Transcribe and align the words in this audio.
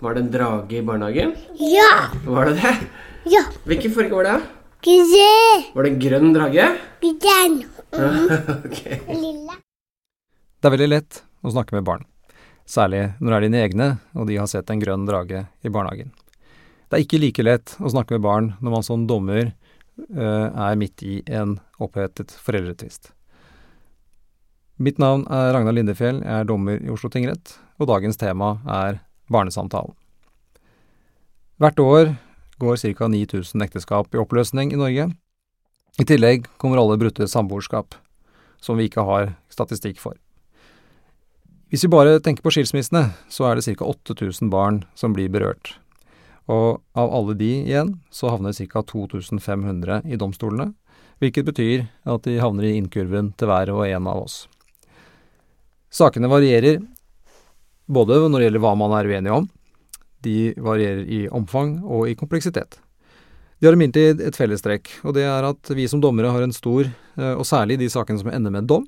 Var 0.00 0.14
det 0.14 0.20
en 0.20 0.30
drage 0.32 0.78
i 0.78 0.82
barnehagen? 0.82 1.34
Ja. 1.60 2.08
Var 2.24 2.46
det 2.46 2.54
det? 2.62 2.76
Ja. 3.28 3.42
Hvilken 3.68 3.92
farge 3.92 4.16
var 4.16 4.24
det? 4.24 4.36
Grønn. 4.80 5.64
Var 5.74 5.84
det 5.84 5.90
en 5.90 5.98
grønn 6.00 6.30
drage? 6.32 6.68
Grønn. 7.02 7.58
ok. 8.64 8.78
Lilla. 9.10 9.58
Det 10.60 10.68
er 10.68 10.72
veldig 10.72 10.88
lett 10.88 11.20
å 11.44 11.52
snakke 11.52 11.76
med 11.76 11.84
barn, 11.84 12.06
særlig 12.64 13.02
når 13.20 13.28
det 13.28 13.36
er 13.36 13.44
dine 13.44 13.60
egne 13.66 13.90
og 14.16 14.30
de 14.30 14.38
har 14.40 14.48
sett 14.48 14.72
en 14.72 14.80
grønn 14.80 15.04
drage 15.08 15.44
i 15.60 15.72
barnehagen. 15.72 16.14
Det 16.88 16.96
er 16.96 17.04
ikke 17.04 17.20
like 17.20 17.44
lett 17.44 17.76
å 17.76 17.92
snakke 17.92 18.16
med 18.16 18.24
barn 18.24 18.50
når 18.56 18.76
man 18.78 18.88
som 18.88 19.04
dommer 19.08 19.50
eh, 19.50 20.48
er 20.48 20.80
midt 20.80 21.04
i 21.04 21.20
en 21.28 21.58
opphetet 21.76 22.32
foreldretvist. 22.40 23.12
Mitt 24.80 24.96
navn 24.96 25.26
er 25.28 25.52
Ragnar 25.52 25.76
Lindefjell, 25.76 26.24
jeg 26.24 26.40
er 26.40 26.48
dommer 26.48 26.80
i 26.80 26.88
Oslo 26.88 27.12
tingrett, 27.12 27.58
og 27.76 27.92
dagens 27.92 28.16
tema 28.16 28.54
er 28.64 29.02
barnesamtalen. 29.32 29.94
Hvert 31.60 31.80
år 31.82 32.14
går 32.60 32.76
ca. 32.76 33.08
9000 33.08 33.62
ekteskap 33.64 34.14
i 34.14 34.20
oppløsning 34.20 34.72
i 34.72 34.80
Norge. 34.80 35.10
I 36.00 36.06
tillegg 36.08 36.46
kommer 36.60 36.80
alle 36.80 36.98
brutte 37.00 37.28
samboerskap, 37.28 37.94
som 38.60 38.78
vi 38.78 38.88
ikke 38.88 39.04
har 39.04 39.34
statistikk 39.52 40.00
for. 40.00 40.16
Hvis 41.70 41.84
vi 41.86 41.92
bare 41.92 42.18
tenker 42.18 42.42
på 42.42 42.50
skilsmissene, 42.50 43.12
så 43.30 43.46
er 43.46 43.58
det 43.58 43.66
ca. 43.68 43.86
8000 43.86 44.50
barn 44.50 44.82
som 44.98 45.14
blir 45.14 45.30
berørt. 45.30 45.76
Og 46.50 46.80
av 46.98 47.12
alle 47.14 47.36
de 47.38 47.50
igjen, 47.60 47.98
så 48.10 48.32
havner 48.32 48.56
ca. 48.56 48.82
2500 48.82 50.02
i 50.10 50.18
domstolene, 50.18 50.72
hvilket 51.20 51.46
betyr 51.46 51.84
at 52.08 52.24
de 52.24 52.40
havner 52.40 52.66
i 52.66 52.74
innkurven 52.78 53.34
til 53.38 53.50
hver 53.50 53.70
og 53.74 53.84
en 53.86 54.08
av 54.08 54.24
oss. 54.24 54.46
Sakene 55.92 56.30
varierer 56.30 56.80
både 57.90 58.20
når 58.28 58.38
det 58.38 58.46
gjelder 58.48 58.62
hva 58.64 58.76
man 58.78 58.94
er 58.96 59.08
uenig 59.10 59.32
om, 59.34 59.48
de 60.24 60.52
varierer 60.60 61.02
i 61.08 61.24
omfang 61.32 61.78
og 61.82 62.08
i 62.10 62.16
kompleksitet. 62.18 62.78
De 63.60 63.68
har 63.68 63.76
imidlertid 63.76 64.22
et 64.24 64.36
fellestrekk, 64.36 64.88
og 65.04 65.16
det 65.16 65.26
er 65.28 65.44
at 65.44 65.72
vi 65.76 65.84
som 65.90 66.00
dommere 66.00 66.30
har 66.32 66.44
en 66.44 66.54
stor, 66.54 66.88
eh, 66.88 67.34
og 67.34 67.44
særlig 67.48 67.78
de 67.80 67.90
sakene 67.92 68.20
som 68.22 68.30
ender 68.32 68.52
med 68.54 68.68
dom, 68.70 68.86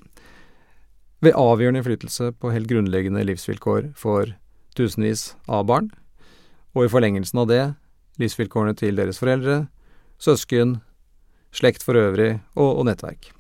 ved 1.23 1.37
avgjørende 1.39 1.83
innflytelse 1.83 2.33
på 2.41 2.51
helt 2.55 2.71
grunnleggende 2.71 3.23
livsvilkår 3.29 3.93
for 3.99 4.33
tusenvis 4.77 5.35
av 5.47 5.67
barn, 5.69 5.91
og 6.73 6.87
i 6.87 6.93
forlengelsen 6.93 7.43
av 7.43 7.51
det 7.51 7.63
livsvilkårene 8.23 8.75
til 8.79 8.97
deres 8.97 9.21
foreldre, 9.21 9.67
søsken, 10.23 10.81
slekt 11.53 11.85
for 11.85 11.99
øvrig 12.01 12.41
og, 12.57 12.81
og 12.81 12.87
nettverk. 12.89 13.31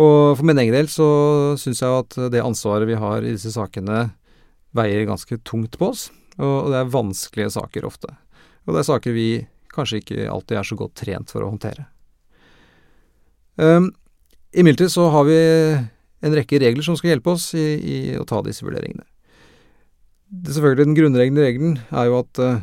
Og 0.00 0.38
for 0.38 0.46
min 0.48 0.60
egen 0.62 0.74
del 0.74 0.88
så 0.88 1.08
syns 1.60 1.82
jeg 1.82 2.02
at 2.04 2.16
det 2.32 2.44
ansvaret 2.44 2.88
vi 2.88 2.96
har 2.96 3.26
i 3.26 3.34
disse 3.34 3.52
sakene 3.52 4.06
veier 4.76 5.06
ganske 5.08 5.38
tungt 5.46 5.78
på 5.78 5.92
oss, 5.92 6.10
og 6.40 6.72
det 6.72 6.80
er 6.80 6.92
vanskelige 6.92 7.52
saker 7.54 7.86
ofte. 7.88 8.12
Og 8.66 8.74
det 8.74 8.82
er 8.82 8.88
saker 8.88 9.16
vi 9.16 9.28
kanskje 9.72 10.02
ikke 10.02 10.28
alltid 10.30 10.58
er 10.58 10.68
så 10.68 10.78
godt 10.78 10.96
trent 11.00 11.32
for 11.32 11.44
å 11.44 11.50
håndtere. 11.52 11.86
Um, 13.56 13.90
Imidlertid 14.52 14.92
så 14.92 15.08
har 15.12 15.24
vi 15.28 15.38
en 16.22 16.36
rekke 16.36 16.60
regler 16.60 16.84
som 16.84 16.96
skal 16.96 17.14
hjelpe 17.14 17.32
oss 17.34 17.50
i, 17.56 17.66
i 17.80 17.96
å 18.20 18.26
ta 18.28 18.40
disse 18.44 18.64
vurderingene. 18.64 19.04
Det 20.32 20.54
selvfølgelig 20.54 20.88
Den 20.88 20.96
grunnleggende 20.96 21.44
regelen 21.44 21.74
er 21.90 22.08
jo 22.08 22.20
at 22.20 22.40
uh, 22.40 22.62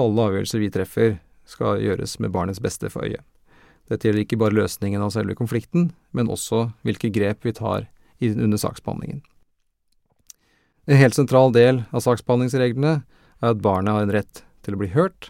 alle 0.00 0.28
avgjørelser 0.28 0.62
vi 0.62 0.72
treffer, 0.72 1.18
skal 1.50 1.82
gjøres 1.82 2.14
med 2.22 2.30
barnets 2.32 2.62
beste 2.62 2.88
for 2.92 3.04
øye. 3.04 3.20
Dette 3.90 4.06
gjelder 4.06 4.22
ikke 4.22 4.38
bare 4.38 4.54
løsningen 4.54 5.02
av 5.02 5.10
selve 5.10 5.34
konflikten, 5.34 5.90
men 6.14 6.30
også 6.30 6.68
hvilke 6.86 7.10
grep 7.10 7.42
vi 7.42 7.56
tar 7.56 7.88
under 8.22 8.60
saksbehandlingen. 8.60 9.24
En 10.90 10.98
helt 10.98 11.14
sentral 11.14 11.52
del 11.54 11.84
av 11.94 12.02
saksbehandlingsreglene 12.02 12.96
er 12.98 13.52
at 13.52 13.60
barnet 13.62 13.94
har 13.94 14.02
en 14.02 14.10
rett 14.16 14.40
til 14.66 14.74
å 14.74 14.80
bli 14.80 14.88
hørt 14.90 15.28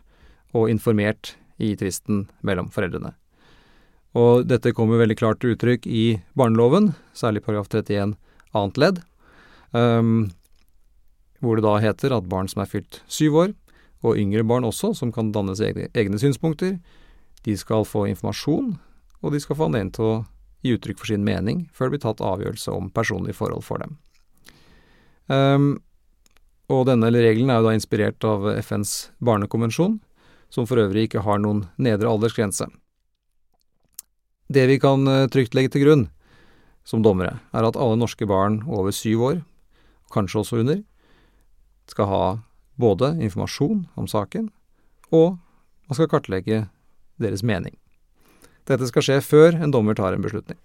og 0.57 0.71
informert 0.73 1.35
i 1.61 1.75
tvisten 1.77 2.23
mellom 2.41 2.71
foreldrene. 2.73 3.13
Og 4.17 4.47
dette 4.49 4.73
kommer 4.73 5.03
veldig 5.03 5.19
klart 5.21 5.43
til 5.43 5.53
uttrykk 5.53 5.85
i 5.85 6.23
barneloven, 6.33 6.95
særlig 7.13 7.45
paragraf 7.45 7.69
31 7.69 8.17
annet 8.57 8.81
ledd, 8.81 9.05
um, 9.77 10.31
hvor 11.45 11.61
det 11.61 11.69
da 11.69 11.77
heter 11.85 12.17
at 12.17 12.33
barn 12.33 12.49
som 12.49 12.65
er 12.65 12.73
fylt 12.73 13.03
syv 13.05 13.41
år, 13.45 13.55
og 14.01 14.17
yngre 14.17 14.49
barn 14.49 14.65
også, 14.65 14.95
som 14.97 15.13
kan 15.13 15.29
danne 15.29 15.53
egne, 15.61 15.91
egne 15.93 16.19
synspunkter, 16.25 16.79
de 17.45 17.61
skal 17.61 17.85
få 17.85 18.09
informasjon, 18.09 18.79
og 19.21 19.37
de 19.37 19.45
skal 19.45 19.61
få 19.61 19.69
anledning 19.69 19.93
til 19.93 20.09
å 20.09 20.21
gi 20.65 20.73
uttrykk 20.79 21.05
for 21.05 21.13
sin 21.13 21.25
mening 21.25 21.67
før 21.77 21.89
det 21.89 21.99
blir 21.99 22.09
tatt 22.09 22.25
avgjørelse 22.25 22.73
om 22.73 22.89
personlige 22.97 23.37
forhold 23.37 23.69
for 23.69 23.85
dem. 23.85 24.01
Um, 25.31 25.79
og 26.71 26.87
denne 26.89 27.11
regelen 27.15 27.51
er 27.51 27.61
jo 27.61 27.69
da 27.69 27.75
inspirert 27.77 28.25
av 28.27 28.49
FNs 28.59 29.11
barnekonvensjon, 29.23 29.99
som 30.51 30.67
for 30.67 30.83
øvrig 30.83 31.07
ikke 31.07 31.23
har 31.23 31.39
noen 31.43 31.65
nedre 31.79 32.11
aldersgrense. 32.11 32.67
Det 34.51 34.67
vi 34.67 34.81
kan 34.83 35.07
uh, 35.07 35.29
trygt 35.31 35.55
legge 35.55 35.75
til 35.75 35.87
grunn 35.87 36.09
som 36.87 37.05
dommere, 37.07 37.39
er 37.55 37.67
at 37.67 37.79
alle 37.79 37.99
norske 38.01 38.27
barn 38.27 38.63
over 38.67 38.91
syv 38.95 39.27
år, 39.29 39.43
kanskje 40.11 40.43
også 40.43 40.63
under, 40.65 40.81
skal 41.91 42.11
ha 42.11 42.25
både 42.81 43.13
informasjon 43.23 43.85
om 43.99 44.09
saken, 44.11 44.49
og 45.15 45.39
man 45.87 45.99
skal 45.99 46.11
kartlegge 46.11 46.65
deres 47.21 47.45
mening. 47.47 47.77
Dette 48.67 48.87
skal 48.91 49.05
skje 49.05 49.21
før 49.25 49.59
en 49.59 49.75
dommer 49.75 49.99
tar 49.99 50.15
en 50.15 50.25
beslutning. 50.25 50.59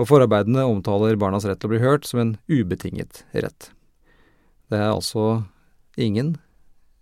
Og 0.00 0.08
forarbeidene 0.08 0.64
omtaler 0.64 1.18
barnas 1.20 1.44
rett 1.48 1.60
til 1.60 1.68
å 1.68 1.74
bli 1.74 1.82
hørt 1.82 2.06
som 2.08 2.22
en 2.22 2.36
ubetinget 2.48 3.24
rett. 3.34 3.68
Det 4.72 4.80
er 4.80 4.88
altså 4.92 5.44
ingen 6.00 6.36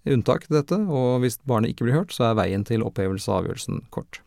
unntak 0.08 0.46
til 0.46 0.58
dette, 0.58 0.78
og 0.90 1.20
hvis 1.22 1.38
barnet 1.46 1.74
ikke 1.74 1.86
blir 1.86 2.00
hørt, 2.00 2.14
så 2.14 2.30
er 2.30 2.40
veien 2.40 2.64
til 2.66 2.82
opphevelse 2.86 3.30
av 3.30 3.44
avgjørelsen 3.44 3.84
kort. 3.94 4.22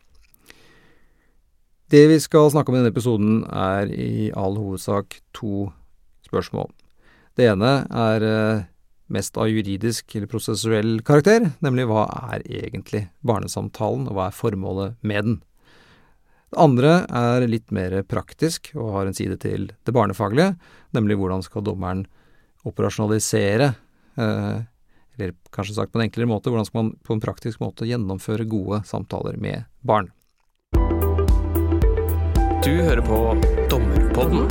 Det 1.92 2.06
vi 2.08 2.16
skal 2.22 2.48
snakke 2.50 2.72
om 2.72 2.78
i 2.78 2.80
denne 2.80 2.94
episoden, 2.94 3.42
er 3.44 3.90
i 3.92 4.30
all 4.32 4.56
hovedsak 4.56 5.18
to 5.36 5.68
spørsmål. 6.24 6.70
Det 7.36 7.50
ene 7.50 7.72
er 7.90 8.24
eh, 8.24 8.64
mest 9.12 9.36
av 9.36 9.50
juridisk 9.50 10.14
eller 10.16 10.30
prosessuell 10.30 10.96
karakter, 11.06 11.50
nemlig 11.64 11.84
hva 11.90 12.06
er 12.32 12.46
egentlig 12.48 13.04
barnesamtalen, 13.26 14.08
og 14.08 14.16
hva 14.16 14.30
er 14.30 14.38
formålet 14.38 14.96
med 15.04 15.28
den? 15.28 15.36
Det 16.54 16.62
andre 16.62 16.90
er 17.10 17.44
litt 17.50 17.72
mer 17.74 17.96
praktisk 18.06 18.68
og 18.78 18.92
har 18.94 19.08
en 19.08 19.16
side 19.16 19.34
til 19.42 19.64
det 19.74 19.92
barnefaglige, 19.94 20.52
nemlig 20.94 21.16
hvordan 21.18 21.42
skal 21.42 21.64
dommeren 21.66 22.04
operasjonalisere, 22.62 23.72
eh, 24.14 24.60
eller 25.18 25.32
kanskje 25.50 25.74
sagt 25.74 25.90
på 25.90 25.98
en 25.98 26.04
enklere 26.06 26.30
måte, 26.30 26.52
hvordan 26.54 26.68
skal 26.68 26.78
man 26.78 26.92
på 27.02 27.16
en 27.16 27.22
praktisk 27.24 27.58
måte 27.58 27.88
gjennomføre 27.90 28.46
gode 28.46 28.84
samtaler 28.86 29.34
med 29.34 29.66
barn. 29.82 30.12
Du 32.62 32.70
hører 32.70 33.02
på 33.02 33.18
Dommerpodden. 33.74 34.46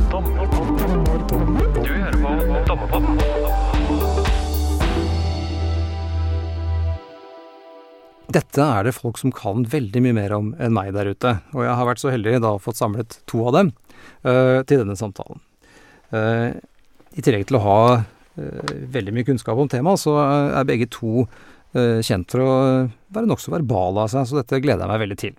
Du 1.79 1.87
hører 1.87 2.19
på 2.19 2.35
Dommerpodden. 2.67 3.32
Dette 8.31 8.63
er 8.63 8.85
det 8.87 8.95
folk 8.95 9.17
som 9.19 9.33
kan 9.35 9.65
veldig 9.67 9.99
mye 10.05 10.15
mer 10.15 10.33
om 10.37 10.53
enn 10.55 10.73
meg 10.73 10.93
der 10.95 11.09
ute, 11.11 11.35
og 11.51 11.65
jeg 11.65 11.75
har 11.75 11.87
vært 11.89 11.99
så 11.99 12.11
heldig 12.13 12.37
da 12.43 12.53
å 12.55 12.61
fått 12.61 12.79
samlet 12.79 13.17
to 13.29 13.41
av 13.49 13.57
dem 13.57 13.71
uh, 14.23 14.63
til 14.63 14.79
denne 14.79 14.95
samtalen. 14.95 15.41
Uh, 16.13 16.55
I 17.19 17.23
tillegg 17.25 17.49
til 17.49 17.59
å 17.59 17.63
ha 17.65 17.79
uh, 17.99 18.75
veldig 18.95 19.15
mye 19.15 19.27
kunnskap 19.27 19.59
om 19.59 19.67
temaet, 19.71 20.05
så 20.05 20.15
er 20.23 20.69
begge 20.69 20.89
to 20.93 21.27
kjent 21.73 22.29
for 22.29 22.37
å 22.37 22.49
være 23.17 23.25
nokså 23.25 23.49
verbale 23.49 24.03
av 24.03 24.11
seg, 24.13 24.27
så 24.29 24.35
dette 24.37 24.59
gleder 24.61 24.83
jeg 24.85 24.91
meg 24.91 24.99
veldig 25.01 25.15
til. 25.17 25.31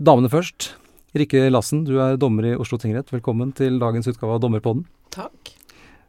damene 0.00 0.30
først. 0.32 0.70
Rikke 1.12 1.50
Lassen, 1.50 1.82
du 1.84 1.98
er 2.00 2.16
dommer 2.16 2.46
i 2.48 2.54
Oslo 2.56 2.78
tingrett. 2.80 3.12
Velkommen 3.12 3.52
til 3.52 3.76
dagens 3.82 4.08
utgave 4.08 4.38
av 4.38 4.40
Dommerpodden. 4.40 4.86
Takk. 5.12 5.52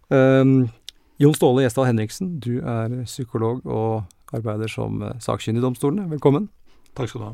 Jon 0.08 1.36
Ståle 1.36 1.66
Gjesdal 1.66 1.90
Henriksen, 1.90 2.38
du 2.40 2.62
er 2.64 3.02
psykolog 3.04 3.68
og 3.68 4.08
arbeider 4.34 4.72
som 4.72 5.02
sakkyndig 5.24 5.62
i 5.62 5.66
domstolene. 5.66 6.10
Velkommen. 6.12 6.50
Takk 6.98 7.10
skal 7.10 7.22
du 7.22 7.28
ha. 7.32 7.34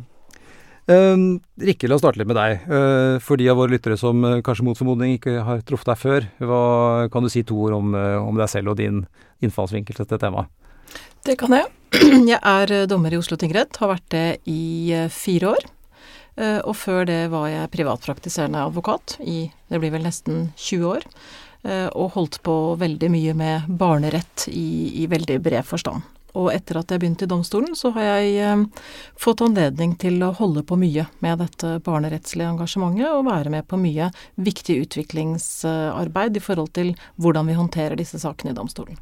Uh, 0.89 1.37
Rikke, 1.61 1.85
la 1.85 1.99
oss 1.99 2.01
starte 2.01 2.17
litt 2.17 2.29
med 2.29 2.37
deg. 2.39 2.63
Uh, 2.65 3.15
for 3.21 3.37
de 3.37 3.49
av 3.51 3.59
våre 3.59 3.75
lyttere 3.75 3.97
som 3.99 4.23
uh, 4.25 4.39
kanskje 4.45 4.65
mot 4.65 4.77
formodning 4.77 5.19
ikke 5.19 5.35
har 5.45 5.61
truffet 5.67 5.91
deg 5.91 5.99
før, 6.01 6.29
hva 6.41 6.61
kan 7.13 7.25
du 7.25 7.29
si 7.29 7.43
to 7.45 7.57
ord 7.67 7.75
om, 7.77 7.93
om 7.93 8.39
deg 8.39 8.49
selv 8.49 8.73
og 8.73 8.79
din 8.79 9.03
innfallsvinkel 9.45 9.95
til 9.95 10.07
dette 10.07 10.21
temaet? 10.23 10.49
Det 11.27 11.35
kan 11.37 11.53
jeg. 11.53 11.69
Jeg 12.31 12.39
er 12.39 12.71
dommer 12.89 13.13
i 13.13 13.17
Oslo 13.19 13.37
tingrett, 13.37 13.77
har 13.81 13.91
vært 13.91 14.07
det 14.13 14.27
i 14.49 14.93
fire 15.13 15.53
år. 15.55 15.67
Og 16.39 16.75
før 16.77 17.03
det 17.09 17.17
var 17.33 17.49
jeg 17.49 17.71
privatpraktiserende 17.73 18.61
advokat 18.69 19.17
i 19.19 19.49
det 19.67 19.79
blir 19.81 19.91
vel 19.91 20.05
nesten 20.05 20.53
20 20.55 20.85
år. 20.87 21.07
Og 21.97 22.13
holdt 22.13 22.37
på 22.45 22.55
veldig 22.79 23.09
mye 23.11 23.33
med 23.35 23.67
barnerett 23.81 24.45
i, 24.53 25.01
i 25.01 25.09
veldig 25.11 25.41
bred 25.43 25.67
forstand. 25.67 26.05
Og 26.37 26.51
etter 26.53 26.79
at 26.81 26.91
jeg 26.93 27.01
begynte 27.01 27.25
i 27.25 27.31
domstolen, 27.31 27.73
så 27.77 27.93
har 27.95 28.05
jeg 28.05 28.35
eh, 28.43 28.63
fått 29.19 29.41
anledning 29.45 29.95
til 30.01 30.21
å 30.25 30.33
holde 30.37 30.63
på 30.67 30.77
mye 30.79 31.07
med 31.25 31.41
dette 31.41 31.77
barnerettslige 31.85 32.53
engasjementet, 32.53 33.09
og 33.09 33.27
være 33.29 33.53
med 33.53 33.67
på 33.69 33.79
mye 33.81 34.11
viktig 34.37 34.81
utviklingsarbeid 34.85 36.37
i 36.37 36.43
forhold 36.43 36.73
til 36.77 36.93
hvordan 37.17 37.49
vi 37.49 37.57
håndterer 37.57 37.99
disse 37.99 38.21
sakene 38.21 38.53
i 38.53 38.59
domstolen. 38.59 38.99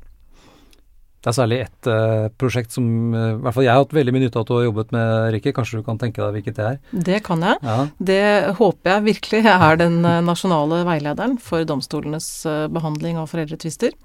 Det 1.28 1.34
er 1.34 1.42
særlig 1.42 1.58
ett 1.66 1.88
uh, 1.92 2.30
prosjekt 2.40 2.72
som 2.72 2.86
uh, 3.12 3.34
i 3.34 3.40
hvert 3.44 3.56
fall 3.58 3.66
jeg 3.66 3.74
har 3.76 3.82
hatt 3.82 3.96
veldig 3.98 4.14
mye 4.16 4.22
nytte 4.24 4.40
av 4.40 4.46
at 4.46 4.48
du 4.48 4.54
har 4.56 4.64
jobbet 4.64 4.94
med, 4.96 5.16
Rikke. 5.36 5.52
Kanskje 5.58 5.82
du 5.82 5.84
kan 5.84 6.00
tenke 6.00 6.22
deg 6.24 6.38
hvilket 6.38 6.56
det 6.56 6.68
er? 6.70 6.78
Det 7.10 7.18
kan 7.26 7.44
jeg. 7.44 7.60
Ja. 7.68 7.76
Det 8.12 8.22
håper 8.62 8.94
jeg 8.94 9.06
virkelig 9.10 9.42
er 9.52 9.82
den 9.82 10.00
eh, 10.08 10.22
nasjonale 10.24 10.80
veilederen 10.88 11.36
for 11.44 11.68
domstolenes 11.68 12.30
eh, 12.48 12.64
behandling 12.72 13.20
av 13.20 13.28
foreldretvister. 13.34 13.96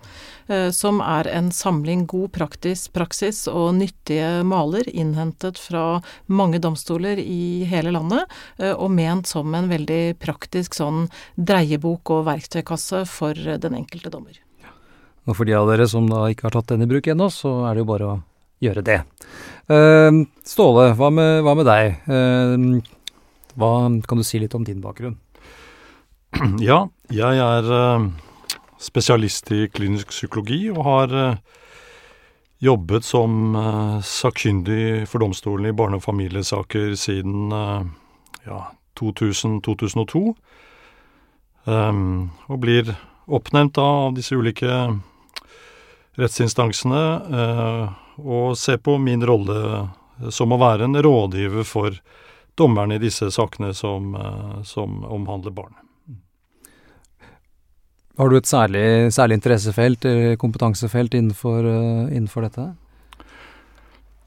Som 0.74 0.98
er 1.06 1.28
en 1.30 1.52
samling 1.54 2.02
god 2.10 2.32
praktis, 2.34 2.82
praksis 2.90 3.44
og 3.48 3.76
nyttige 3.78 4.42
maler 4.44 4.90
innhentet 4.90 5.60
fra 5.62 6.02
mange 6.26 6.58
domstoler 6.60 7.22
i 7.22 7.62
hele 7.70 7.94
landet, 7.94 8.26
og 8.74 8.90
ment 8.92 9.30
som 9.30 9.54
en 9.54 9.70
veldig 9.70 10.18
praktisk 10.20 10.74
sånn 10.76 11.06
dreiebok 11.38 12.10
og 12.18 12.26
verktøykasse 12.26 13.06
for 13.08 13.38
den 13.38 13.78
enkelte 13.78 14.10
dommer. 14.12 14.42
Og 15.28 15.38
for 15.38 15.46
de 15.46 15.54
av 15.54 15.68
dere 15.70 15.86
som 15.90 16.08
da 16.10 16.24
ikke 16.32 16.48
har 16.48 16.56
tatt 16.56 16.72
den 16.72 16.84
i 16.84 16.90
bruk 16.90 17.06
ennå, 17.06 17.28
så 17.30 17.62
er 17.68 17.76
det 17.76 17.84
jo 17.84 17.90
bare 17.92 18.08
å 18.10 18.16
gjøre 18.62 18.82
det. 18.86 18.98
Eh, 19.70 20.18
Ståle, 20.46 20.90
hva 20.98 21.10
med, 21.14 21.42
hva 21.46 21.54
med 21.58 21.68
deg? 21.68 22.00
Eh, 22.10 22.98
hva 23.58 23.72
kan 24.08 24.18
du 24.18 24.26
si 24.26 24.40
litt 24.42 24.56
om 24.58 24.66
din 24.66 24.82
bakgrunn? 24.82 25.18
Ja, 26.64 26.86
jeg 27.12 27.42
er 27.44 27.66
eh, 27.76 28.06
spesialist 28.82 29.50
i 29.52 29.66
klinisk 29.70 30.14
psykologi 30.14 30.64
og 30.72 30.82
har 30.86 31.16
eh, 31.18 31.58
jobbet 32.62 33.04
som 33.06 33.56
eh, 33.58 33.98
sakkyndig 34.06 35.08
for 35.10 35.22
domstolen 35.22 35.68
i 35.70 35.76
barne- 35.76 36.00
og 36.00 36.06
familiesaker 36.06 36.96
siden 36.98 37.52
eh, 37.52 37.84
ja, 38.48 38.64
2000-2002. 38.98 40.32
Um, 41.62 42.32
og 42.50 42.58
blir 42.64 42.88
oppnevnt 43.30 43.78
av 43.78 44.16
disse 44.16 44.34
ulike 44.34 44.66
rettsinstansene 46.20 47.02
eh, 47.40 47.92
og 48.20 48.56
se 48.58 48.76
på 48.78 48.98
min 49.00 49.24
rolle 49.26 49.88
som 50.30 50.52
å 50.52 50.60
være 50.60 50.86
en 50.86 50.98
rådgiver 51.02 51.64
for 51.66 51.96
dommerne 52.58 52.98
i 52.98 53.02
disse 53.02 53.30
sakene 53.32 53.72
som, 53.74 54.14
eh, 54.14 54.62
som 54.68 55.04
omhandler 55.04 55.54
barn. 55.56 55.74
Har 58.18 58.28
du 58.28 58.36
et 58.36 58.46
særlig, 58.46 59.12
særlig 59.12 59.40
interessefelt 59.40 60.04
eller 60.04 60.36
kompetansefelt 60.36 61.14
innenfor, 61.16 61.64
eh, 61.64 62.16
innenfor 62.16 62.44
dette? 62.44 62.74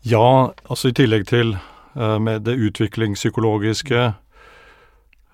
Ja, 0.01 0.53
altså 0.69 0.89
i 0.89 0.97
tillegg 0.97 1.27
til 1.29 1.55
eh, 1.55 2.19
med 2.19 2.43
det 2.45 2.57
utviklingspsykologiske, 2.57 4.13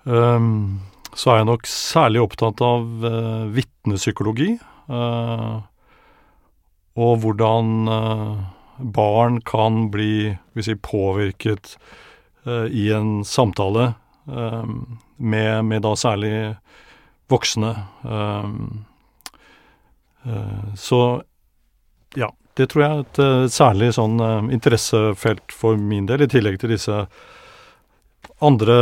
um, 0.04 0.80
så 1.14 1.32
er 1.32 1.36
jeg 1.40 1.48
nok 1.48 1.66
særlig 1.68 2.22
opptatt 2.22 2.60
av 2.64 3.04
uh, 3.04 3.44
vitnepsykologi. 3.52 4.58
eh, 4.88 5.60
og 6.98 7.22
hvordan 7.22 7.88
eh, 7.88 8.36
barn 8.96 9.40
kan 9.48 9.90
bli 9.94 10.36
si, 10.60 10.74
påvirket 10.76 11.76
eh, 12.46 12.66
i 12.68 12.90
en 12.92 13.22
samtale 13.24 13.94
ehm, 14.26 14.98
med, 15.16 15.64
med 15.68 15.84
da 15.86 15.94
særlig 15.96 16.34
voksne. 17.32 17.72
Eh, 20.26 20.74
så 20.76 21.22
ja, 22.14 22.28
det 22.56 22.68
tror 22.70 22.82
jeg 22.84 22.92
er 22.92 23.04
et 23.06 23.20
eh, 23.24 23.46
særlig 23.52 23.92
sånn 23.96 24.20
eh, 24.22 24.50
interessefelt 24.54 25.54
for 25.56 25.80
min 25.80 26.06
del, 26.08 26.24
i 26.24 26.30
tillegg 26.30 26.60
til 26.60 26.74
disse 26.74 27.04
andre 28.42 28.76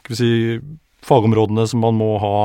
skal 0.00 0.14
vi 0.14 0.18
si, 0.18 0.32
fagområdene 1.04 1.66
som 1.68 1.84
man 1.84 1.98
må 1.98 2.14
ha, 2.22 2.36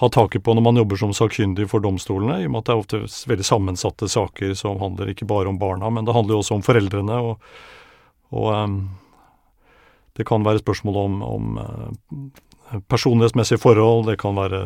ha 0.00 0.08
taket 0.08 0.44
på 0.44 0.54
når 0.56 0.64
man 0.64 0.80
jobber 0.80 0.96
som 0.96 1.12
sakkyndig 1.16 1.66
for 1.68 1.84
domstolene, 1.84 2.38
i 2.40 2.48
og 2.48 2.54
med 2.54 2.62
at 2.62 2.70
det 2.70 2.74
er 2.74 2.84
ofte 2.84 3.30
veldig 3.30 3.46
sammensatte 3.46 4.08
saker 4.08 4.54
som 4.56 4.80
handler 4.80 5.12
ikke 5.12 5.28
bare 5.28 5.50
om 5.50 5.60
barna, 5.60 5.90
men 5.92 6.08
det 6.08 6.16
handler 6.16 6.38
jo 6.38 6.42
også 6.44 6.56
om 6.56 6.64
foreldrene. 6.64 7.18
og, 7.20 7.50
og 8.32 8.52
um, 8.54 8.78
det 10.16 10.26
kan 10.28 10.44
være 10.44 10.62
spørsmål 10.62 10.96
om, 11.04 11.20
om 11.22 11.58
uh, 11.60 12.80
personlighetsmessige 12.88 13.58
forhold, 13.58 14.06
det 14.06 14.18
kan 14.20 14.36
være 14.36 14.60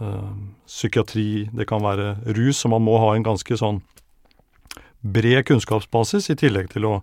eh, 0.00 0.30
psykiatri, 0.66 1.48
det 1.54 1.68
kan 1.68 1.82
være 1.82 2.16
rus, 2.36 2.56
så 2.56 2.68
man 2.68 2.82
må 2.82 2.98
ha 2.98 3.14
en 3.14 3.26
ganske 3.26 3.56
sånn 3.56 3.80
bred 5.00 5.44
kunnskapsbasis 5.46 6.30
i 6.32 6.38
tillegg 6.38 6.72
til, 6.72 6.88
å, 6.88 6.98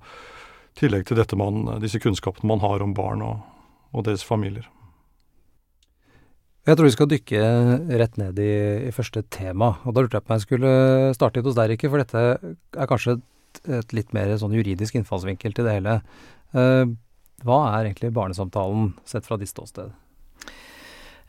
tillegg 0.76 1.08
til 1.08 1.24
man, 1.40 1.64
disse 1.80 2.02
kunnskapene 2.04 2.52
man 2.52 2.64
har 2.64 2.84
om 2.84 2.94
barn 2.98 3.24
og, 3.24 3.46
og 3.96 4.08
deres 4.10 4.26
familier. 4.28 4.68
Jeg 6.66 6.78
tror 6.78 6.88
vi 6.88 6.94
skal 6.96 7.10
dykke 7.12 7.42
rett 8.02 8.16
ned 8.18 8.40
i, 8.42 8.54
i 8.90 8.94
første 8.96 9.22
tema, 9.30 9.76
og 9.86 9.94
da 9.94 10.02
lurte 10.02 10.18
jeg 10.18 10.26
på 10.26 10.32
om 10.34 10.40
jeg 10.40 10.46
skulle 10.48 10.72
starte 11.14 11.38
litt 11.38 11.50
hos 11.50 11.58
deg, 11.60 11.74
Rikke, 11.74 11.92
for 11.94 12.02
dette 12.02 12.24
er 12.82 12.90
kanskje 12.90 13.18
et, 13.20 13.60
et 13.82 13.94
litt 13.94 14.16
mer 14.18 14.34
sånn 14.42 14.56
juridisk 14.58 14.98
innfallsvinkel 14.98 15.54
til 15.54 15.68
det 15.68 15.76
hele. 15.78 16.00
Uh, 16.58 16.90
hva 17.46 17.60
er 17.76 17.92
egentlig 17.92 18.10
barnesamtalen 18.16 18.96
sett 19.06 19.28
fra 19.28 19.38
ditt 19.38 19.52
ståsted? 19.52 19.94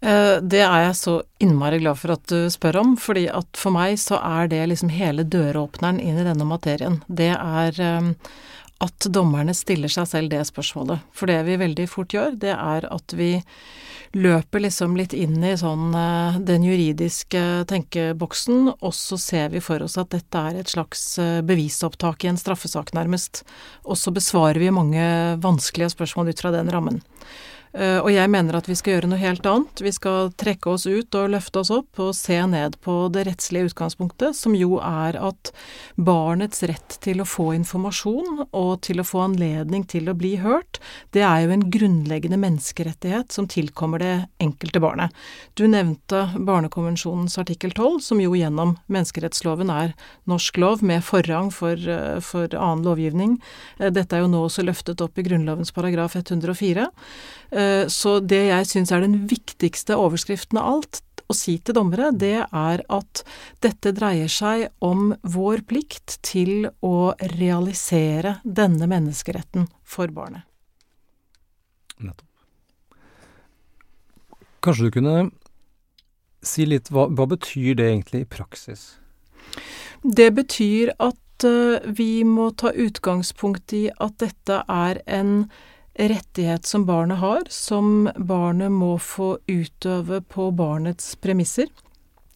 Eh, 0.01 0.41
Det 0.41 0.61
er 0.61 0.87
jeg 0.87 0.97
så 0.99 1.15
innmari 1.43 1.81
glad 1.81 1.99
for 1.99 2.17
at 2.17 2.27
du 2.29 2.51
spør 2.53 2.81
om, 2.83 2.97
fordi 3.01 3.27
at 3.33 3.49
for 3.57 3.75
meg 3.75 3.97
så 4.01 4.21
er 4.21 4.51
det 4.53 4.63
liksom 4.71 4.93
hele 4.93 5.25
døråpneren 5.25 6.01
inn 6.01 6.21
i 6.21 6.27
denne 6.27 6.47
materien. 6.49 7.01
Det 7.09 7.33
er 7.33 7.81
eh, 7.81 8.13
at 8.85 9.09
dommerne 9.09 9.55
stiller 9.57 9.91
seg 9.93 10.09
selv 10.11 10.33
det 10.33 10.43
spørsmålet. 10.49 11.05
For 11.17 11.31
det 11.31 11.41
vi 11.47 11.59
veldig 11.61 11.87
fort 11.89 12.13
gjør, 12.13 12.37
det 12.41 12.53
er 12.53 12.87
at 12.93 13.15
vi 13.17 13.31
løper 14.17 14.63
liksom 14.63 14.95
litt 14.97 15.15
inn 15.17 15.43
i 15.45 15.55
sånn 15.59 15.95
eh, 15.97 16.39
den 16.47 16.65
juridiske 16.65 17.43
tenkeboksen, 17.69 18.71
og 18.77 18.95
så 18.97 19.19
ser 19.21 19.51
vi 19.53 19.63
for 19.65 19.85
oss 19.85 19.97
at 20.01 20.13
dette 20.15 20.45
er 20.51 20.61
et 20.61 20.73
slags 20.73 21.03
eh, 21.23 21.41
bevisopptak 21.47 22.25
i 22.25 22.31
en 22.31 22.41
straffesak, 22.41 22.95
nærmest. 22.97 23.45
Og 23.85 23.99
så 24.01 24.13
besvarer 24.15 24.61
vi 24.63 24.73
mange 24.75 25.05
vanskelige 25.43 25.95
spørsmål 25.97 26.33
ut 26.33 26.45
fra 26.45 26.55
den 26.55 26.73
rammen. 26.73 27.03
Eh, 27.73 27.99
Og 27.99 28.11
jeg 28.13 28.31
mener 28.31 28.57
at 28.57 28.69
vi 28.69 28.77
skal 28.79 28.97
gjøre 28.97 29.11
noe 29.11 29.21
helt 29.21 29.47
annet. 29.47 29.83
Vi 29.83 29.93
skal 29.93 30.31
trekke 30.39 30.71
oss 30.71 30.87
ut 30.87 31.15
og 31.19 31.31
løfte 31.33 31.61
oss 31.61 31.71
opp 31.75 31.99
og 32.03 32.15
se 32.17 32.39
ned 32.47 32.79
på 32.85 33.09
det 33.13 33.27
rettslige 33.27 33.71
utgangspunktet, 33.71 34.37
som 34.37 34.55
jo 34.55 34.79
er 34.79 35.19
at 35.19 35.53
barnets 35.97 36.63
rett 36.63 36.99
til 37.03 37.21
å 37.21 37.27
få 37.29 37.51
informasjon 37.57 38.47
og 38.47 38.81
til 38.87 39.01
å 39.01 39.07
få 39.07 39.25
anledning 39.27 39.85
til 39.89 40.09
å 40.09 40.17
bli 40.17 40.37
hørt, 40.41 40.81
det 41.13 41.25
er 41.27 41.45
jo 41.45 41.55
en 41.55 41.67
grunnleggende 41.73 42.39
menneskerettighet 42.41 43.33
som 43.33 43.49
tilkommer 43.51 44.03
det 44.03 44.15
enkelte 44.43 44.81
barnet. 44.81 45.11
Du 45.57 45.67
nevnte 45.69 46.27
Barnekonvensjonens 46.37 47.39
artikkel 47.41 47.73
12, 47.75 48.01
som 48.01 48.21
jo 48.21 48.35
gjennom 48.37 48.77
menneskerettsloven 48.93 49.71
er 49.73 49.95
norsk 50.29 50.61
lov 50.63 50.83
med 50.87 51.05
forrang 51.05 51.51
for, 51.53 51.75
eh, 51.77 52.21
for 52.21 52.49
annen 52.55 52.85
lovgivning. 52.85 53.39
Eh, 53.81 53.91
Dette 53.91 54.17
er 54.17 54.21
jo 54.21 54.29
nå 54.29 54.45
også 54.47 54.65
løftet 54.65 55.01
opp 55.01 55.19
i 55.19 55.23
Grunnlovens 55.23 55.73
paragraf 55.73 56.17
104. 56.17 56.89
Eh, 57.51 57.87
Så 57.87 58.21
det 58.21 58.49
jeg 58.49 58.67
syns 58.67 58.93
er 58.93 59.01
den 59.05 59.27
viktigste 59.31 59.97
overskriften 59.97 60.59
av 60.59 60.73
alt 60.75 61.03
å 61.27 61.35
si 61.35 61.57
til 61.59 61.75
dommere, 61.75 62.13
det 62.15 62.47
er 62.47 62.83
at 62.93 63.23
dette 63.65 63.93
dreier 63.97 64.31
seg 64.31 64.69
om 64.85 65.15
vår 65.23 65.65
plikt 65.67 66.19
til 66.27 66.69
å 66.87 67.15
realisere 67.37 68.39
denne 68.45 68.87
menneskeretten 68.91 69.67
for 69.83 70.13
barnet. 70.15 70.47
Nettopp. 71.99 72.27
Kanskje 74.63 74.89
du 74.89 74.95
kunne 74.99 75.17
si 76.47 76.67
litt 76.67 76.91
hva, 76.95 77.07
hva 77.11 77.27
betyr 77.31 77.77
det 77.79 77.91
egentlig 77.91 78.25
i 78.25 78.31
praksis? 78.31 78.97
Det 80.03 80.29
betyr 80.37 80.93
at 81.03 81.47
eh, 81.47 81.83
vi 81.87 82.23
må 82.27 82.51
ta 82.59 82.71
utgangspunkt 82.71 83.75
i 83.75 83.87
at 83.91 84.19
dette 84.23 84.63
er 84.63 85.03
en 85.07 85.49
rettighet 85.99 86.67
som 86.67 86.87
barnet 86.87 87.19
har, 87.19 87.43
som 87.49 88.11
barnet 88.17 88.73
må 88.73 88.97
få 88.99 89.37
utøve 89.47 90.21
på 90.21 90.51
barnets 90.51 91.17
premisser. 91.17 91.69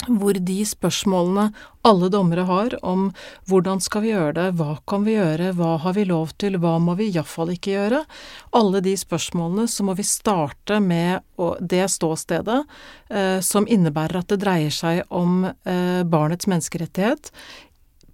Hvor 0.08 0.32
de 0.32 0.62
spørsmålene 0.64 1.50
alle 1.84 2.08
dommere 2.08 2.46
har 2.48 2.72
om 2.80 3.10
hvordan 3.50 3.82
skal 3.84 4.00
vi 4.06 4.14
gjøre 4.14 4.32
det, 4.38 4.46
hva 4.56 4.78
kan 4.88 5.04
vi 5.04 5.18
gjøre, 5.18 5.50
hva 5.58 5.74
har 5.82 5.92
vi 5.92 6.06
lov 6.08 6.32
til, 6.40 6.56
hva 6.56 6.78
må 6.80 6.94
vi 6.96 7.10
iallfall 7.12 7.52
ikke 7.52 7.74
gjøre, 7.74 8.00
alle 8.56 8.80
de 8.84 8.94
spørsmålene 8.96 9.68
så 9.68 9.84
må 9.84 9.96
vi 9.98 10.06
starte 10.08 10.80
med 10.80 11.20
det 11.60 11.84
ståstedet 11.92 12.62
eh, 13.12 13.40
som 13.44 13.68
innebærer 13.68 14.22
at 14.22 14.32
det 14.32 14.40
dreier 14.40 14.72
seg 14.72 15.04
om 15.12 15.44
eh, 15.44 16.00
barnets 16.08 16.48
menneskerettighet 16.48 17.28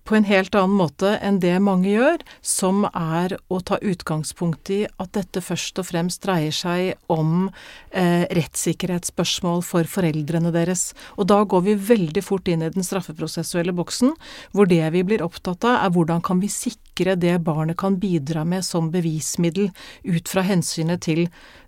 på 0.07 0.17
en 0.17 0.27
helt 0.29 0.55
annen 0.55 0.77
måte 0.79 1.17
enn 1.25 1.41
det 1.43 1.55
mange 1.63 1.91
gjør, 1.91 2.23
som 2.45 2.85
er 2.93 3.37
å 3.53 3.59
ta 3.67 3.79
utgangspunkt 3.83 4.71
i 4.71 4.81
at 4.87 5.13
dette 5.17 5.43
først 5.45 5.81
og 5.83 5.89
fremst 5.91 6.23
dreier 6.25 6.55
seg 6.55 7.13
om 7.13 7.49
eh, 7.91 8.25
rettssikkerhetsspørsmål 8.39 9.65
for 9.67 9.89
foreldrene 9.91 10.53
deres. 10.55 10.89
Og 11.19 11.29
da 11.33 11.43
går 11.45 11.67
vi 11.67 11.77
veldig 11.91 12.25
fort 12.25 12.49
inn 12.51 12.63
i 12.63 12.71
den 12.73 12.87
straffeprosessuelle 12.87 13.75
boksen, 13.77 14.15
hvor 14.55 14.71
det 14.71 14.85
vi 14.95 15.05
blir 15.07 15.27
opptatt 15.27 15.67
av, 15.67 15.83
er 15.83 15.95
hvordan 15.97 16.23
kan 16.25 16.41
vi 16.43 16.53
sikre 16.53 17.19
det 17.19 17.37
barnet 17.47 17.79
kan 17.81 17.99
bidra 18.01 18.47
med 18.47 18.65
som 18.67 18.93
bevismiddel, 18.95 19.73
ut 20.07 20.31
fra 20.31 20.47
hensynet 20.47 21.03
til 21.07 21.27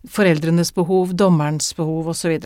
foreldrenes 0.09 0.73
behov, 0.77 1.15
dommerens 1.19 1.75
behov 1.77 2.13
osv. 2.15 2.39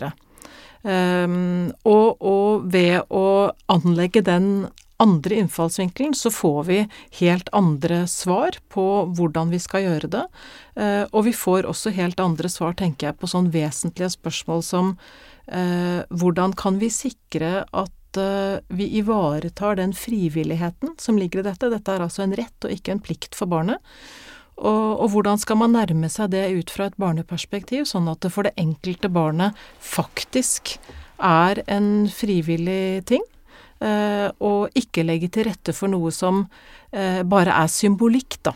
Um, 0.83 1.71
og, 1.87 2.17
og 2.19 2.65
ved 2.73 3.05
å 3.13 3.53
anlegge 3.71 4.23
den 4.25 4.65
andre 5.01 5.35
innfallsvinkelen, 5.41 6.13
så 6.13 6.31
får 6.31 6.63
vi 6.63 6.77
helt 7.19 7.49
andre 7.51 8.03
svar 8.07 8.57
på 8.73 8.85
hvordan 9.17 9.51
vi 9.53 9.59
skal 9.61 9.87
gjøre 9.87 10.09
det. 10.15 10.23
Eh, 10.75 11.03
og 11.11 11.25
vi 11.27 11.33
får 11.35 11.67
også 11.69 11.93
helt 11.97 12.21
andre 12.23 12.51
svar, 12.51 12.75
tenker 12.79 13.09
jeg, 13.09 13.19
på 13.19 13.29
sånn 13.29 13.51
vesentlige 13.53 14.13
spørsmål 14.15 14.63
som 14.65 14.93
eh, 15.47 16.03
hvordan 16.13 16.55
kan 16.59 16.79
vi 16.81 16.91
sikre 16.93 17.63
at 17.65 18.21
eh, 18.21 18.61
vi 18.69 18.91
ivaretar 18.99 19.81
den 19.81 19.95
frivilligheten 19.97 20.95
som 21.01 21.17
ligger 21.19 21.41
i 21.41 21.49
dette. 21.49 21.71
Dette 21.73 21.97
er 21.97 22.05
altså 22.05 22.27
en 22.27 22.37
rett 22.37 22.67
og 22.67 22.75
ikke 22.75 22.95
en 22.95 23.03
plikt 23.03 23.37
for 23.37 23.49
barnet. 23.49 23.81
Og, 24.53 25.01
og, 25.01 25.07
hvordan 25.15 25.39
skal 25.41 25.57
man 25.57 25.73
nærme 25.73 26.07
seg 26.13 26.29
det 26.35 26.45
ut 26.53 26.69
fra 26.69 26.87
et 26.87 26.97
barneperspektiv, 27.01 27.87
sånn 27.89 28.05
at 28.11 28.21
det 28.21 28.29
for 28.35 28.45
det 28.45 28.53
enkelte 28.61 29.09
barnet 29.09 29.57
faktisk 29.81 30.75
er 31.17 31.63
en 31.65 32.05
frivillig 32.13 33.01
ting? 33.09 33.25
Eh, 33.83 34.29
og 34.39 34.77
ikke 34.79 35.03
legge 35.03 35.27
til 35.33 35.49
rette 35.49 35.73
for 35.75 35.91
noe 35.91 36.11
som 36.15 36.45
eh, 36.93 37.21
bare 37.27 37.55
er 37.63 37.71
symbolikk, 37.71 38.39
da. 38.45 38.53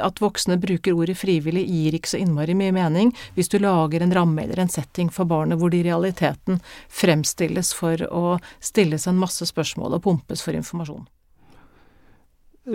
At 0.00 0.20
voksne 0.20 0.58
bruker 0.60 0.96
ordet 0.96 1.16
frivillig 1.16 1.62
gir 1.64 1.94
ikke 1.96 2.10
så 2.10 2.18
innmari 2.20 2.52
mye 2.52 2.72
mening 2.76 3.14
hvis 3.32 3.48
du 3.48 3.56
lager 3.62 4.02
en 4.04 4.12
ramme 4.12 4.42
eller 4.44 4.60
en 4.60 4.68
setting 4.68 5.08
for 5.08 5.24
barnet 5.24 5.56
hvor 5.56 5.72
det 5.72 5.80
i 5.80 5.86
realiteten 5.86 6.58
fremstilles 6.92 7.72
for 7.72 8.04
å 8.12 8.36
stilles 8.60 9.08
en 9.08 9.16
masse 9.16 9.48
spørsmål 9.48 9.96
og 9.96 10.04
pumpes 10.04 10.44
for 10.44 10.56
informasjon. 10.58 11.06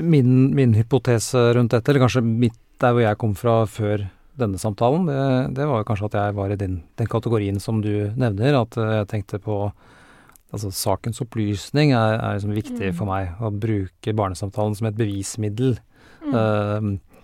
Min, 0.01 0.49
min 0.57 0.73
hypotese 0.73 1.51
rundt 1.53 1.77
dette, 1.77 1.93
eller 1.93 2.07
kanskje 2.07 2.25
mitt 2.25 2.57
der 2.81 2.95
hvor 2.97 3.05
jeg 3.05 3.21
kom 3.21 3.35
fra 3.37 3.59
før 3.69 4.07
denne 4.35 4.57
samtalen, 4.59 5.05
det, 5.07 5.19
det 5.61 5.67
var 5.69 5.85
kanskje 5.87 6.09
at 6.09 6.17
jeg 6.19 6.37
var 6.41 6.51
i 6.51 6.57
den, 6.59 6.79
den, 6.99 7.07
kategorien 7.07 7.61
som 7.61 7.79
du 7.85 8.09
nevner. 8.17 8.57
At 8.65 8.75
jeg 8.75 9.07
tenkte 9.13 9.39
på 9.39 9.69
Altså 10.55 10.71
sakens 10.73 11.21
opplysning 11.23 11.91
er, 11.95 12.15
er 12.17 12.37
liksom 12.37 12.55
viktig 12.55 12.93
mm. 12.93 12.95
for 12.97 13.09
meg. 13.09 13.35
Å 13.39 13.51
bruke 13.51 14.15
barnesamtalen 14.15 14.77
som 14.77 14.89
et 14.89 14.97
bevismiddel. 14.97 15.75
Mm. 16.25 16.33
Uh, 16.33 17.15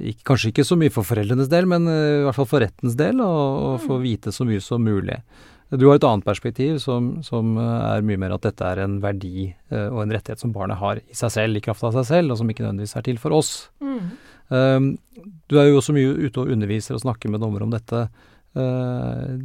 ikke, 0.00 0.24
kanskje 0.32 0.52
ikke 0.52 0.66
så 0.66 0.78
mye 0.78 0.92
for 0.94 1.06
foreldrenes 1.06 1.50
del, 1.52 1.68
men 1.70 1.88
uh, 1.90 2.22
i 2.22 2.26
hvert 2.26 2.38
fall 2.38 2.48
for 2.50 2.64
rettens 2.64 2.96
del, 2.98 3.22
og, 3.24 3.40
og 3.68 3.80
få 3.84 3.98
mm. 3.98 4.04
vite 4.06 4.34
så 4.34 4.46
mye 4.48 4.62
som 4.64 4.82
mulig. 4.86 5.20
Du 5.78 5.86
har 5.86 6.00
et 6.00 6.06
annet 6.06 6.26
perspektiv 6.26 6.80
som, 6.82 7.12
som 7.22 7.54
uh, 7.60 7.92
er 7.92 8.06
mye 8.06 8.18
mer 8.18 8.34
at 8.34 8.48
dette 8.48 8.66
er 8.66 8.82
en 8.82 8.98
verdi 9.02 9.50
uh, 9.70 9.86
og 9.92 10.02
en 10.02 10.16
rettighet 10.16 10.42
som 10.42 10.54
barnet 10.54 10.80
har 10.80 10.98
i 11.04 11.14
seg 11.14 11.30
selv, 11.36 11.60
i 11.60 11.62
kraft 11.62 11.86
av 11.86 11.94
seg 12.00 12.08
selv, 12.08 12.34
og 12.34 12.40
som 12.40 12.50
ikke 12.50 12.64
nødvendigvis 12.66 12.96
er 12.98 13.06
til 13.06 13.20
for 13.22 13.36
oss. 13.38 13.52
Mm. 13.84 14.10
Ehm, 14.50 14.90
du 15.46 15.58
er 15.60 15.68
jo 15.68 15.78
også 15.78 15.94
mye 15.94 16.10
ute 16.26 16.42
og 16.42 16.50
underviser 16.50 16.96
og 16.96 17.04
snakker 17.04 17.30
med 17.30 17.42
dommere 17.42 17.66
om 17.66 17.74
dette. 17.74 18.06
Uh, 18.58 19.38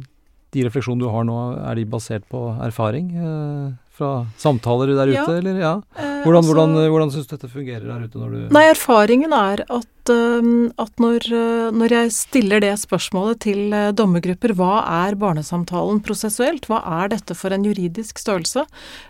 de 0.56 0.64
refleksjonene 0.66 1.04
du 1.04 1.12
har 1.12 1.26
nå, 1.28 1.40
er 1.60 1.78
de 1.78 1.84
basert 1.92 2.24
på 2.32 2.42
erfaring 2.64 3.10
eh, 3.16 3.66
fra 3.96 4.12
samtaler 4.40 4.94
der 4.96 5.12
ute, 5.12 5.18
ja. 5.18 5.26
eller? 5.40 5.60
Ja. 5.60 5.74
Eh, 5.96 6.22
hvordan, 6.24 6.40
altså, 6.40 6.54
hvordan, 6.54 6.78
hvordan 6.94 7.12
syns 7.14 7.28
du 7.28 7.36
dette 7.36 7.52
fungerer 7.52 7.84
der 7.88 8.06
ute 8.06 8.22
når 8.22 8.32
du 8.32 8.56
Nei, 8.56 8.64
erfaringen 8.72 9.36
er 9.36 9.64
at 9.66 9.90
Um, 10.10 10.70
at 10.78 11.00
når, 11.02 11.26
uh, 11.32 11.74
når, 11.74 11.92
jeg 11.94 12.12
stiller 12.14 12.62
det 12.62 12.72
spørsmålet 12.78 13.40
til 13.42 13.72
uh, 13.74 13.90
dommergrupper, 13.96 14.54
hva 14.56 14.84
er 15.06 15.16
barnesamtalen 15.18 15.98
prosessuelt, 16.04 16.68
hva 16.70 16.78
er 17.00 17.10
dette 17.14 17.34
for 17.34 17.54
en 17.54 17.64
juridisk 17.66 18.20
størrelse, 18.22 18.62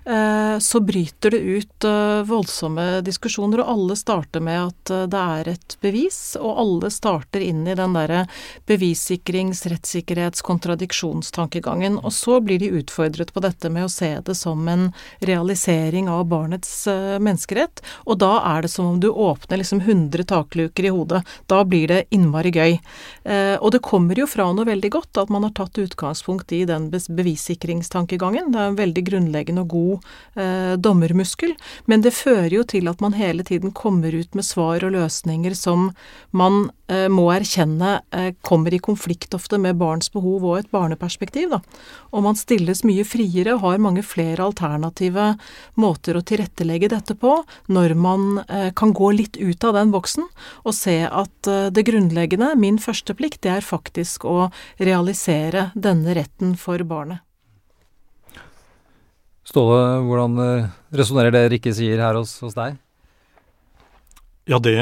uh, 0.09 0.57
så 0.63 0.81
bryter 0.81 1.35
det 1.35 1.43
ut 1.43 1.87
voldsomme 2.27 3.03
diskusjoner, 3.05 3.61
og 3.63 3.73
alle 3.75 3.97
starter 3.99 4.43
med 4.43 4.71
at 4.71 4.93
det 5.13 5.23
er 5.37 5.51
et 5.53 5.77
bevis, 5.85 6.19
og 6.41 6.61
alle 6.63 6.91
starter 6.93 7.45
inn 7.45 7.67
i 7.69 7.77
den 7.79 7.97
derre 7.97 8.25
bevissikrings-, 8.69 9.67
rettssikkerhets-, 9.71 10.45
kontradiksjonstankegangen, 10.47 11.99
og 12.01 12.15
så 12.15 12.41
blir 12.45 12.63
de 12.63 12.73
utfordret 12.81 13.33
på 13.35 13.43
dette 13.45 13.71
med 13.73 13.87
å 13.87 13.93
se 13.93 14.11
det 14.25 14.37
som 14.39 14.65
en 14.71 14.89
realisering 15.21 16.11
av 16.13 16.25
barnets 16.31 16.73
menneskerett, 16.89 17.83
og 18.07 18.21
da 18.23 18.33
er 18.55 18.67
det 18.67 18.73
som 18.73 18.91
om 18.95 19.01
du 19.03 19.11
åpner 19.11 19.63
liksom 19.63 19.85
100 19.85 20.27
takluker 20.33 20.86
i 20.87 20.95
hodet. 20.95 21.23
Da 21.51 21.63
blir 21.69 21.91
det 21.91 22.05
innmari 22.15 22.53
gøy. 22.55 22.79
Eh, 23.25 23.57
og 23.59 23.73
det 23.75 23.83
kommer 23.87 24.19
jo 24.19 24.29
fra 24.31 24.49
noe 24.55 24.69
veldig 24.69 24.93
godt 24.95 25.21
at 25.23 25.33
man 25.33 25.47
har 25.47 25.55
tatt 25.57 25.81
utgangspunkt 25.83 26.53
i 26.55 26.65
den 26.69 26.89
bevissikringstankegangen. 26.93 28.53
Det 28.55 28.63
er 28.63 28.73
en 28.73 28.81
veldig 28.81 29.07
grunnleggende 29.11 29.67
og 29.67 29.75
god 29.75 30.11
eh, 30.43 30.75
dommermuskel. 30.81 31.57
Men 31.91 32.07
det 32.07 32.17
fører 32.17 32.61
jo 32.61 32.65
til 32.67 32.91
at 32.91 33.03
man 33.05 33.19
hele 33.19 33.47
tiden 33.47 33.75
kommer 33.77 34.15
ut 34.15 34.35
med 34.35 34.47
svar 34.47 34.87
og 34.87 34.95
løsninger 34.97 35.57
som 35.59 35.91
man 36.31 36.71
må 37.11 37.27
erkjenne 37.35 37.97
eh, 38.15 38.31
kommer 38.47 38.75
i 38.75 38.79
konflikt 38.83 39.35
ofte 39.35 39.59
med 39.59 39.79
barns 39.81 40.11
behov 40.15 40.45
og 40.47 40.59
et 40.61 40.71
barneperspektiv. 40.71 41.51
Da. 41.51 41.61
Og 42.15 42.25
man 42.27 42.39
stilles 42.39 42.85
mye 42.87 43.05
friere, 43.07 43.57
og 43.57 43.65
har 43.65 43.83
mange 43.83 44.05
flere 44.07 44.45
alternative 44.47 45.33
måter 45.81 46.19
å 46.19 46.25
tilrettelegge 46.27 46.93
dette 46.93 47.17
på, 47.19 47.41
når 47.73 47.97
man 47.99 48.41
eh, 48.47 48.71
kan 48.77 48.95
gå 48.97 49.13
litt 49.17 49.37
ut 49.41 49.67
av 49.67 49.77
den 49.79 49.93
boksen 49.95 50.27
og 50.65 50.75
se 50.77 51.01
at 51.07 51.51
eh, 51.51 51.69
det 51.75 51.87
grunnleggende, 51.89 52.55
min 52.61 52.81
første 52.83 53.17
plikt, 53.19 53.43
det 53.47 53.57
er 53.59 53.67
faktisk 53.67 54.27
å 54.29 54.51
realisere 54.79 55.71
denne 55.75 56.15
retten 56.17 56.55
for 56.61 56.83
barnet. 56.87 57.23
Ståle, 59.47 60.03
hvordan 60.03 60.41
eh, 60.43 60.75
resonnerer 60.99 61.35
det 61.35 61.47
Rikke 61.53 61.75
sier 61.75 62.03
her 62.03 62.19
hos, 62.19 62.35
hos 62.43 62.57
deg? 62.57 62.79
Ja, 64.47 64.59
det, 64.63 64.75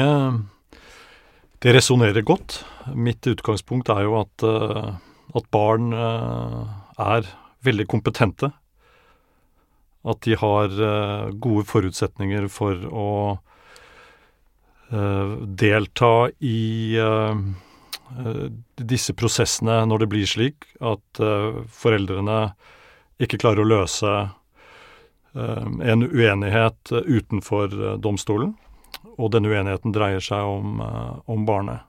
det 1.63 1.73
resonnerer 1.75 2.25
godt. 2.25 2.63
Mitt 2.95 3.25
utgangspunkt 3.27 3.89
er 3.93 4.03
jo 4.07 4.19
at, 4.19 4.45
eh, 4.45 4.91
at 5.35 5.49
barn 5.51 5.93
er 5.93 7.27
veldig 7.65 7.87
kompetente. 7.91 8.51
At 10.05 10.21
de 10.21 10.35
har 10.37 10.69
gode 11.41 11.65
forutsetninger 11.65 12.45
for 12.53 12.83
å 12.93 13.09
Eh, 14.89 15.37
delta 15.41 16.29
i 16.39 16.97
eh, 16.97 17.35
eh, 18.19 18.45
disse 18.77 19.15
prosessene 19.17 19.79
når 19.89 20.03
det 20.03 20.07
blir 20.11 20.29
slik 20.29 20.67
at 20.77 21.21
foreldrene 21.73 22.39
ikke 23.21 23.39
klarer 23.41 23.63
å 23.63 23.69
løse 23.69 24.11
en 25.35 26.03
uenighet 26.05 26.91
utenfor 26.91 27.73
domstolen, 27.99 28.53
og 29.15 29.31
denne 29.33 29.51
uenigheten 29.51 29.93
dreier 29.95 30.23
seg 30.23 30.43
om, 30.49 30.81
om 30.81 31.45
barnet. 31.47 31.85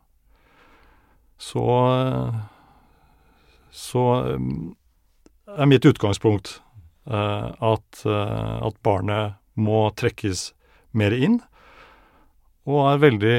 Så, 1.41 1.65
så 3.75 4.05
er 5.57 5.69
mitt 5.69 5.85
utgangspunkt 5.89 6.61
at, 7.07 8.01
at 8.07 8.79
barnet 8.87 9.37
må 9.57 9.87
trekkes 9.97 10.51
mer 10.97 11.15
inn 11.17 11.41
og 12.67 12.83
er 12.91 13.05
veldig 13.05 13.39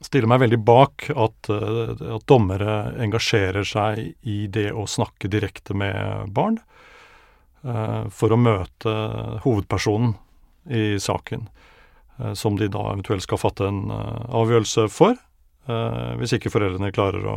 Stiller 0.00 0.30
meg 0.32 0.38
veldig 0.40 0.58
bak 0.64 1.10
at, 1.12 1.48
eh, 1.52 1.90
at 2.16 2.22
dommere 2.30 2.94
engasjerer 3.04 3.66
seg 3.68 3.98
i 4.24 4.46
det 4.48 4.70
å 4.72 4.86
snakke 4.88 5.28
direkte 5.28 5.76
med 5.76 6.32
barn 6.32 6.56
for 7.60 8.32
å 8.32 8.38
møte 8.40 8.92
hovedpersonen 9.44 10.14
i 10.72 10.96
saken, 10.96 11.42
som 12.34 12.56
de 12.58 12.68
da 12.68 12.82
eventuelt 12.92 13.24
skal 13.24 13.40
fatte 13.40 13.68
en 13.68 13.86
uh, 13.90 14.26
avgjørelse 14.42 14.88
for, 14.92 15.18
hvis 16.18 16.32
ikke 16.34 16.50
foreldrene 16.50 16.88
klarer 16.90 17.26
å 17.30 17.34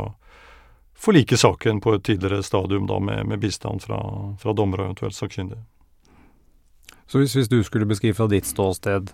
forlike 0.98 1.36
saken 1.38 1.78
på 1.84 1.92
et 1.94 2.02
tidligere 2.08 2.42
stadium 2.42 2.88
da 2.88 2.96
med, 2.98 3.28
med 3.30 3.38
bistand 3.38 3.84
fra, 3.84 4.00
fra 4.40 4.54
dommer 4.56 4.80
og 4.80 4.88
eventuelt 4.88 5.14
sakkyndige. 5.14 5.60
Så 7.06 7.20
hvis, 7.20 7.36
hvis, 7.36 7.50
du 7.52 7.60
skulle 7.62 7.86
beskrive 7.86 8.16
fra 8.16 8.26
ditt 8.32 8.48
ståsted 8.48 9.12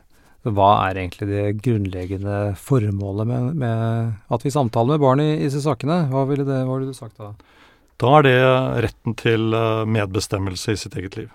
hva 0.49 0.71
er 0.87 1.03
egentlig 1.03 1.27
det 1.29 1.43
grunnleggende 1.61 2.55
formålet 2.57 3.29
med, 3.29 3.57
med 3.61 4.13
at 4.33 4.45
vi 4.47 4.53
samtaler 4.55 4.95
med 4.95 5.03
barn 5.03 5.21
i, 5.21 5.35
disse 5.43 5.61
sakene? 5.61 6.07
Hva 6.09 6.25
ville 6.31 6.47
det, 6.49 6.63
hva 6.65 6.79
ville 6.79 6.95
du 6.95 6.97
sagt 6.97 7.19
da? 7.21 7.35
Da 8.01 8.15
er 8.17 8.25
det 8.25 8.39
retten 8.87 9.17
til 9.21 9.53
eh, 9.53 9.83
medbestemmelse 9.85 10.73
i 10.73 10.81
sitt 10.81 10.97
eget 10.97 11.19
liv. 11.19 11.29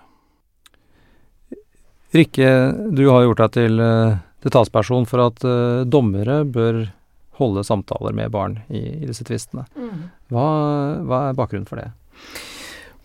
Rikke, 2.16 2.50
du 2.96 3.04
har 3.12 3.28
gjort 3.28 3.44
deg 3.44 3.54
til, 3.54 3.78
eh, 3.84 4.18
til 4.44 4.52
talsperson 4.54 5.08
for 5.08 5.28
at 5.28 5.44
uh, 5.46 5.84
dommere 5.88 6.42
bør 6.44 6.84
holde 7.40 7.64
samtaler 7.66 8.16
med 8.16 8.32
barn 8.32 8.60
i, 8.68 8.82
i 9.02 9.08
disse 9.08 9.24
tvistene. 9.26 9.66
Mm. 9.76 10.06
Hva, 10.32 10.46
hva 11.04 11.22
er 11.28 11.38
bakgrunnen 11.38 11.68
for 11.68 11.80
det? 11.80 11.90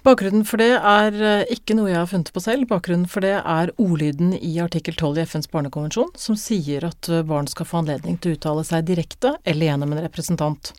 Bakgrunnen 0.01 0.47
for 0.50 0.57
det 0.57 0.71
er 0.73 1.13
eh, 1.21 1.51
ikke 1.53 1.75
noe 1.77 1.91
jeg 1.91 2.00
har 2.00 2.07
funnet 2.09 2.31
på 2.33 2.41
selv. 2.41 2.65
Bakgrunnen 2.71 3.05
for 3.09 3.21
det 3.21 3.35
er 3.38 3.69
ordlyden 3.77 4.31
i 4.33 4.55
artikkel 4.63 4.95
12 4.95 5.19
i 5.19 5.25
FNs 5.29 5.51
barnekonvensjon, 5.53 6.09
som 6.17 6.38
sier 6.41 6.88
at 6.88 7.09
eh, 7.11 7.21
barn 7.27 7.45
skal 7.51 7.69
få 7.69 7.83
anledning 7.83 8.17
til 8.17 8.31
å 8.33 8.39
uttale 8.39 8.63
seg 8.65 8.88
direkte 8.88 9.35
eller 9.45 9.69
gjennom 9.69 9.93
en 9.93 10.01
representant. 10.01 10.73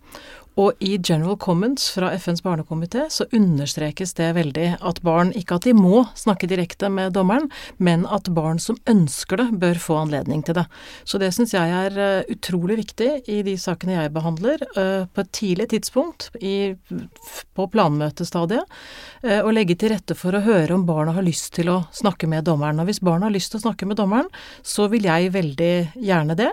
Og 0.60 0.76
i 0.84 0.98
General 1.00 1.36
Comments 1.40 1.84
fra 1.94 2.10
FNs 2.12 2.42
barnekomité 2.44 3.06
så 3.10 3.24
understrekes 3.32 4.12
det 4.18 4.28
veldig 4.36 4.66
at 4.84 5.00
barn 5.04 5.30
ikke 5.36 5.56
at 5.56 5.64
de 5.64 5.72
må 5.76 6.02
snakke 6.18 6.48
direkte 6.50 6.90
med 6.92 7.14
dommeren, 7.16 7.48
men 7.80 8.04
at 8.04 8.28
barn 8.36 8.60
som 8.60 8.76
ønsker 8.88 9.40
det, 9.40 9.48
bør 9.62 9.80
få 9.80 9.96
anledning 10.02 10.42
til 10.44 10.58
det. 10.58 10.66
Så 11.08 11.20
det 11.22 11.30
syns 11.32 11.54
jeg 11.56 11.72
er 11.72 11.96
eh, 11.96 12.32
utrolig 12.32 12.76
viktig 12.82 13.10
i 13.32 13.38
de 13.46 13.54
sakene 13.60 13.96
jeg 13.96 14.12
behandler, 14.12 14.64
eh, 14.76 15.06
på 15.08 15.24
et 15.24 15.32
tidlig 15.32 15.70
tidspunkt 15.72 16.28
i, 16.40 16.74
på 17.56 17.68
planmøtestadiet, 17.72 18.76
eh, 19.24 19.40
å 19.40 19.54
legge 19.54 19.78
til 19.80 19.94
rette 19.94 20.16
for 20.18 20.36
å 20.36 20.44
høre 20.44 20.76
om 20.76 20.84
barna 20.88 21.16
har 21.16 21.24
lyst 21.24 21.54
til 21.56 21.72
å 21.72 21.78
snakke 21.96 22.28
med 22.28 22.44
dommeren. 22.48 22.82
Og 22.82 22.90
hvis 22.90 23.00
barna 23.04 23.30
har 23.30 23.36
lyst 23.36 23.54
til 23.54 23.62
å 23.62 23.64
snakke 23.70 23.88
med 23.88 24.00
dommeren, 24.00 24.28
så 24.60 24.90
vil 24.92 25.08
jeg 25.08 25.32
veldig 25.32 25.72
gjerne 26.02 26.36
det. 26.36 26.50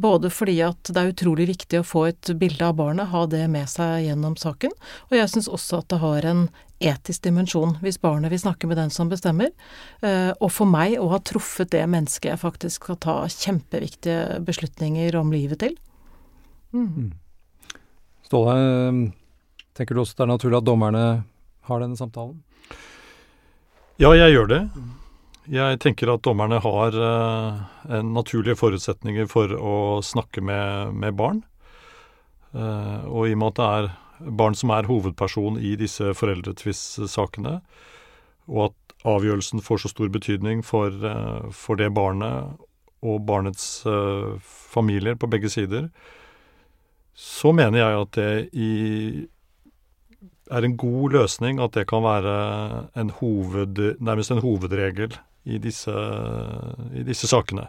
Både 0.00 0.28
fordi 0.32 0.58
at 0.64 0.90
det 0.90 1.00
er 1.00 1.12
utrolig 1.14 1.46
viktig 1.48 1.80
å 1.80 1.86
få 1.86 2.02
et 2.10 2.30
bilde 2.38 2.66
av 2.66 2.79
barnet, 2.80 3.12
ha 3.12 3.26
det 3.28 3.44
med 3.52 3.68
seg 3.70 4.06
gjennom 4.08 4.34
saken. 4.40 4.74
Og 5.10 5.16
jeg 5.18 5.30
syns 5.34 5.50
også 5.52 5.82
at 5.82 5.92
det 5.92 6.00
har 6.02 6.28
en 6.32 6.44
etisk 6.80 7.26
dimensjon, 7.26 7.76
hvis 7.84 8.00
barnet 8.00 8.32
vil 8.32 8.40
snakke 8.40 8.68
med 8.70 8.80
den 8.80 8.92
som 8.92 9.10
bestemmer. 9.12 9.52
Eh, 10.00 10.32
og 10.40 10.48
for 10.54 10.68
meg 10.68 10.96
å 10.96 11.10
ha 11.12 11.20
truffet 11.20 11.72
det 11.74 11.84
mennesket 11.92 12.32
jeg 12.32 12.40
faktisk 12.40 12.86
skal 12.86 13.00
ta 13.04 13.16
kjempeviktige 13.28 14.40
beslutninger 14.46 15.18
om 15.20 15.32
livet 15.34 15.60
til. 15.60 15.76
Mm. 16.72 17.12
Ståle, 18.24 18.54
tenker 19.76 19.94
du 19.94 20.04
også 20.04 20.16
det 20.16 20.24
er 20.24 20.32
naturlig 20.32 20.60
at 20.60 20.70
dommerne 20.70 21.04
har 21.68 21.84
denne 21.84 21.98
samtalen? 21.98 22.40
Ja, 24.00 24.14
jeg 24.16 24.32
gjør 24.32 24.48
det. 24.48 24.62
Jeg 25.50 25.80
tenker 25.82 26.12
at 26.14 26.22
dommerne 26.24 26.60
har 26.62 26.94
uh, 26.96 28.00
naturlige 28.06 28.56
forutsetninger 28.56 29.26
for 29.28 29.52
å 29.52 29.76
snakke 30.04 30.40
med, 30.46 30.94
med 30.96 31.16
barn. 31.18 31.42
Uh, 32.54 33.06
og 33.06 33.28
i 33.28 33.34
og 33.36 33.38
med 33.38 33.52
at 33.52 33.58
det 33.60 33.66
er 33.66 34.32
barn 34.36 34.56
som 34.58 34.72
er 34.74 34.88
hovedperson 34.90 35.58
i 35.62 35.76
disse 35.78 36.12
foreldretvistsakene, 36.18 37.60
og 38.50 38.64
at 38.70 38.94
avgjørelsen 39.06 39.62
får 39.62 39.84
så 39.84 39.92
stor 39.92 40.10
betydning 40.12 40.64
for, 40.66 40.90
uh, 40.90 41.46
for 41.54 41.78
det 41.78 41.92
barnet 41.94 42.58
og 43.06 43.22
barnets 43.26 43.86
uh, 43.86 44.36
familier 44.42 45.14
på 45.14 45.30
begge 45.30 45.48
sider, 45.52 45.88
så 47.14 47.52
mener 47.52 47.78
jeg 47.78 48.00
at 48.00 48.18
det 48.18 48.32
i, 48.52 48.72
er 50.50 50.66
en 50.66 50.76
god 50.76 51.16
løsning 51.16 51.60
at 51.62 51.76
det 51.76 51.86
kan 51.88 52.02
være 52.02 52.36
en 52.98 53.10
hoved, 53.20 53.78
nærmest 54.00 54.34
en 54.34 54.42
hovedregel 54.42 55.14
i 55.44 55.58
disse, 55.58 55.92
i 56.96 57.04
disse 57.06 57.28
sakene 57.30 57.68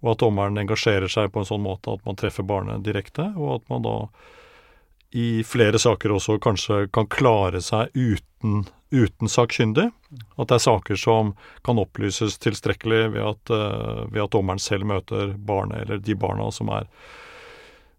og 0.00 0.14
at 0.14 0.22
dommeren 0.22 0.58
engasjerer 0.60 1.10
seg 1.12 1.32
på 1.32 1.42
en 1.42 1.48
sånn 1.48 1.64
måte 1.64 1.92
at 1.92 2.04
man 2.08 2.18
treffer 2.18 2.46
barnet 2.46 2.84
direkte, 2.86 3.30
og 3.36 3.60
at 3.60 3.72
man 3.72 3.84
da 3.84 3.96
i 5.10 5.44
flere 5.44 5.78
saker 5.78 6.12
også 6.14 6.38
kanskje 6.42 6.84
kan 6.94 7.08
klare 7.10 7.60
seg 7.64 7.90
uten, 7.94 8.62
uten 8.94 9.30
sakkyndig. 9.30 9.88
At 10.38 10.50
det 10.50 10.58
er 10.60 10.66
saker 10.66 11.00
som 11.00 11.32
kan 11.66 11.80
opplyses 11.82 12.38
tilstrekkelig 12.42 13.08
ved 13.16 13.24
at, 13.32 13.50
uh, 13.50 14.04
ved 14.10 14.22
at 14.24 14.36
dommeren 14.36 14.62
selv 14.62 14.86
møter 14.86 15.34
barnet, 15.34 15.82
eller 15.82 15.98
de 15.98 16.14
barna 16.14 16.50
som 16.54 16.70
er, 16.74 16.86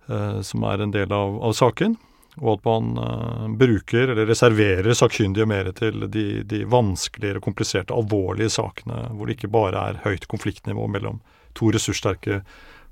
uh, 0.08 0.40
som 0.46 0.64
er 0.72 0.86
en 0.86 0.96
del 0.96 1.12
av, 1.12 1.36
av, 1.44 1.58
saken. 1.58 1.98
Og 2.40 2.54
at 2.54 2.64
man 2.70 2.96
uh, 2.96 3.46
bruker, 3.60 4.14
eller 4.14 4.32
reserverer, 4.32 4.94
sakkyndige 4.96 5.50
mer 5.52 5.74
til 5.76 6.08
de, 6.08 6.46
de 6.48 6.64
vanskeligere, 6.64 7.44
kompliserte, 7.44 7.92
alvorlige 7.92 8.56
sakene, 8.56 9.10
hvor 9.12 9.28
det 9.28 9.36
ikke 9.36 9.52
bare 9.52 9.84
er 9.92 10.04
høyt 10.08 10.32
konfliktnivå 10.32 10.88
mellom 10.96 11.20
to 11.58 11.72
ressurssterke 11.76 12.42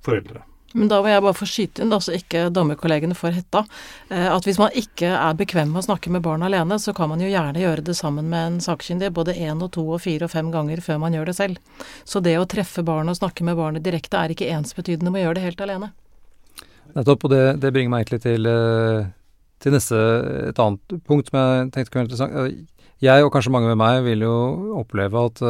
foreldre. 0.06 0.44
Men 0.78 0.90
da 0.90 1.00
vil 1.02 1.16
jeg 1.16 1.24
bare 1.26 1.38
få 1.38 1.48
skyte 1.50 1.82
inn, 1.82 1.90
da, 1.90 1.98
så 2.04 2.14
ikke 2.14 2.44
dommerkollegene 2.54 3.16
får 3.18 3.34
hetta, 3.40 3.64
eh, 4.14 4.28
at 4.30 4.46
hvis 4.46 4.60
man 4.62 4.76
ikke 4.78 5.10
er 5.16 5.38
bekvem 5.38 5.72
med 5.74 5.82
å 5.82 5.88
snakke 5.88 6.12
med 6.14 6.22
barn 6.26 6.46
alene, 6.46 6.78
så 6.82 6.94
kan 6.98 7.10
man 7.10 7.24
jo 7.24 7.30
gjerne 7.30 7.64
gjøre 7.64 7.86
det 7.88 7.96
sammen 7.98 8.30
med 8.30 8.46
en 8.46 8.60
sakkyndig 8.62 9.10
både 9.16 9.34
én 9.34 9.64
og 9.66 9.72
to 9.74 9.88
og 9.88 10.04
fire 10.06 10.28
og 10.28 10.34
fem 10.34 10.52
ganger 10.54 10.84
før 10.86 11.02
man 11.02 11.18
gjør 11.18 11.32
det 11.32 11.38
selv. 11.40 11.82
Så 12.06 12.22
det 12.22 12.38
å 12.38 12.46
treffe 12.50 12.86
barnet 12.86 13.16
og 13.16 13.22
snakke 13.22 13.48
med 13.48 13.58
barnet 13.58 13.86
direkte 13.86 14.22
er 14.22 14.36
ikke 14.36 14.52
ensbetydende 14.54 15.14
med 15.14 15.24
å 15.24 15.28
gjøre 15.28 15.40
det 15.40 15.48
helt 15.48 15.66
alene. 15.66 15.92
Nettopp, 16.94 17.26
og 17.26 17.34
det, 17.34 17.44
det 17.64 17.74
bringer 17.74 17.94
meg 17.94 18.06
egentlig 18.06 18.22
til, 18.28 18.50
eh, 18.50 19.10
til 19.64 19.74
neste 19.74 20.04
et 20.52 20.62
annet 20.62 21.00
punkt 21.10 21.32
som 21.32 21.42
jeg 21.42 21.70
tenkte 21.74 21.96
kunne 21.96 22.06
være 22.06 22.12
interessant. 22.12 22.76
Jeg, 23.00 23.24
og 23.24 23.32
kanskje 23.34 23.54
mange 23.56 23.72
med 23.72 23.80
meg, 23.80 24.04
vil 24.06 24.26
jo 24.28 24.36
oppleve 24.82 25.30
at 25.32 25.42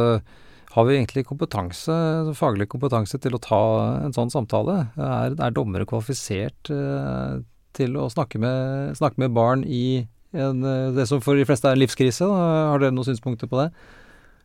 har 0.70 0.86
vi 0.86 0.96
egentlig 0.96 1.24
kompetanse, 1.26 1.94
faglig 2.38 2.68
kompetanse 2.70 3.18
til 3.22 3.34
å 3.34 3.42
ta 3.42 3.62
en 4.04 4.14
sånn 4.14 4.30
samtale? 4.30 4.76
Er, 4.94 5.34
er 5.34 5.54
dommere 5.54 5.86
kvalifisert 5.88 6.70
uh, 6.70 7.40
til 7.74 7.98
å 7.98 8.06
snakke 8.12 8.38
med, 8.42 8.94
snakke 8.98 9.18
med 9.22 9.34
barn 9.34 9.64
i 9.66 10.06
en, 10.30 10.62
uh, 10.62 10.92
det 10.94 11.08
som 11.10 11.22
for 11.24 11.38
de 11.38 11.46
fleste 11.48 11.66
er 11.66 11.74
en 11.74 11.82
livskrise? 11.82 12.22
Da? 12.22 12.52
Har 12.70 12.82
dere 12.82 12.94
noen 12.94 13.08
synspunkter 13.08 13.50
på 13.50 13.58
det? 13.64 13.70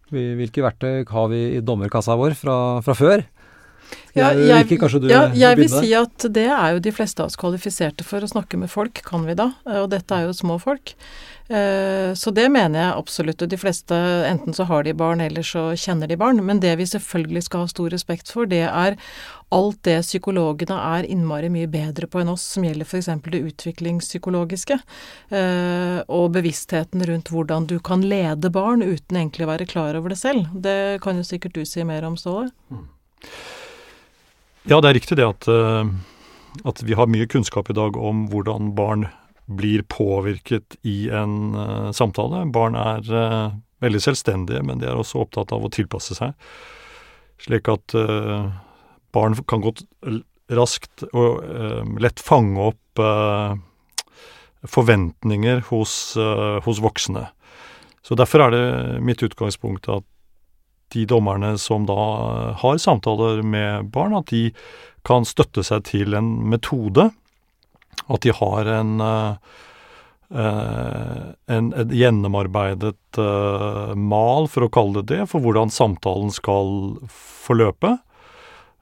Hvilke 0.10 0.66
verktøy 0.66 1.06
har 1.10 1.30
vi 1.32 1.42
i 1.58 1.64
dommerkassa 1.66 2.18
vår 2.18 2.34
fra, 2.38 2.58
fra 2.86 2.98
før? 2.98 3.26
Ja, 4.16 4.30
jeg, 4.32 4.80
ja, 5.12 5.22
jeg 5.36 5.58
vil 5.60 5.70
si 5.70 5.92
at 5.98 6.26
det 6.32 6.48
er 6.48 6.76
jo 6.76 6.84
de 6.84 6.94
fleste 6.96 7.20
av 7.20 7.28
oss 7.28 7.40
kvalifiserte 7.40 8.06
for 8.08 8.24
å 8.24 8.30
snakke 8.32 8.60
med 8.60 8.72
folk, 8.72 9.02
kan 9.04 9.26
vi 9.28 9.36
da. 9.36 9.50
Og 9.82 9.90
dette 9.92 10.16
er 10.16 10.30
jo 10.30 10.36
små 10.38 10.56
folk. 10.62 10.96
Eh, 11.48 12.14
så 12.18 12.32
det 12.34 12.48
mener 12.50 12.80
jeg 12.80 12.98
absolutt. 12.98 13.44
Og 13.44 13.50
de 13.52 13.58
fleste, 13.60 13.98
enten 14.30 14.56
så 14.56 14.66
har 14.70 14.86
de 14.86 14.96
barn, 14.98 15.22
eller 15.22 15.46
så 15.46 15.68
kjenner 15.78 16.10
de 16.10 16.18
barn. 16.18 16.42
Men 16.46 16.62
det 16.64 16.74
vi 16.80 16.88
selvfølgelig 16.90 17.46
skal 17.46 17.66
ha 17.66 17.72
stor 17.72 17.92
respekt 17.94 18.32
for, 18.34 18.50
det 18.50 18.64
er 18.66 18.98
alt 19.54 19.82
det 19.86 20.00
psykologene 20.02 20.78
er 20.96 21.10
innmari 21.12 21.52
mye 21.54 21.70
bedre 21.72 22.10
på 22.10 22.24
enn 22.24 22.32
oss, 22.34 22.46
som 22.56 22.66
gjelder 22.66 22.88
f.eks. 22.88 23.12
det 23.30 23.44
utviklingspsykologiske. 23.52 24.80
Eh, 25.30 26.00
og 26.08 26.32
bevisstheten 26.38 27.06
rundt 27.06 27.30
hvordan 27.34 27.70
du 27.70 27.78
kan 27.80 28.06
lede 28.06 28.50
barn 28.54 28.82
uten 28.82 29.20
egentlig 29.20 29.46
å 29.46 29.54
være 29.54 29.70
klar 29.70 30.00
over 30.00 30.16
det 30.16 30.22
selv. 30.22 30.50
Det 30.56 31.04
kan 31.06 31.22
jo 31.22 31.28
sikkert 31.28 31.60
du 31.60 31.66
si 31.68 31.86
mer 31.86 32.08
om, 32.08 32.18
Ståle. 32.18 32.50
Mm. 32.72 32.88
Ja, 34.66 34.80
det 34.82 34.90
er 34.90 34.98
riktig 34.98 35.16
det 35.20 35.26
at, 35.28 35.46
eh, 35.46 35.90
at 36.66 36.80
vi 36.82 36.96
har 36.98 37.10
mye 37.12 37.28
kunnskap 37.30 37.70
i 37.70 37.76
dag 37.78 37.98
om 38.02 38.24
hvordan 38.32 38.72
barn 38.74 39.06
blir 39.46 39.84
påvirket 39.86 40.80
i 40.82 41.06
en 41.14 41.54
uh, 41.54 41.92
samtale. 41.94 42.40
Barn 42.50 42.74
er 42.74 43.06
uh, 43.14 43.52
veldig 43.86 44.02
selvstendige, 44.02 44.64
men 44.66 44.82
de 44.82 44.88
er 44.90 44.98
også 44.98 45.22
opptatt 45.22 45.54
av 45.54 45.62
å 45.62 45.70
tilpasse 45.70 46.18
seg. 46.18 46.34
Slik 47.46 47.70
at 47.70 47.94
uh, 47.94 48.50
barn 49.14 49.38
kan 49.46 49.62
godt 49.62 49.84
raskt 50.50 51.06
og 51.14 51.46
lett 52.02 52.22
fange 52.22 52.62
opp 52.62 53.00
forventninger 54.70 55.64
hos, 55.72 55.94
hos, 56.66 56.82
voksne. 56.86 57.24
Så 58.06 58.14
Derfor 58.14 58.44
er 58.46 58.54
det 58.54 58.66
mitt 59.02 59.24
utgangspunkt 59.26 59.90
at 59.90 60.06
de 60.94 61.06
dommerne 61.10 61.56
som 61.62 61.88
da 61.90 62.02
har 62.62 62.82
samtaler 62.82 63.42
med 63.42 63.90
barn, 63.94 64.14
at 64.18 64.30
de 64.32 64.50
kan 65.06 65.26
støtte 65.26 65.64
seg 65.66 65.86
til 65.90 66.18
en 66.18 66.30
metode 66.52 67.10
at 68.08 68.22
de 68.22 68.34
har 68.36 68.70
en, 68.70 69.02
uh, 69.02 69.36
en, 71.46 71.74
en 71.74 71.94
gjennomarbeidet 71.94 73.20
uh, 73.20 73.94
mal, 73.96 74.50
for 74.52 74.68
å 74.68 74.72
kalle 74.74 75.02
det 75.02 75.16
det, 75.16 75.30
for 75.32 75.44
hvordan 75.44 75.74
samtalen 75.74 76.34
skal 76.34 77.00
forløpe. 77.46 77.96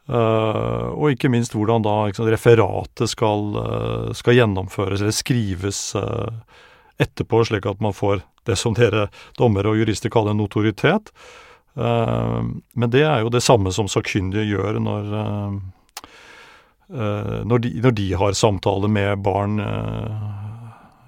Uh, 0.04 0.92
og 0.98 1.14
ikke 1.14 1.32
minst 1.32 1.56
hvordan 1.56 1.86
da 1.86 1.96
liksom, 2.10 2.28
referatet 2.32 3.14
skal, 3.14 3.56
skal, 4.18 4.36
gjennomføres 4.36 5.00
eller 5.00 5.16
skrives 5.16 5.86
etterpå, 7.02 7.46
slik 7.48 7.70
at 7.70 7.80
man 7.84 7.96
får 7.96 8.26
det 8.44 8.58
som 8.60 8.76
dere 8.76 9.08
dommere 9.40 9.72
og 9.72 9.80
jurister 9.80 10.12
kaller 10.12 10.36
notoritet. 10.36 11.14
Men 11.74 12.90
det 12.94 13.02
er 13.02 13.24
jo 13.24 13.32
det 13.34 13.42
samme 13.42 13.72
som 13.74 13.88
sakkyndige 13.90 14.46
gjør 14.46 14.78
når 14.78 15.08
Eh, 16.94 17.46
når 17.46 17.60
de, 17.60 17.70
når 17.82 17.92
de, 17.92 18.08
har 18.14 18.36
samtaler 18.38 18.92
med 18.92 19.24
barn 19.24 19.60
eh, 19.60 20.28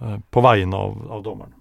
eh, 0.01 0.17
på 0.31 0.41
vegne 0.41 0.77
av, 0.77 0.95
av 1.11 1.23
dommeren. 1.23 1.54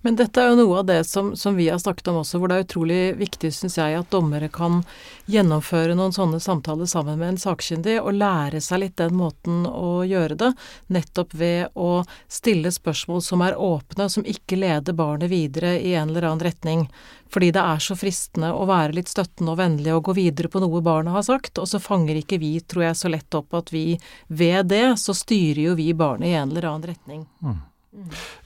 Men 0.00 0.16
dette 0.18 0.40
er 0.40 0.52
jo 0.52 0.58
noe 0.58 0.80
av 0.80 0.86
det 0.88 1.00
som, 1.08 1.32
som, 1.36 1.56
vi 1.56 1.68
har 1.68 1.80
snakket 1.80 2.10
om 2.12 2.20
også, 2.20 2.38
hvor 2.38 2.50
det 2.50 2.58
er 2.58 2.66
utrolig 2.66 3.00
viktig, 3.18 3.50
syns 3.54 3.78
jeg, 3.78 3.96
at 3.98 4.10
dommere 4.12 4.50
kan 4.52 4.82
gjennomføre 5.30 5.96
noen 5.96 6.14
sånne 6.14 6.40
samtaler 6.42 6.88
sammen 6.90 7.18
med 7.20 7.34
en 7.34 7.40
sakkyndig, 7.40 7.96
og 8.02 8.18
lære 8.18 8.60
seg 8.64 8.84
litt 8.84 8.96
den 9.00 9.16
måten 9.18 9.64
å 9.68 10.04
gjøre 10.06 10.38
det, 10.40 10.52
nettopp 10.92 11.34
ved 11.40 11.74
å 11.74 12.04
stille 12.28 12.72
spørsmål 12.74 13.24
som 13.24 13.44
er 13.46 13.58
åpne, 13.60 14.08
som 14.12 14.26
ikke 14.28 14.60
leder 14.60 14.96
barnet 14.96 15.32
videre 15.32 15.76
i 15.80 15.94
en 15.94 16.12
eller 16.12 16.30
annen 16.30 16.44
retning. 16.44 16.88
Fordi 17.34 17.50
det 17.50 17.62
er 17.66 17.80
så 17.82 17.96
fristende 17.98 18.52
å 18.54 18.66
være 18.68 18.94
litt 18.94 19.10
støttende 19.10 19.54
og 19.54 19.58
vennlig 19.58 19.90
og 19.96 20.04
gå 20.06 20.14
videre 20.20 20.50
på 20.52 20.60
noe 20.62 20.82
barnet 20.84 21.16
har 21.16 21.24
sagt, 21.26 21.58
og 21.58 21.66
så 21.66 21.80
fanger 21.82 22.20
ikke 22.20 22.38
vi, 22.38 22.52
tror 22.60 22.90
jeg, 22.90 23.00
så 23.00 23.10
lett 23.10 23.34
opp 23.34 23.56
at 23.58 23.72
vi 23.74 23.96
ved 24.28 24.70
det, 24.70 24.86
så 25.02 25.16
styrer 25.16 25.64
jo 25.70 25.74
vi 25.78 25.90
barnet 25.98 26.30
i 26.30 26.36
en 26.38 26.52
eller 26.52 26.68
annen 26.70 26.88
retning. 26.92 27.24
Mm. 27.42 27.62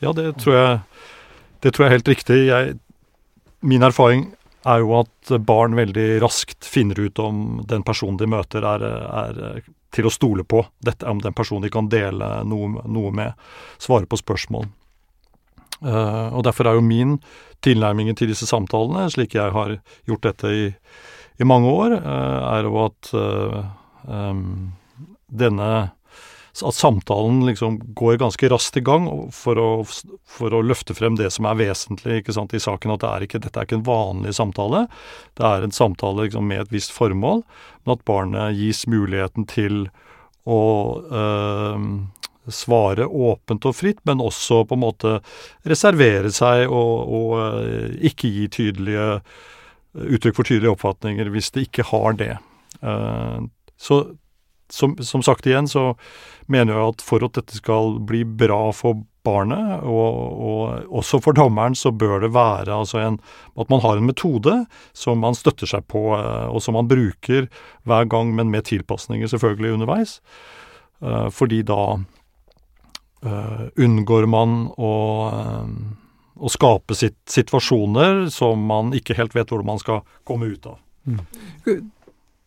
Ja, 0.01 0.13
det 0.17 0.31
tror 0.41 0.57
jeg 0.57 0.81
det 1.65 1.73
tror 1.73 1.85
jeg 1.85 1.91
er 1.91 1.97
helt 1.97 2.13
riktig. 2.13 2.39
Jeg, 2.49 2.77
min 3.61 3.87
erfaring 3.87 4.29
er 4.69 4.83
jo 4.83 4.95
at 5.01 5.33
barn 5.47 5.77
veldig 5.79 6.21
raskt 6.23 6.67
finner 6.67 6.99
ut 7.01 7.19
om 7.23 7.61
den 7.69 7.85
personen 7.87 8.19
de 8.21 8.29
møter 8.31 8.65
er, 8.67 8.85
er 8.85 9.61
til 9.95 10.09
å 10.09 10.13
stole 10.13 10.45
på. 10.45 10.65
Dette, 10.85 11.07
om 11.09 11.23
den 11.23 11.37
personen 11.37 11.67
de 11.67 11.73
kan 11.73 11.89
dele 11.91 12.29
noe, 12.49 12.83
noe 12.87 13.13
med, 13.15 13.49
svare 13.81 14.09
på 14.09 14.19
spørsmål. 14.21 14.69
Uh, 15.79 16.35
og 16.35 16.43
Derfor 16.47 16.69
er 16.69 16.79
jo 16.79 16.85
min 16.85 17.19
tilnærming 17.65 18.11
til 18.19 18.33
disse 18.33 18.49
samtalene, 18.51 19.07
slik 19.15 19.37
jeg 19.39 19.55
har 19.55 19.77
gjort 20.09 20.27
dette 20.27 20.51
i, 20.51 20.65
i 21.39 21.47
mange 21.47 21.71
år, 21.71 21.95
uh, 22.03 22.41
er 22.57 22.67
jo 22.67 22.83
at 22.83 23.13
uh, 23.15 23.61
um, 24.11 24.73
denne 25.29 25.71
at 26.63 26.75
samtalen 26.75 27.43
liksom 27.47 27.79
går 27.95 28.19
ganske 28.21 28.49
raskt 28.51 28.77
i 28.81 28.83
gang 28.85 29.07
for 29.35 29.61
å, 29.61 29.69
for 30.29 30.55
å 30.55 30.63
løfte 30.65 30.97
frem 30.97 31.19
det 31.19 31.31
som 31.35 31.49
er 31.49 31.59
vesentlig 31.61 32.23
sant, 32.35 32.55
i 32.55 32.63
saken. 32.63 32.95
At 32.95 33.05
det 33.05 33.11
er 33.11 33.27
ikke, 33.27 33.41
dette 33.45 33.61
er 33.61 33.69
ikke 33.69 33.79
en 33.81 33.89
vanlig 33.89 34.35
samtale. 34.39 34.87
Det 35.39 35.47
er 35.47 35.65
en 35.65 35.75
samtale 35.75 36.29
liksom, 36.29 36.49
med 36.51 36.67
et 36.67 36.75
visst 36.75 36.95
formål, 36.95 37.45
men 37.85 37.97
at 37.97 38.07
barnet 38.09 38.59
gis 38.59 38.85
muligheten 38.91 39.49
til 39.51 39.89
å 40.49 40.63
øh, 41.13 41.85
svare 42.49 43.07
åpent 43.07 43.69
og 43.69 43.77
fritt, 43.77 44.01
men 44.09 44.25
også 44.25 44.63
på 44.69 44.79
en 44.79 44.85
måte 44.87 45.19
reservere 45.69 46.33
seg 46.33 46.67
og, 46.67 47.13
og 47.19 47.35
øh, 47.43 47.99
ikke 48.09 48.33
gi 48.33 48.49
tydelige 48.57 49.11
uttrykk 49.99 50.37
for 50.37 50.47
tydelige 50.47 50.73
oppfatninger 50.73 51.31
hvis 51.33 51.53
det 51.55 51.69
ikke 51.69 51.89
har 51.91 52.17
det. 52.19 52.35
Uh, 52.85 53.49
så 53.81 54.03
som, 54.73 54.97
som, 55.05 55.23
sagt 55.25 55.47
igjen, 55.49 55.69
så 55.71 55.93
mener 56.47 56.75
jeg 56.75 56.95
at 56.95 57.05
for 57.05 57.25
at 57.25 57.37
dette 57.39 57.57
skal 57.59 57.99
bli 58.09 58.25
bra 58.25 58.69
for 58.77 59.01
barnet, 59.29 59.83
og, 59.85 60.19
og 60.49 60.99
også 61.01 61.21
for 61.25 61.37
dommeren, 61.37 61.77
så 61.77 61.93
bør 61.93 62.23
det 62.25 62.33
være 62.37 62.73
altså 62.75 63.01
en, 63.03 63.19
at 63.61 63.73
man 63.73 63.83
har 63.85 63.99
en 63.99 64.09
metode 64.09 64.55
som 64.97 65.21
man 65.25 65.37
støtter 65.37 65.69
seg 65.69 65.85
på, 65.91 66.11
og 66.17 66.63
som 66.65 66.79
man 66.79 66.89
bruker 66.89 67.49
hver 67.89 68.09
gang, 68.09 68.33
men 68.37 68.53
med 68.53 68.69
tilpasninger 68.71 69.31
selvfølgelig 69.31 69.77
underveis. 69.77 70.19
Uh, 70.99 71.29
fordi 71.31 71.63
da 71.63 71.83
uh, 71.99 73.65
unngår 73.79 74.27
man 74.31 74.65
å, 74.75 74.95
uh, 75.31 75.69
å 76.39 76.51
skape 76.51 76.97
sitt, 76.99 77.21
situasjoner 77.31 78.27
som 78.35 78.65
man 78.67 78.91
ikke 78.97 79.15
helt 79.19 79.37
vet 79.37 79.53
hvordan 79.53 79.75
man 79.77 79.83
skal 79.83 80.03
komme 80.27 80.51
ut 80.51 80.67
av. 80.73 80.81
Mm. 81.09 81.23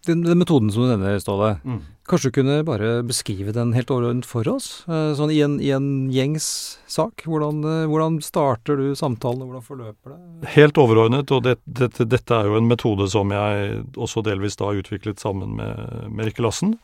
Den, 0.08 0.24
den, 0.26 0.40
metoden 0.42 0.72
som 0.74 0.84
du 0.84 0.90
nevner, 0.90 1.20
Ståle, 1.22 1.52
mm. 1.62 1.80
kanskje 2.10 2.32
du 2.32 2.36
kunne 2.40 2.58
bare 2.66 3.04
beskrive 3.06 3.54
den 3.54 3.76
helt 3.76 3.92
overordnet 3.94 4.26
for 4.26 4.48
oss? 4.50 4.70
Sånn 4.90 5.34
i 5.34 5.38
en, 5.46 5.60
i 5.62 5.70
en 5.76 6.10
gjengs 6.10 6.48
sak. 6.90 7.28
Hvordan, 7.30 7.62
hvordan, 7.92 8.18
starter 8.26 8.82
du 8.82 8.96
samtalen, 8.98 9.44
og 9.46 9.52
hvordan 9.52 9.68
forløper 9.68 10.16
det? 10.16 10.52
Helt 10.56 10.82
overordnet, 10.82 11.30
og 11.30 11.46
det, 11.46 11.60
det, 11.66 11.92
dette 12.02 12.34
er 12.34 12.50
jo 12.50 12.58
en 12.58 12.70
metode 12.72 13.06
som 13.14 13.30
jeg 13.36 13.82
også 13.94 14.26
delvis 14.26 14.58
da 14.58 14.74
utviklet 14.74 15.22
sammen 15.22 15.54
med, 15.62 15.98
med 16.10 16.32
Rikke 16.32 16.48
Lassen. 16.48 16.80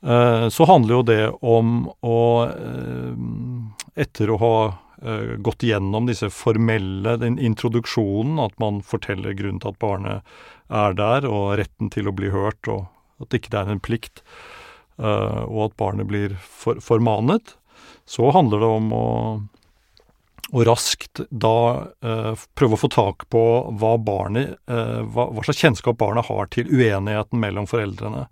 Så 0.00 0.64
handler 0.64 0.94
jo 0.94 1.02
det 1.04 1.24
om 1.44 1.82
å 2.00 2.20
Etter 4.00 4.30
å 4.32 4.38
ha 4.40 4.54
gått 5.36 5.62
gjennom 5.64 6.06
disse 6.08 6.28
formelle, 6.32 7.16
den 7.16 7.38
introduksjonen, 7.40 8.38
at 8.40 8.56
man 8.60 8.80
forteller 8.84 9.36
grunnen 9.36 9.60
til 9.60 9.72
at 9.72 9.80
barnet 9.80 10.40
er 10.70 10.96
der, 10.98 11.26
og 11.28 11.56
retten 11.60 11.90
til 11.92 12.08
å 12.08 12.14
bli 12.16 12.30
hørt, 12.32 12.68
og 12.70 12.86
at 13.24 13.36
ikke 13.36 13.52
det 13.52 13.60
er 13.60 13.72
en 13.72 13.82
plikt, 13.82 14.22
uh, 15.02 15.46
og 15.46 15.70
at 15.70 15.78
barnet 15.80 16.08
blir 16.10 16.36
for, 16.40 16.80
formanet, 16.84 17.56
så 18.08 18.30
handler 18.34 18.62
det 18.62 18.70
om 18.78 18.88
å, 18.94 19.08
å 20.50 20.64
raskt 20.66 21.22
da 21.30 21.56
uh, 21.90 22.46
prøve 22.58 22.76
å 22.76 22.80
få 22.80 22.90
tak 22.92 23.28
på 23.32 23.44
hva 23.80 23.92
barnet 24.02 24.56
uh, 24.70 25.02
hva, 25.06 25.28
hva, 25.30 25.44
slags 25.46 25.62
kjennskap 25.62 26.00
barnet 26.00 26.30
har 26.30 26.50
til 26.54 26.70
uenigheten 26.70 27.40
mellom 27.42 27.70
foreldrene. 27.70 28.26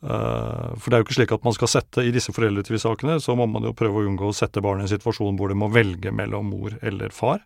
for 0.00 0.86
det 0.88 0.96
er 0.96 1.02
jo 1.02 1.04
ikke 1.04 1.14
slik 1.18 1.32
at 1.34 1.42
man 1.44 1.52
skal 1.52 1.68
sette 1.68 2.00
I 2.08 2.12
disse 2.14 2.32
foreldretvistsakene 2.32 3.18
så 3.20 3.34
må 3.36 3.44
man 3.44 3.66
jo 3.68 3.74
prøve 3.76 4.00
å 4.00 4.06
unngå 4.08 4.30
å 4.30 4.36
sette 4.36 4.62
barnet 4.64 4.86
i 4.86 4.88
en 4.88 4.94
situasjon 4.94 5.36
hvor 5.36 5.52
det 5.52 5.58
må 5.60 5.68
velge 5.68 6.08
mellom 6.08 6.48
mor 6.54 6.78
eller 6.80 7.12
far. 7.12 7.42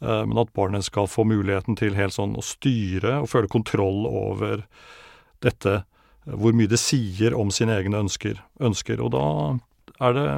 Men 0.00 0.38
at 0.38 0.52
barnet 0.54 0.86
skal 0.86 1.08
få 1.10 1.24
muligheten 1.26 1.74
til 1.78 1.96
helt 1.98 2.14
sånn 2.14 2.36
å 2.38 2.44
styre 2.44 3.16
og 3.24 3.30
føle 3.32 3.50
kontroll 3.50 4.04
over 4.06 4.62
dette, 5.42 5.80
hvor 6.22 6.54
mye 6.54 6.70
det 6.70 6.78
sier 6.78 7.34
om 7.34 7.50
sine 7.54 7.74
egne 7.80 8.04
ønsker. 8.04 8.38
ønsker. 8.62 9.02
Og 9.02 9.10
da 9.16 9.24
er 10.06 10.14
det 10.14 10.28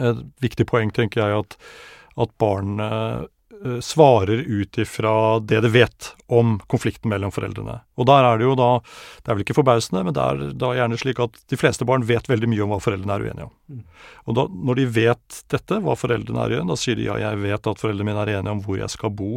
et 0.00 0.24
viktig 0.42 0.66
poeng, 0.70 0.92
tenker 0.94 1.20
jeg, 1.20 1.44
at, 1.44 1.58
at 2.24 2.32
barnet 2.40 3.28
svarer 3.80 4.42
ut 4.44 4.78
ifra 4.78 5.40
det 5.40 5.60
det 5.64 5.70
vet 5.72 6.10
om 6.26 6.58
konflikten 6.70 7.08
mellom 7.12 7.32
foreldrene. 7.32 7.78
Og 7.96 8.06
der 8.08 8.26
er 8.26 8.38
det 8.38 8.44
jo 8.44 8.54
da 8.58 8.68
Det 8.82 9.30
er 9.30 9.36
vel 9.36 9.44
ikke 9.44 9.56
forbausende, 9.56 10.02
men 10.04 10.16
det 10.16 10.22
er 10.22 10.52
da 10.60 10.72
gjerne 10.76 10.98
slik 11.00 11.20
at 11.24 11.38
de 11.50 11.58
fleste 11.60 11.86
barn 11.88 12.04
vet 12.04 12.28
veldig 12.28 12.50
mye 12.50 12.64
om 12.64 12.74
hva 12.74 12.80
foreldrene 12.82 13.16
er 13.16 13.26
uenige 13.26 13.48
om. 13.48 13.52
Mm. 13.68 13.82
Og 14.24 14.38
da, 14.38 14.46
når 14.68 14.80
de 14.80 14.86
vet 14.98 15.42
dette, 15.52 15.80
hva 15.80 15.96
foreldrene 15.98 16.44
er 16.44 16.56
uenige, 16.56 16.70
da 16.70 16.78
sier 16.80 16.98
de 16.98 17.08
ja, 17.08 17.18
jeg 17.22 17.42
vet 17.42 17.70
at 17.72 17.82
foreldrene 17.82 18.08
mine 18.10 18.24
er 18.24 18.32
enige 18.38 18.56
om 18.56 18.62
hvor 18.64 18.80
jeg 18.80 18.92
skal 18.92 19.12
bo, 19.16 19.32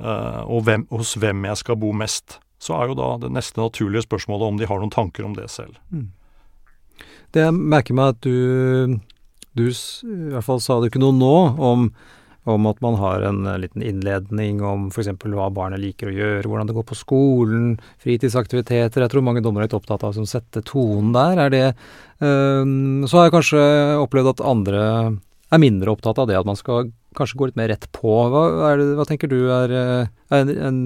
uh, 0.00 0.42
og 0.46 0.64
hvem, 0.68 0.86
hos 0.94 1.14
hvem 1.20 1.48
jeg 1.50 1.62
skal 1.62 1.80
bo 1.80 1.92
mest. 1.92 2.38
Så 2.58 2.74
er 2.74 2.90
jo 2.90 2.98
da 2.98 3.12
det 3.22 3.32
neste 3.34 3.60
naturlige 3.60 4.06
spørsmålet 4.06 4.48
om 4.48 4.60
de 4.60 4.68
har 4.68 4.80
noen 4.80 4.94
tanker 4.94 5.26
om 5.26 5.36
det 5.36 5.50
selv. 5.52 5.76
Mm. 5.92 6.08
Det 7.34 7.44
jeg 7.44 7.54
merker 7.54 7.96
meg 7.96 8.14
at 8.14 8.24
du, 8.24 8.98
du 9.58 9.66
i 9.68 10.30
hvert 10.32 10.46
fall 10.46 10.62
sa 10.64 10.78
det 10.80 10.90
ikke 10.90 11.02
noe 11.02 11.16
nå 11.16 11.34
om 11.60 11.90
om 12.48 12.66
at 12.70 12.80
man 12.84 12.96
har 13.00 13.24
en 13.28 13.46
eh, 13.46 13.58
liten 13.64 13.84
innledning 13.84 14.62
om 14.64 14.88
f.eks. 14.92 15.10
hva 15.24 15.48
barnet 15.54 15.82
liker 15.82 16.10
å 16.10 16.14
gjøre, 16.14 16.48
hvordan 16.48 16.70
det 16.70 16.76
går 16.76 16.86
på 16.88 16.98
skolen, 16.98 17.70
fritidsaktiviteter. 18.02 19.04
Jeg 19.04 19.12
tror 19.12 19.26
mange 19.26 19.42
dommere 19.44 19.66
er 19.66 19.70
litt 19.70 19.78
opptatt 19.78 20.06
av 20.06 20.16
å 20.16 20.28
sette 20.28 20.64
tonen 20.66 21.12
der. 21.16 21.42
Er 21.46 21.54
det 21.54 21.64
um, 22.18 23.04
Så 23.08 23.18
har 23.18 23.28
jeg 23.28 23.36
kanskje 23.36 23.64
opplevd 24.02 24.32
at 24.34 24.46
andre 24.46 24.84
er 25.48 25.62
mindre 25.62 25.92
opptatt 25.94 26.20
av 26.20 26.28
det, 26.28 26.38
at 26.38 26.48
man 26.48 26.58
skal 26.58 26.90
kanskje 27.16 27.38
gå 27.40 27.48
litt 27.48 27.58
mer 27.58 27.70
rett 27.72 27.86
på. 27.94 28.14
Hva, 28.32 28.74
det, 28.78 28.88
hva 28.98 29.06
tenker 29.08 29.30
du 29.30 29.38
er, 29.54 29.74
er 30.28 30.42
en, 30.42 30.52
en 30.70 30.80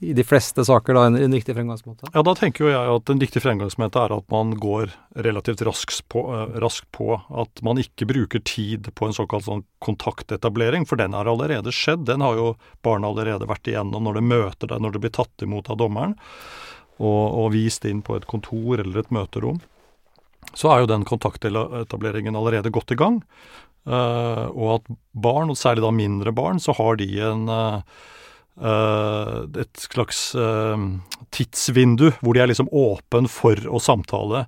i 0.00 0.14
de 0.16 0.24
fleste 0.24 0.64
saker 0.64 0.96
da, 0.96 1.02
en, 1.06 1.16
en 1.20 1.34
riktig 1.34 1.52
fremgangsmåte? 1.54 2.08
Ja, 2.14 2.22
da 2.24 2.32
tenker 2.36 2.64
jo 2.64 2.70
jeg 2.72 2.92
at 2.94 3.10
en 3.12 3.20
riktig 3.20 3.42
fremgangsmåte 3.44 4.00
er 4.00 4.14
at 4.16 4.26
man 4.32 4.54
går 4.60 4.94
relativt 5.26 5.60
raskt 5.68 6.06
på, 6.08 6.22
raskt 6.62 6.88
på, 6.96 7.18
At 7.28 7.60
man 7.66 7.80
ikke 7.82 8.08
bruker 8.08 8.40
tid 8.40 8.88
på 8.96 9.06
en 9.06 9.16
såkalt 9.16 9.44
sånn 9.44 9.64
kontaktetablering, 9.84 10.86
for 10.88 10.96
den 11.00 11.12
har 11.16 11.28
allerede 11.28 11.74
skjedd. 11.74 12.06
Den 12.08 12.24
har 12.24 12.38
jo 12.38 12.54
barna 12.86 13.10
allerede 13.12 13.48
vært 13.50 13.68
igjennom 13.68 14.08
når 14.08 14.20
de 14.20 14.22
møter 14.30 14.70
deg, 14.72 14.80
når 14.80 14.94
de 14.94 15.02
blir 15.04 15.12
tatt 15.18 15.44
imot 15.44 15.68
av 15.68 15.80
dommeren 15.82 16.16
og, 17.00 17.24
og 17.42 17.50
vist 17.52 17.84
inn 17.88 18.00
på 18.04 18.16
et 18.16 18.28
kontor 18.28 18.80
eller 18.80 19.02
et 19.02 19.12
møterom. 19.12 19.60
Så 20.56 20.70
er 20.72 20.80
jo 20.82 20.88
den 20.90 21.04
kontaktetableringen 21.08 22.38
allerede 22.38 22.72
godt 22.72 22.96
i 22.96 22.98
gang. 22.98 23.20
Uh, 23.88 24.48
og 24.52 24.72
at 24.78 24.88
barn, 25.12 25.52
og 25.52 25.60
særlig 25.60 25.84
da 25.84 25.92
mindre 25.92 26.32
barn, 26.36 26.60
så 26.60 26.72
har 26.76 26.96
de 27.00 27.10
en 27.28 27.44
Uh, 27.50 28.08
et 28.60 29.86
slags 29.88 30.34
uh, 30.36 30.76
tidsvindu 31.32 32.10
hvor 32.20 32.36
de 32.36 32.42
er 32.42 32.50
liksom 32.50 32.68
åpen 32.72 33.28
for 33.30 33.56
å 33.68 33.80
samtale. 33.80 34.44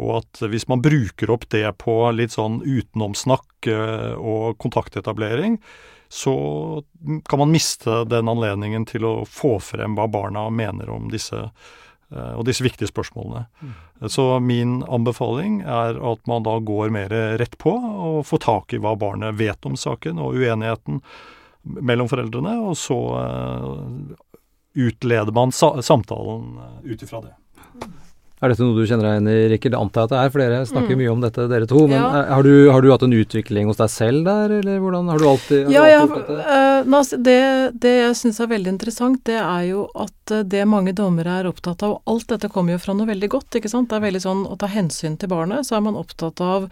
Og 0.00 0.20
at 0.22 0.40
hvis 0.48 0.68
man 0.70 0.80
bruker 0.80 1.32
opp 1.34 1.44
det 1.52 1.66
på 1.82 1.96
litt 2.16 2.32
sånn 2.36 2.60
utenomsnakk 2.64 3.68
uh, 3.68 4.14
og 4.16 4.56
kontaktetablering, 4.62 5.58
så 6.10 6.34
kan 7.28 7.38
man 7.38 7.52
miste 7.52 8.00
den 8.10 8.30
anledningen 8.32 8.86
til 8.88 9.06
å 9.06 9.14
få 9.28 9.58
frem 9.62 9.94
hva 9.98 10.08
barna 10.10 10.48
mener 10.50 10.90
om 10.90 11.04
disse, 11.12 11.44
og 12.10 12.40
disse 12.48 12.64
viktige 12.66 12.90
spørsmålene. 12.90 13.44
Mm. 13.62 13.76
Så 14.10 14.24
min 14.42 14.72
anbefaling 14.90 15.60
er 15.62 16.00
at 16.10 16.26
man 16.26 16.42
da 16.42 16.56
går 16.58 16.90
mer 16.90 17.14
rett 17.38 17.54
på 17.62 17.76
og 17.78 18.24
får 18.26 18.42
tak 18.42 18.74
i 18.74 18.80
hva 18.82 18.96
barnet 18.98 19.38
vet 19.38 19.70
om 19.70 19.78
saken 19.78 20.18
og 20.18 20.34
uenigheten 20.34 20.98
mellom 21.62 22.08
foreldrene, 22.10 22.56
og 22.64 22.76
så 22.78 22.96
uh, 22.96 24.16
utleder 24.76 25.34
man 25.36 25.52
samtalen 25.52 26.56
uh, 26.58 26.78
ut 26.84 27.02
ifra 27.02 27.22
det. 27.24 27.34
Er 28.40 28.54
dette 28.54 28.64
noe 28.64 28.72
du 28.72 28.88
kjenner 28.88 29.04
deg 29.04 29.16
igjen 29.18 29.26
i, 29.28 29.48
Rikard? 29.52 29.74
Det 29.74 29.78
antar 29.78 30.00
jeg 30.00 30.08
at 30.08 30.12
det 30.12 30.18
er, 30.20 30.30
for 30.32 30.40
dere 30.40 30.60
snakker 30.64 30.96
mm. 30.96 31.00
mye 31.02 31.10
om 31.12 31.24
dette, 31.26 31.44
dere 31.50 31.66
to. 31.68 31.80
Men 31.90 31.98
ja. 31.98 32.06
er, 32.08 32.30
har, 32.32 32.46
du, 32.46 32.54
har, 32.72 32.80
du, 32.80 32.88
hatt 32.88 33.02
en 33.04 33.16
utvikling 33.18 33.68
hos 33.68 33.80
deg 33.82 33.90
selv 33.92 34.22
der, 34.24 34.54
eller 34.62 34.78
hvordan? 34.80 35.10
Har 35.12 35.20
du 35.20 35.26
alltid, 35.28 35.68
har 35.68 35.74
ja, 35.92 35.98
du 36.08 36.14
alltid 36.16 36.40
ja, 36.40 36.70
uh, 36.80 37.10
det, 37.28 37.42
det, 37.84 37.92
jeg 37.98 38.14
syns 38.22 38.40
er 38.40 38.48
veldig 38.54 38.72
interessant, 38.72 39.20
det 39.28 39.36
er 39.42 39.66
jo 39.68 39.82
at 39.92 40.34
det 40.48 40.62
mange 40.70 40.94
dommere 40.96 41.34
er 41.42 41.50
opptatt 41.50 41.84
av, 41.84 41.98
og 41.98 42.14
alt 42.14 42.30
dette 42.32 42.48
kommer 42.54 42.78
jo 42.78 42.80
fra 42.80 42.94
noe 42.96 43.10
veldig 43.10 43.28
godt, 43.34 43.60
ikke 43.60 43.72
sant. 43.72 43.90
Det 43.90 43.98
er 43.98 44.06
veldig 44.06 44.24
sånn 44.24 44.42
å 44.48 44.56
ta 44.56 44.70
hensyn 44.72 45.20
til 45.20 45.28
barnet, 45.34 45.68
så 45.68 45.76
er 45.76 45.84
man 45.84 46.00
opptatt 46.00 46.40
av 46.40 46.70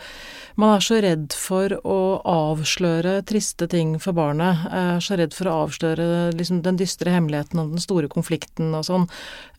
Man 0.58 0.72
er 0.74 0.82
så 0.82 0.96
redd 1.04 1.36
for 1.38 1.70
å 1.86 1.98
avsløre 2.26 3.20
triste 3.28 3.68
ting 3.70 3.92
for 4.02 4.16
barnet. 4.16 4.64
Er 4.74 5.04
så 5.04 5.14
redd 5.20 5.36
for 5.36 5.46
å 5.46 5.60
avsløre 5.66 6.32
liksom, 6.34 6.64
den 6.64 6.80
dystre 6.80 7.12
hemmeligheten 7.14 7.60
om 7.62 7.70
den 7.76 7.82
store 7.82 8.10
konflikten 8.10 8.72
og 8.74 8.82
sånn. 8.88 9.06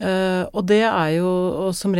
Uh, 0.02 0.43
og 0.52 0.65
det 0.67 0.82
er 0.89 1.13
jo 1.19 1.30
og 1.69 1.72
som 1.78 1.95
regel 1.95 1.99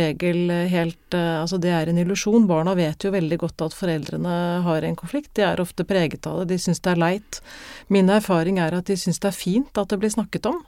helt 0.70 1.14
eh, 1.14 1.40
Altså 1.40 1.58
det 1.60 1.70
er 1.74 1.90
en 1.90 1.98
illusjon. 1.98 2.46
Barna 2.48 2.74
vet 2.78 3.04
jo 3.04 3.12
veldig 3.14 3.38
godt 3.38 3.66
at 3.66 3.76
foreldrene 3.76 4.62
har 4.66 4.86
en 4.86 4.96
konflikt. 4.96 5.32
De 5.36 5.44
er 5.46 5.60
ofte 5.60 5.84
preget 5.84 6.26
av 6.26 6.42
det. 6.42 6.54
De 6.54 6.58
syns 6.58 6.80
det 6.80 6.94
er 6.94 7.00
leit. 7.00 7.40
Min 7.88 8.10
erfaring 8.10 8.58
er 8.58 8.76
at 8.76 8.86
de 8.86 8.96
syns 8.96 9.20
det 9.20 9.30
er 9.30 9.36
fint 9.36 9.78
at 9.78 9.90
det 9.90 10.00
blir 10.00 10.12
snakket 10.12 10.46
om. 10.50 10.60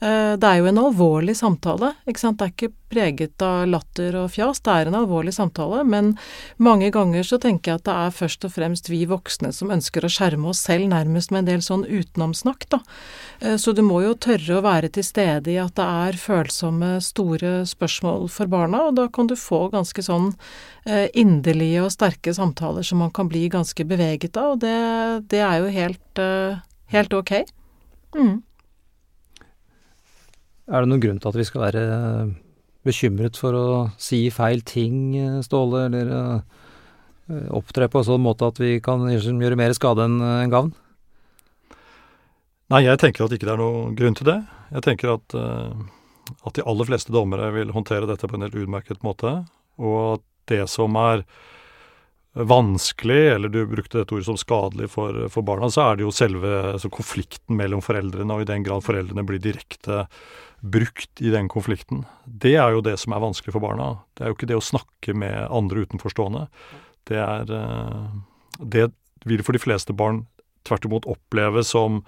Eh, 0.00 0.36
Det 0.38 0.46
er 0.46 0.58
jo 0.60 0.66
en 0.70 0.78
alvorlig 0.78 1.34
samtale, 1.36 1.94
ikke 2.06 2.20
sant. 2.20 2.38
Det 2.38 2.46
er 2.46 2.52
ikke 2.52 2.74
preget 2.88 3.42
av 3.42 3.66
latter 3.68 4.14
og 4.16 4.30
fjas, 4.30 4.60
det 4.62 4.70
er 4.72 4.86
en 4.88 4.94
alvorlig 4.94 5.34
samtale. 5.34 5.82
Men 5.84 6.16
mange 6.56 6.92
ganger 6.94 7.26
så 7.26 7.38
tenker 7.42 7.72
jeg 7.72 7.80
at 7.80 7.84
det 7.88 7.96
er 8.06 8.14
først 8.14 8.46
og 8.46 8.52
fremst 8.54 8.88
vi 8.88 9.00
voksne 9.10 9.50
som 9.52 9.72
ønsker 9.74 10.06
å 10.06 10.12
skjerme 10.12 10.48
oss 10.48 10.62
selv 10.62 10.86
nærmest 10.88 11.32
med 11.34 11.40
en 11.42 11.50
del 11.50 11.60
sånn 11.66 11.84
utenomsnakk, 11.84 12.68
da. 12.70 12.80
Eh, 13.40 13.56
Så 13.56 13.74
du 13.74 13.82
må 13.82 14.02
jo 14.04 14.14
tørre 14.14 14.60
å 14.60 14.62
være 14.62 14.88
til 14.92 15.02
stede 15.02 15.50
i 15.50 15.58
at 15.58 15.74
det 15.74 15.84
er 15.84 16.12
følsomme, 16.12 17.02
store 17.02 17.66
spørsmål 17.66 18.30
for 18.30 18.46
barna, 18.46 18.86
og 18.88 18.94
da 18.94 19.08
kan 19.08 19.26
du 19.26 19.34
få 19.34 19.68
ganske 19.72 19.98
sånn 20.00 20.34
eh, 20.86 21.08
inderlige 21.14 21.82
og 21.82 21.90
sterke 21.90 22.32
samtaler 22.32 22.84
som 22.86 22.98
man 22.98 23.10
kan 23.10 23.28
bli 23.28 23.48
ganske 23.48 23.84
beveget 23.84 24.36
av, 24.36 24.52
og 24.52 24.60
det, 24.60 25.28
det 25.28 25.40
er 25.40 25.58
jo 25.58 25.66
helt, 25.74 26.18
helt 26.86 27.12
ok. 27.12 27.32
Mm. 28.14 28.42
Er 30.68 30.84
det 30.84 30.90
noen 30.90 31.00
grunn 31.00 31.20
til 31.20 31.30
at 31.30 31.38
vi 31.38 31.46
skal 31.48 31.62
være 31.64 31.82
eh, 31.82 32.32
bekymret 32.84 33.38
for 33.40 33.56
å 33.56 33.68
si 34.00 34.26
feil 34.32 34.60
ting, 34.68 35.16
eh, 35.16 35.38
Ståle, 35.44 35.86
eller 35.88 36.10
eh, 36.12 37.46
opptre 37.56 37.88
på 37.88 38.02
en 38.02 38.08
sånn 38.10 38.24
måte 38.24 38.50
at 38.50 38.60
vi 38.60 38.76
kan 38.84 39.06
gjøre 39.08 39.56
mer 39.56 39.72
skade 39.76 40.04
enn 40.04 40.52
gavn? 40.52 40.74
Nei, 42.68 42.82
jeg 42.84 43.00
tenker 43.00 43.24
at 43.24 43.32
ikke 43.32 43.48
det 43.48 43.54
er 43.54 43.62
noen 43.62 43.96
grunn 43.96 44.16
til 44.16 44.28
det. 44.28 44.38
Jeg 44.74 44.84
tenker 44.84 45.14
at, 45.14 45.36
at 46.44 46.56
de 46.58 46.64
aller 46.68 46.88
fleste 46.88 47.12
dommere 47.14 47.48
vil 47.54 47.72
håndtere 47.72 48.08
dette 48.08 48.28
på 48.28 48.36
en 48.36 48.44
helt 48.44 48.58
utmerket 48.60 49.00
måte, 49.04 49.38
og 49.80 50.18
at 50.18 50.24
det 50.52 50.66
som 50.68 50.96
er 51.00 51.24
vanskelig, 52.38 53.20
eller 53.34 53.50
du 53.50 53.66
brukte 53.66 53.98
dette 53.98 54.14
ordet 54.14 54.28
som 54.28 54.38
skadelig 54.38 54.90
for, 54.92 55.26
for 55.32 55.46
barna, 55.46 55.70
så 55.70 55.88
er 55.88 55.98
det 55.98 56.06
jo 56.06 56.14
selve 56.14 56.52
altså 56.74 56.90
konflikten 56.92 57.58
mellom 57.58 57.82
foreldrene, 57.84 58.34
og 58.34 58.44
i 58.44 58.50
den 58.50 58.66
grad 58.66 58.84
foreldrene 58.86 59.24
blir 59.26 59.42
direkte 59.42 60.04
brukt 60.60 61.22
i 61.22 61.32
den 61.34 61.48
konflikten. 61.50 62.04
Det 62.24 62.56
er 62.58 62.74
jo 62.74 62.82
det 62.84 62.96
som 63.02 63.14
er 63.14 63.22
vanskelig 63.22 63.54
for 63.54 63.64
barna. 63.64 63.92
Det 64.14 64.24
er 64.24 64.32
jo 64.32 64.38
ikke 64.38 64.50
det 64.50 64.58
å 64.58 64.64
snakke 64.64 65.14
med 65.14 65.36
andre 65.54 65.84
utenforstående. 65.86 66.46
Det 67.08 67.20
er 67.22 67.54
eh, 67.54 68.08
Det 68.58 68.90
vil 69.24 69.42
for 69.46 69.54
de 69.54 69.62
fleste 69.62 69.94
barn 69.94 70.26
tvert 70.66 70.84
imot 70.84 71.06
oppleve 71.06 71.62
som 71.64 72.02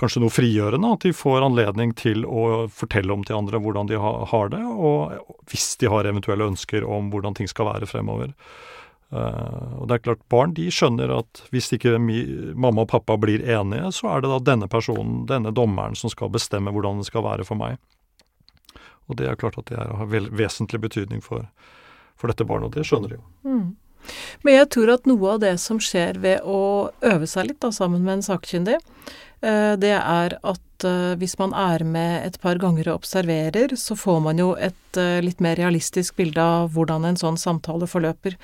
kanskje 0.00 0.20
noe 0.20 0.32
frigjørende, 0.32 0.92
at 0.92 1.04
de 1.06 1.12
får 1.16 1.44
anledning 1.44 1.94
til 1.96 2.26
å 2.28 2.66
fortelle 2.68 3.12
om 3.14 3.24
til 3.24 3.38
andre 3.38 3.60
hvordan 3.64 3.88
de 3.88 3.96
har 3.96 4.50
det, 4.52 4.60
og 4.60 5.16
hvis 5.48 5.76
de 5.80 5.88
har 5.88 6.04
eventuelle 6.04 6.48
ønsker 6.52 6.84
om 6.84 7.08
hvordan 7.12 7.36
ting 7.38 7.48
skal 7.48 7.70
være 7.70 7.88
fremover. 7.88 8.34
Eh, 9.12 9.72
og 9.78 9.86
det 9.88 9.98
er 9.98 10.04
klart, 10.08 10.22
barn 10.32 10.54
de 10.56 10.66
skjønner 10.72 11.12
at 11.14 11.42
hvis 11.54 11.70
ikke 11.76 11.94
mi, 12.02 12.18
mamma 12.58 12.84
og 12.84 12.90
pappa 12.90 13.18
blir 13.20 13.44
enige, 13.44 13.92
så 13.94 14.10
er 14.14 14.24
det 14.24 14.32
da 14.32 14.40
denne 14.52 14.68
personen, 14.70 15.24
denne 15.30 15.54
dommeren, 15.54 15.94
som 15.98 16.12
skal 16.12 16.32
bestemme 16.34 16.74
hvordan 16.74 17.02
det 17.02 17.08
skal 17.10 17.26
være 17.26 17.46
for 17.46 17.58
meg. 17.60 17.78
Og 19.06 19.18
det 19.20 19.28
er 19.30 19.38
klart 19.38 19.58
at 19.60 19.70
det 19.70 19.78
har 19.78 20.10
vesentlig 20.10 20.82
betydning 20.82 21.22
for, 21.22 21.46
for 22.18 22.32
dette 22.32 22.46
barnet, 22.46 22.70
og 22.70 22.78
det 22.78 22.86
skjønner 22.88 23.14
de 23.14 23.20
jo. 23.20 23.26
Mm. 23.46 23.66
Men 24.46 24.58
jeg 24.60 24.70
tror 24.74 24.92
at 24.94 25.06
noe 25.08 25.34
av 25.34 25.42
det 25.42 25.54
som 25.62 25.78
skjer 25.82 26.18
ved 26.22 26.44
å 26.46 26.90
øve 27.06 27.26
seg 27.30 27.48
litt 27.50 27.62
da, 27.62 27.72
sammen 27.74 28.04
med 28.06 28.18
en 28.18 28.26
sakkyndig, 28.26 28.78
det 29.78 29.94
er 29.94 30.38
at 30.76 30.84
eh, 30.84 31.14
hvis 31.20 31.36
man 31.38 31.54
er 31.54 31.84
med 31.84 32.26
et 32.26 32.40
par 32.40 32.58
ganger 32.60 32.90
og 32.90 33.02
observerer, 33.02 33.76
så 33.76 33.96
får 33.96 34.20
man 34.24 34.40
jo 34.40 34.54
et 34.56 34.98
eh, 34.98 35.20
litt 35.24 35.40
mer 35.44 35.56
realistisk 35.56 36.16
bilde 36.16 36.42
av 36.42 36.72
hvordan 36.74 37.04
en 37.04 37.18
sånn 37.20 37.38
samtale 37.40 37.86
forløper. 37.86 38.36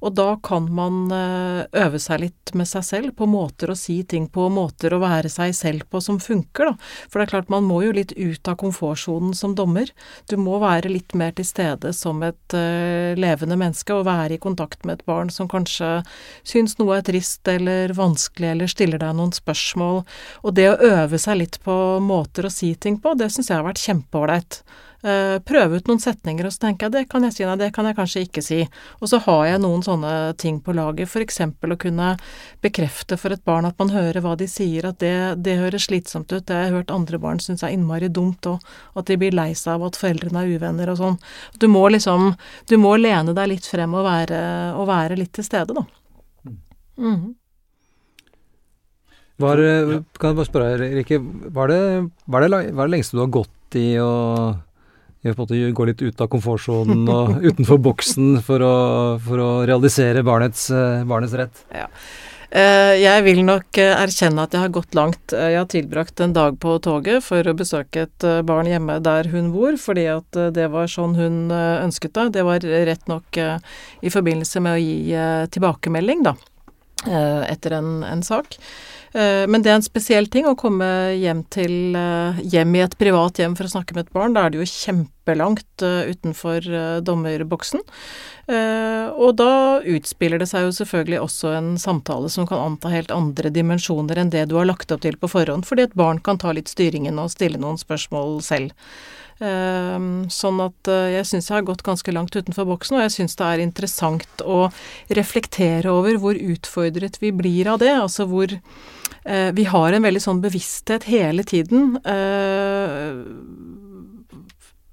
Og 0.00 0.14
da 0.18 0.36
kan 0.42 0.68
man 0.74 1.10
øve 1.10 1.98
seg 2.02 2.20
litt 2.24 2.52
med 2.54 2.68
seg 2.68 2.84
selv 2.84 3.14
på 3.18 3.28
måter 3.30 3.70
å 3.70 3.78
si 3.78 4.00
ting 4.04 4.26
på, 4.30 4.48
måter 4.52 4.94
å 4.94 5.00
være 5.02 5.30
seg 5.30 5.54
selv 5.56 5.86
på 5.90 6.00
som 6.02 6.18
funker, 6.20 6.72
da. 6.72 6.90
For 7.08 7.20
det 7.20 7.28
er 7.28 7.32
klart, 7.34 7.52
man 7.52 7.66
må 7.68 7.80
jo 7.84 7.94
litt 7.94 8.12
ut 8.16 8.48
av 8.50 8.58
komfortsonen 8.60 9.34
som 9.38 9.54
dommer. 9.58 9.90
Du 10.30 10.36
må 10.40 10.58
være 10.62 10.90
litt 10.90 11.14
mer 11.18 11.34
til 11.36 11.46
stede 11.46 11.92
som 11.96 12.22
et 12.26 12.56
levende 13.20 13.58
menneske, 13.60 13.94
og 13.94 14.08
være 14.08 14.36
i 14.36 14.42
kontakt 14.42 14.84
med 14.84 14.98
et 14.98 15.06
barn 15.08 15.30
som 15.32 15.48
kanskje 15.50 16.00
syns 16.46 16.76
noe 16.80 16.98
er 16.98 17.06
trist 17.06 17.46
eller 17.50 17.94
vanskelig, 17.96 18.52
eller 18.54 18.70
stiller 18.70 19.02
deg 19.02 19.16
noen 19.18 19.34
spørsmål. 19.36 20.02
Og 20.42 20.49
det 20.56 20.68
å 20.70 20.78
øve 20.90 21.18
seg 21.20 21.40
litt 21.40 21.58
på 21.64 21.74
måter 22.04 22.46
å 22.46 22.52
si 22.52 22.74
ting 22.74 23.00
på, 23.00 23.14
det 23.18 23.30
syns 23.32 23.50
jeg 23.50 23.58
har 23.58 23.66
vært 23.66 23.82
kjempeålreit. 23.82 24.62
Uh, 25.00 25.38
prøve 25.48 25.78
ut 25.80 25.86
noen 25.88 26.00
setninger, 26.02 26.44
og 26.44 26.52
så 26.52 26.66
tenker 26.66 26.86
jeg 26.86 26.92
det 26.92 27.02
kan 27.08 27.24
jeg 27.24 27.32
si, 27.32 27.44
nei 27.48 27.54
det 27.56 27.70
kan 27.72 27.86
jeg 27.88 27.96
kanskje 27.96 28.24
ikke 28.26 28.42
si. 28.44 28.58
Og 29.00 29.08
så 29.08 29.20
har 29.24 29.46
jeg 29.48 29.62
noen 29.62 29.80
sånne 29.84 30.12
ting 30.40 30.58
på 30.60 30.74
laget, 30.76 31.14
eksempel 31.24 31.72
å 31.72 31.78
kunne 31.80 32.10
bekrefte 32.60 33.16
for 33.16 33.32
et 33.32 33.44
barn 33.48 33.68
at 33.68 33.80
man 33.80 33.94
hører 33.94 34.20
hva 34.20 34.34
de 34.36 34.48
sier, 34.50 34.90
at 34.90 35.00
det, 35.00 35.14
det 35.40 35.56
høres 35.62 35.88
slitsomt 35.88 36.28
ut, 36.34 36.44
det 36.44 36.56
har 36.56 36.68
jeg 36.68 36.76
hørt 36.76 36.92
andre 36.92 37.22
barn 37.22 37.40
synes 37.40 37.64
er 37.64 37.72
innmari 37.72 38.12
dumt, 38.12 38.44
og 38.44 38.60
at 38.92 39.08
de 39.08 39.16
blir 39.20 39.32
lei 39.36 39.54
seg 39.56 39.78
av 39.78 39.88
at 39.88 40.00
foreldrene 40.00 40.44
er 40.44 40.52
uvenner 40.60 40.92
og 40.92 41.00
sånn. 41.00 41.20
Du 41.56 41.70
må 41.72 41.86
liksom, 41.88 42.34
du 42.68 42.76
må 42.76 42.96
lene 43.00 43.32
deg 43.36 43.54
litt 43.54 43.72
frem 43.72 43.96
og 43.96 44.04
være, 44.04 44.40
og 44.76 44.88
være 44.90 45.16
litt 45.16 45.32
til 45.38 45.48
stede, 45.48 45.80
da. 45.80 45.86
Mm. 47.00 47.39
Var, 49.40 49.60
kan 50.20 50.32
jeg 50.32 50.38
bare 50.38 50.48
spørre, 50.48 50.88
Rikke, 50.98 51.20
var 51.54 51.70
det, 51.72 51.80
var, 52.26 52.44
det, 52.44 52.64
var 52.76 52.88
det 52.88 52.94
lengste 52.96 53.16
du 53.16 53.22
har 53.24 53.32
gått 53.40 53.78
i 53.78 53.94
å, 54.02 54.10
i 55.24 55.34
på 55.36 55.46
en 55.46 55.76
gå 55.76 55.86
litt 55.88 56.02
ut 56.02 56.20
av 56.20 56.30
komfortsonen 56.32 57.06
og 57.08 57.38
utenfor 57.48 57.80
boksen 57.80 58.40
for 58.44 58.64
å, 58.64 58.74
for 59.24 59.44
å 59.44 59.52
realisere 59.68 60.24
barnets, 60.26 60.68
barnets 61.08 61.36
rett? 61.38 61.64
Ja. 61.72 61.86
Jeg 62.50 63.22
vil 63.22 63.44
nok 63.46 63.78
erkjenne 63.78 64.42
at 64.42 64.54
jeg 64.56 64.64
har 64.64 64.72
gått 64.74 64.96
langt. 64.98 65.30
Jeg 65.30 65.54
har 65.54 65.68
tilbrakt 65.70 66.18
en 66.18 66.32
dag 66.34 66.56
på 66.58 66.72
toget 66.82 67.22
for 67.22 67.46
å 67.46 67.54
besøke 67.54 68.08
et 68.08 68.26
barn 68.42 68.66
hjemme 68.66 68.96
der 69.06 69.28
hun 69.30 69.52
bor, 69.54 69.76
fordi 69.78 70.08
at 70.10 70.38
det 70.56 70.66
var 70.72 70.90
sånn 70.90 71.14
hun 71.14 71.36
ønsket 71.54 72.16
det. 72.18 72.24
Det 72.40 72.46
var 72.48 72.66
rett 72.66 73.06
nok 73.06 73.38
i 73.38 74.10
forbindelse 74.10 74.64
med 74.66 74.74
å 74.74 74.82
gi 74.82 75.22
tilbakemelding, 75.54 76.26
da, 76.26 76.34
etter 77.46 77.78
en, 77.78 78.00
en 78.02 78.26
sak. 78.26 78.58
Men 79.12 79.64
det 79.64 79.72
er 79.72 79.78
en 79.80 79.82
spesiell 79.82 80.28
ting 80.30 80.46
å 80.46 80.54
komme 80.54 80.86
hjem, 81.18 81.40
til, 81.50 81.96
hjem 82.46 82.74
i 82.78 82.82
et 82.84 82.94
privat 83.00 83.40
hjem 83.42 83.56
for 83.58 83.66
å 83.66 83.72
snakke 83.72 83.96
med 83.96 84.06
et 84.06 84.12
barn. 84.14 84.36
Da 84.36 84.44
er 84.46 84.52
det 84.54 84.60
jo 84.60 84.68
kjempelangt 84.70 85.82
utenfor 85.82 86.68
dommerboksen. 87.02 87.82
Og 88.50 89.32
da 89.38 89.52
utspiller 89.82 90.38
det 90.38 90.46
seg 90.50 90.68
jo 90.68 90.76
selvfølgelig 90.78 91.20
også 91.24 91.54
en 91.58 91.72
samtale 91.82 92.30
som 92.30 92.46
kan 92.46 92.62
anta 92.62 92.92
helt 92.94 93.10
andre 93.14 93.50
dimensjoner 93.50 94.22
enn 94.22 94.30
det 94.30 94.46
du 94.50 94.56
har 94.60 94.68
lagt 94.70 94.94
opp 94.94 95.02
til 95.02 95.18
på 95.18 95.30
forhånd, 95.34 95.66
fordi 95.66 95.88
et 95.88 95.98
barn 95.98 96.22
kan 96.22 96.38
ta 96.38 96.54
litt 96.54 96.70
styringen 96.70 97.18
og 97.18 97.34
stille 97.34 97.58
noen 97.58 97.82
spørsmål 97.82 98.38
selv. 98.46 98.70
Sånn 99.40 100.58
at 100.60 100.90
jeg 101.16 101.26
syns 101.26 101.48
jeg 101.48 101.56
har 101.56 101.66
gått 101.66 101.82
ganske 101.86 102.12
langt 102.12 102.34
utenfor 102.36 102.66
boksen, 102.68 102.98
og 102.98 103.06
jeg 103.06 103.14
syns 103.14 103.38
det 103.40 103.46
er 103.46 103.62
interessant 103.64 104.42
å 104.44 104.68
reflektere 105.16 105.90
over 105.90 106.18
hvor 106.20 106.36
utfordret 106.36 107.16
vi 107.22 107.34
blir 107.34 107.70
av 107.72 107.80
det. 107.82 107.94
Altså 107.96 108.28
hvor 108.28 108.52
vi 109.24 109.64
har 109.68 109.92
en 109.92 110.06
veldig 110.06 110.20
sånn 110.24 110.38
bevissthet 110.40 111.04
hele 111.10 111.44
tiden 111.44 111.98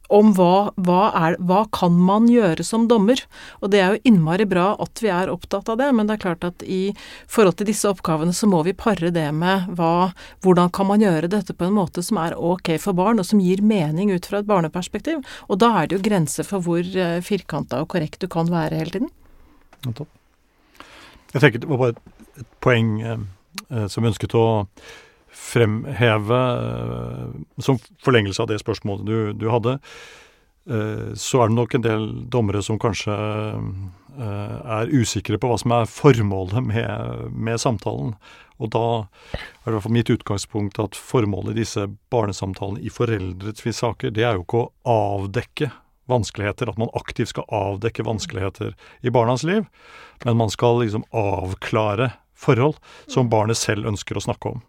om 0.08 0.32
hva, 0.36 0.72
hva, 0.80 1.02
er, 1.20 1.36
hva 1.44 1.64
kan 1.76 1.96
man 2.08 2.28
gjøre 2.32 2.64
som 2.66 2.88
dommer? 2.88 3.20
Og 3.60 3.72
det 3.74 3.82
er 3.84 3.96
jo 3.96 4.12
innmari 4.12 4.48
bra 4.50 4.70
at 4.84 5.02
vi 5.04 5.12
er 5.12 5.32
opptatt 5.32 5.70
av 5.72 5.80
det, 5.82 5.90
men 5.96 6.08
det 6.08 6.18
er 6.18 6.24
klart 6.24 6.48
at 6.48 6.64
i 6.64 6.94
forhold 7.32 7.58
til 7.60 7.70
disse 7.70 7.90
oppgavene 7.90 8.36
så 8.36 8.50
må 8.50 8.64
vi 8.68 8.76
pare 8.78 9.12
det 9.14 9.28
med 9.36 9.68
hva, 9.78 10.12
hvordan 10.46 10.72
kan 10.76 10.90
man 10.92 11.04
gjøre 11.04 11.32
dette 11.32 11.56
på 11.58 11.68
en 11.68 11.76
måte 11.78 12.04
som 12.06 12.20
er 12.24 12.38
ok 12.38 12.76
for 12.84 12.98
barn, 12.98 13.20
og 13.20 13.28
som 13.28 13.44
gir 13.44 13.64
mening 13.64 14.14
ut 14.16 14.28
fra 14.30 14.42
et 14.42 14.50
barneperspektiv. 14.50 15.24
Og 15.52 15.60
da 15.64 15.74
er 15.82 15.90
det 15.90 16.00
jo 16.00 16.06
grenser 16.08 16.48
for 16.48 16.64
hvor 16.64 16.84
firkanta 17.26 17.84
og 17.84 17.92
korrekt 17.96 18.24
du 18.24 18.30
kan 18.32 18.52
være 18.52 18.80
hele 18.80 18.96
tiden. 18.96 19.12
Jeg 21.34 21.44
tenker 21.44 21.60
det 21.60 21.70
var 21.70 21.82
bare 21.84 21.98
et, 21.98 22.48
poeng 22.64 22.96
eh, 23.02 23.20
som 23.92 24.08
ønsket 24.08 24.36
å 24.38 24.46
fremheve 25.38 26.40
som 27.62 27.78
forlengelse 28.04 28.42
av 28.42 28.50
det 28.50 28.62
spørsmålet 28.62 29.06
du, 29.06 29.18
du 29.38 29.48
hadde, 29.54 29.78
så 31.16 31.44
er 31.44 31.52
det 31.52 31.56
nok 31.56 31.76
en 31.78 31.86
del 31.86 32.08
dommere 32.34 32.64
som 32.66 32.80
kanskje 32.82 33.14
er 34.18 34.92
usikre 34.92 35.38
på 35.40 35.52
hva 35.52 35.60
som 35.62 35.74
er 35.78 35.88
formålet 35.92 36.66
med, 36.66 37.28
med 37.32 37.62
samtalen. 37.62 38.16
Og 38.58 38.72
da 38.74 38.86
er 39.06 39.68
det 39.68 39.72
i 39.72 39.76
hvert 39.76 39.86
fall 39.86 39.96
mitt 39.96 40.12
utgangspunkt 40.12 40.80
at 40.82 40.98
formålet 40.98 41.54
i 41.54 41.62
disse 41.62 41.86
barnesamtalene 42.12 42.82
i 42.82 42.92
foreldretvistsaker, 42.94 44.12
det 44.16 44.26
er 44.26 44.38
jo 44.38 44.46
ikke 44.48 44.64
å 44.64 44.72
avdekke 44.98 45.70
vanskeligheter, 46.10 46.72
at 46.72 46.80
man 46.80 46.92
aktivt 46.98 47.34
skal 47.34 47.48
avdekke 47.54 48.06
vanskeligheter 48.08 48.74
i 49.04 49.14
barnas 49.14 49.44
liv, 49.48 49.68
men 50.26 50.40
man 50.40 50.52
skal 50.52 50.82
liksom 50.82 51.06
avklare 51.12 52.14
forhold 52.38 52.80
som 53.12 53.32
barnet 53.32 53.60
selv 53.60 53.90
ønsker 53.90 54.18
å 54.18 54.26
snakke 54.28 54.56
om. 54.56 54.66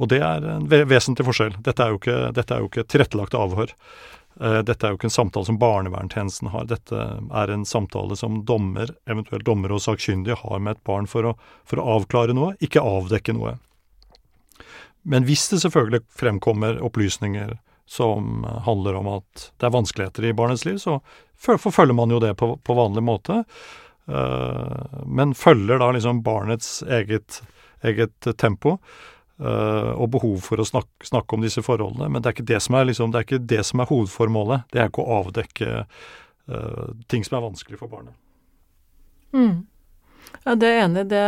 Og 0.00 0.08
det 0.10 0.22
er 0.24 0.44
en 0.56 0.66
vesentlig 0.68 1.26
forskjell. 1.28 1.56
Dette 1.62 1.84
er 1.84 1.92
jo 1.92 2.00
ikke, 2.00 2.18
dette 2.34 2.54
er 2.54 2.62
jo 2.62 2.70
ikke 2.70 2.86
tilrettelagt 2.90 3.36
avhør. 3.38 3.74
Eh, 4.40 4.60
dette 4.66 4.86
er 4.86 4.94
jo 4.94 4.98
ikke 4.98 5.10
en 5.10 5.14
samtale 5.14 5.48
som 5.48 5.58
barnevernstjenesten 5.60 6.52
har, 6.54 6.64
dette 6.70 7.02
er 7.42 7.52
en 7.52 7.66
samtale 7.68 8.16
som 8.18 8.40
dommer, 8.48 8.94
eventuelt 9.10 9.44
dommer 9.46 9.74
og 9.74 9.82
sakkyndige, 9.84 10.38
har 10.40 10.62
med 10.62 10.78
et 10.78 10.84
barn 10.88 11.06
for 11.10 11.28
å, 11.28 11.34
for 11.68 11.78
å 11.82 11.98
avklare 11.98 12.34
noe, 12.36 12.54
ikke 12.64 12.82
avdekke 12.82 13.36
noe. 13.36 13.58
Men 15.02 15.26
hvis 15.28 15.48
det 15.50 15.60
selvfølgelig 15.64 16.04
fremkommer 16.16 16.80
opplysninger 16.82 17.56
som 17.90 18.46
handler 18.64 18.96
om 19.00 19.10
at 19.18 19.48
det 19.60 19.68
er 19.68 19.74
vanskeligheter 19.74 20.24
i 20.24 20.34
barnets 20.36 20.64
liv, 20.64 20.78
så 20.80 21.00
forfølger 21.42 21.96
man 21.98 22.14
jo 22.14 22.20
det 22.22 22.36
på, 22.38 22.54
på 22.56 22.76
vanlig 22.78 23.02
måte. 23.04 23.42
Uh, 24.12 25.02
men 25.08 25.32
følger 25.38 25.80
da 25.80 25.88
liksom 25.94 26.20
barnets 26.26 26.82
eget, 26.84 27.40
eget 27.86 28.28
tempo 28.36 28.76
uh, 28.76 29.92
og 29.96 30.10
behov 30.12 30.42
for 30.44 30.60
å 30.60 30.66
snakke, 30.68 31.08
snakke, 31.08 31.36
om 31.36 31.44
disse 31.44 31.64
forholdene. 31.64 32.10
Men 32.12 32.20
det 32.20 32.28
er 32.28 32.36
ikke 32.36 32.50
det 32.52 32.60
som 32.64 32.76
er, 32.76 32.90
liksom, 32.90 33.12
det 33.14 33.22
er, 33.22 33.28
ikke 33.28 33.50
det 33.54 33.62
som 33.68 33.80
er 33.80 33.90
hovedformålet. 33.90 34.68
Det 34.72 34.82
er 34.82 34.92
ikke 34.92 35.06
å 35.06 35.20
avdekke 35.22 35.84
uh, 35.86 36.88
ting 37.08 37.24
som 37.24 37.38
er 37.38 37.46
vanskelig 37.46 37.80
for 37.80 37.92
barnet. 37.92 38.16
Mm. 39.32 39.62
Ja, 40.44 40.54
Det 40.54 40.66
er 40.66 40.80
enig, 40.84 41.04
det, 41.10 41.22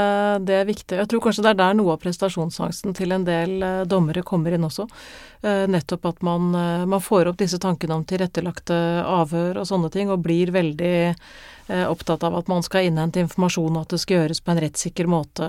det, 0.47 0.55
er 0.59 0.67
viktig. 0.67 0.97
Jeg 0.99 1.09
tror 1.11 1.23
kanskje 1.23 1.45
det 1.47 1.53
er 1.53 1.61
der 1.61 1.77
noe 1.79 1.95
av 1.95 2.01
prestasjonsangsten 2.03 2.97
til 2.99 3.15
en 3.15 3.27
del 3.27 3.63
eh, 3.63 3.83
dommere 3.87 4.25
kommer 4.27 4.57
inn 4.57 4.67
også. 4.67 4.89
Eh, 5.47 5.65
nettopp 5.71 6.09
at 6.11 6.25
man, 6.27 6.49
eh, 6.59 6.83
man, 6.91 7.03
får 7.05 7.31
opp 7.31 7.39
disse 7.39 7.61
tankene 7.63 7.95
om 7.95 8.07
tilrettelagte 8.09 8.77
avhør 9.07 9.63
og 9.63 9.69
sånne 9.71 9.93
ting, 9.95 10.11
og 10.11 10.25
blir 10.27 10.55
veldig 10.55 10.97
opptatt 11.65 12.21
av 12.29 12.35
at 12.37 12.49
man 12.53 12.61
skal 12.61 12.85
innhente 12.85 13.23
informasjon, 13.23 13.79
og 13.79 13.87
at 13.87 13.95
det 13.95 13.99
skal 14.03 14.19
gjøres 14.19 14.43
på 14.45 14.53
en 14.53 14.59
rettssikker 14.61 15.07
måte. 15.09 15.47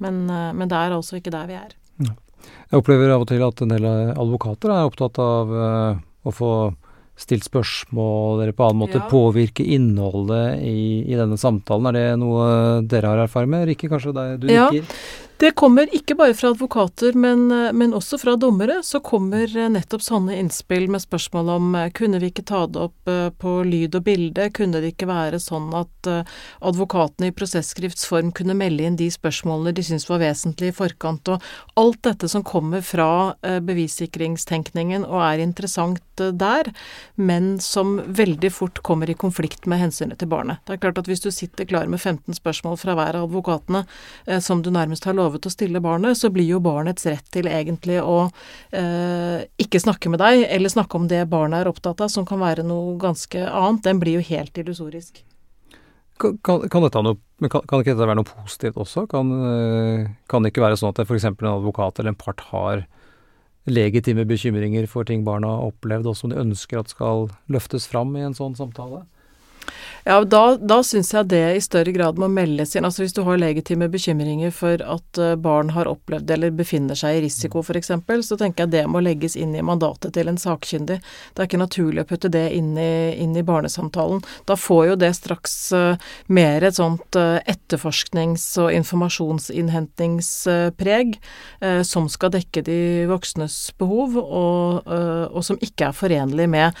Men, 0.00 0.22
men, 0.24 0.64
det 0.64 0.78
er 0.78 0.94
altså 0.96 1.18
ikke 1.18 1.34
der 1.34 1.44
vi 1.50 1.58
er. 1.58 1.74
Jeg 2.00 2.78
opplever 2.78 3.12
av 3.12 3.26
og 3.26 3.28
til 3.28 3.44
at 3.44 3.60
en 3.60 3.74
del 3.74 3.84
advokater 4.14 4.72
er 4.72 4.88
opptatt 4.88 5.20
av 5.20 5.52
å 5.52 6.32
få 6.32 6.52
stilt 7.18 7.46
spørsmål 7.48 8.42
eller 8.42 8.54
på 8.56 8.68
annen 8.68 8.82
måte 8.84 9.00
ja. 9.00 9.06
påvirke 9.10 9.64
innholdet 9.66 10.60
i, 10.62 11.02
i, 11.02 11.16
denne 11.18 11.38
samtalen. 11.40 11.90
Er 11.90 11.98
det 11.98 12.20
noe 12.22 12.44
dere 12.86 13.14
har 13.14 13.24
erfaring 13.24 13.52
med? 13.54 13.66
Rikke, 13.72 13.90
kanskje 13.90 14.14
deg, 14.16 14.36
du 14.42 14.46
nikker? 14.50 14.78
Ja. 14.78 15.27
Det 15.38 15.52
kommer 15.54 15.86
ikke 15.94 16.16
bare 16.18 16.34
fra 16.34 16.50
advokater, 16.50 17.14
men, 17.14 17.44
men, 17.78 17.92
også 17.94 18.18
fra 18.18 18.32
dommere. 18.34 18.80
Så 18.82 18.98
kommer 19.06 19.46
nettopp 19.70 20.02
sånne 20.02 20.34
innspill 20.34 20.88
med 20.90 21.04
spørsmål 21.04 21.52
om 21.54 21.76
kunne 21.94 22.18
vi 22.18 22.32
ikke 22.32 22.42
ta 22.48 22.64
det 22.66 22.80
opp 22.88 23.10
eh, 23.10 23.28
på 23.38 23.52
lyd 23.62 23.94
og 23.94 24.02
bilde, 24.08 24.48
kunne 24.50 24.80
det 24.82 24.96
ikke 24.96 25.06
være 25.06 25.38
sånn 25.38 25.68
at 25.78 26.10
eh, 26.10 26.32
advokatene 26.66 27.30
i 27.30 27.36
prosessskriftsform 27.38 28.32
kunne 28.34 28.56
melde 28.58 28.88
inn 28.88 28.98
de 28.98 29.06
spørsmålene 29.14 29.76
de 29.78 29.84
syntes 29.86 30.08
var 30.10 30.24
vesentlige 30.24 30.74
i 30.74 30.78
forkant, 30.80 31.30
og 31.30 31.78
alt 31.78 32.02
dette 32.08 32.26
som 32.34 32.42
kommer 32.42 32.82
fra 32.82 33.36
eh, 33.46 33.60
bevissikringstenkningen 33.62 35.06
og 35.06 35.22
er 35.22 35.44
interessant 35.46 36.02
der, 36.18 36.66
men 37.14 37.60
som 37.62 38.00
veldig 38.02 38.50
fort 38.50 38.80
kommer 38.82 39.06
i 39.06 39.14
konflikt 39.14 39.68
med 39.70 39.78
hensynet 39.84 40.18
til 40.18 40.26
barnet. 40.32 40.58
Det 40.66 40.74
er 40.74 40.82
klart 40.82 40.98
at 40.98 41.06
hvis 41.06 41.22
du 41.22 41.30
sitter 41.30 41.68
klar 41.70 41.86
med 41.86 42.02
15 42.02 42.34
spørsmål 42.34 42.74
fra 42.80 42.96
hver 42.98 43.20
av 43.20 43.28
advokatene 43.28 43.84
som 44.42 44.64
du 44.66 44.72
nærmest 44.74 45.06
har 45.06 45.14
lovet 45.14 45.27
lovet 45.28 45.46
å 45.46 45.52
stille 45.52 45.82
barnet, 45.84 46.18
så 46.18 46.32
blir 46.32 46.48
jo 46.48 46.60
barnets 46.64 47.06
rett 47.08 47.26
til 47.34 47.48
egentlig 47.50 48.00
å 48.02 48.30
eh, 48.72 49.44
ikke 49.60 49.82
snakke 49.84 50.12
med 50.12 50.22
deg, 50.24 50.46
eller 50.48 50.72
snakke 50.72 50.98
om 50.98 51.08
det 51.10 51.26
barnet 51.30 51.62
er 51.62 51.70
opptatt 51.70 52.00
av, 52.04 52.12
som 52.12 52.26
kan 52.28 52.40
være 52.42 52.66
noe 52.66 52.96
ganske 53.00 53.44
annet, 53.46 53.84
den 53.84 54.00
blir 54.02 54.18
jo 54.18 54.28
helt 54.32 54.58
illusorisk. 54.58 55.22
Kan, 56.18 56.38
kan, 56.42 56.64
kan, 56.66 56.82
noe, 56.82 57.18
kan, 57.46 57.62
kan, 57.62 57.82
ikke 57.82 57.92
dette 57.92 58.06
være 58.08 58.18
noe 58.18 58.26
positivt 58.26 58.78
også? 58.80 59.06
Kan, 59.10 59.30
eh, 59.38 60.08
det 60.34 60.50
ikke 60.50 60.64
være 60.64 60.78
sånn 60.80 60.90
at 60.90 61.04
f.eks. 61.04 61.28
en 61.30 61.52
advokat 61.52 62.00
eller 62.00 62.14
en 62.14 62.18
part 62.18 62.42
har 62.50 62.88
legitime 63.68 64.24
bekymringer 64.26 64.88
for 64.90 65.06
ting 65.06 65.22
barna 65.26 65.52
har 65.52 65.70
opplevd, 65.70 66.08
og 66.08 66.16
som 66.18 66.32
de 66.32 66.40
ønsker 66.40 66.80
at 66.80 66.90
skal 66.90 67.28
løftes 67.52 67.86
fram 67.90 68.16
i 68.16 68.24
en 68.26 68.34
sånn 68.34 68.56
samtale? 68.58 69.04
Ja, 70.08 70.22
da, 70.24 70.56
da 70.56 70.78
syns 70.86 71.10
jeg 71.12 71.26
det 71.28 71.56
i 71.58 71.60
større 71.60 71.92
grad 71.92 72.16
må 72.20 72.28
meldes 72.32 72.74
inn. 72.76 72.84
Altså 72.88 73.02
hvis 73.02 73.12
du 73.16 73.22
har 73.26 73.38
legitime 73.40 73.88
bekymringer 73.92 74.50
for 74.54 74.80
at 74.80 75.18
eh, 75.20 75.34
barn 75.36 75.70
har 75.76 75.90
opplevd 75.90 76.30
eller 76.32 76.50
befinner 76.56 76.96
seg 76.96 77.16
i 77.18 77.20
risiko 77.26 77.60
f.eks., 77.60 77.90
så 78.24 78.36
tenker 78.40 78.64
jeg 78.64 78.72
det 78.72 78.86
må 78.88 79.00
legges 79.04 79.36
inn 79.36 79.52
i 79.52 79.62
mandatet 79.64 80.14
til 80.16 80.28
en 80.30 80.40
sakkyndig. 80.40 80.98
Det 81.34 81.40
er 81.42 81.46
ikke 81.50 81.60
naturlig 81.60 82.02
å 82.04 82.08
putte 82.08 82.32
det 82.32 82.52
inn 82.56 82.78
i, 82.80 83.12
inn 83.20 83.36
i 83.36 83.44
barnesamtalen. 83.44 84.20
Da 84.48 84.56
får 84.56 84.86
jo 84.92 84.96
det 85.02 85.12
straks 85.18 85.72
uh, 85.76 85.96
mer 86.32 86.64
et 86.64 86.78
sånt 86.78 87.16
uh, 87.18 87.38
etterforsknings- 87.44 88.58
og 88.62 88.72
informasjonsinnhentingspreg 88.78 91.18
som 91.84 92.08
skal 92.10 92.30
dekke 92.32 92.62
de 92.64 93.06
voksnes 93.10 93.72
behov, 93.80 94.16
og, 94.18 94.86
og 94.86 95.44
som 95.44 95.58
ikke 95.64 95.86
er 95.88 95.92
forenlig 95.96 96.48
med 96.50 96.72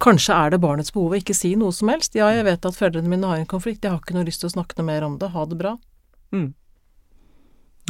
Kanskje 0.00 0.36
er 0.36 0.54
det 0.54 0.62
barnets 0.62 0.92
behov 0.94 1.14
å 1.14 1.18
ikke 1.18 1.36
si 1.36 1.52
noe 1.58 1.74
som 1.74 1.90
helst. 1.92 2.16
Ja, 2.18 2.30
jeg 2.32 2.46
vet 2.46 2.64
at 2.68 2.78
foreldrene 2.78 3.10
mine 3.10 3.28
har 3.28 3.40
en 3.40 3.48
konflikt, 3.50 3.84
jeg 3.84 3.92
har 3.92 4.00
ikke 4.00 4.16
noe 4.16 4.28
lyst 4.28 4.44
til 4.44 4.50
å 4.50 4.56
snakke 4.56 4.78
noe 4.78 4.88
mer 4.88 5.06
om 5.06 5.18
det. 5.20 5.32
Ha 5.34 5.44
det 5.50 5.58
bra. 5.60 5.76
Mm. 6.32 6.52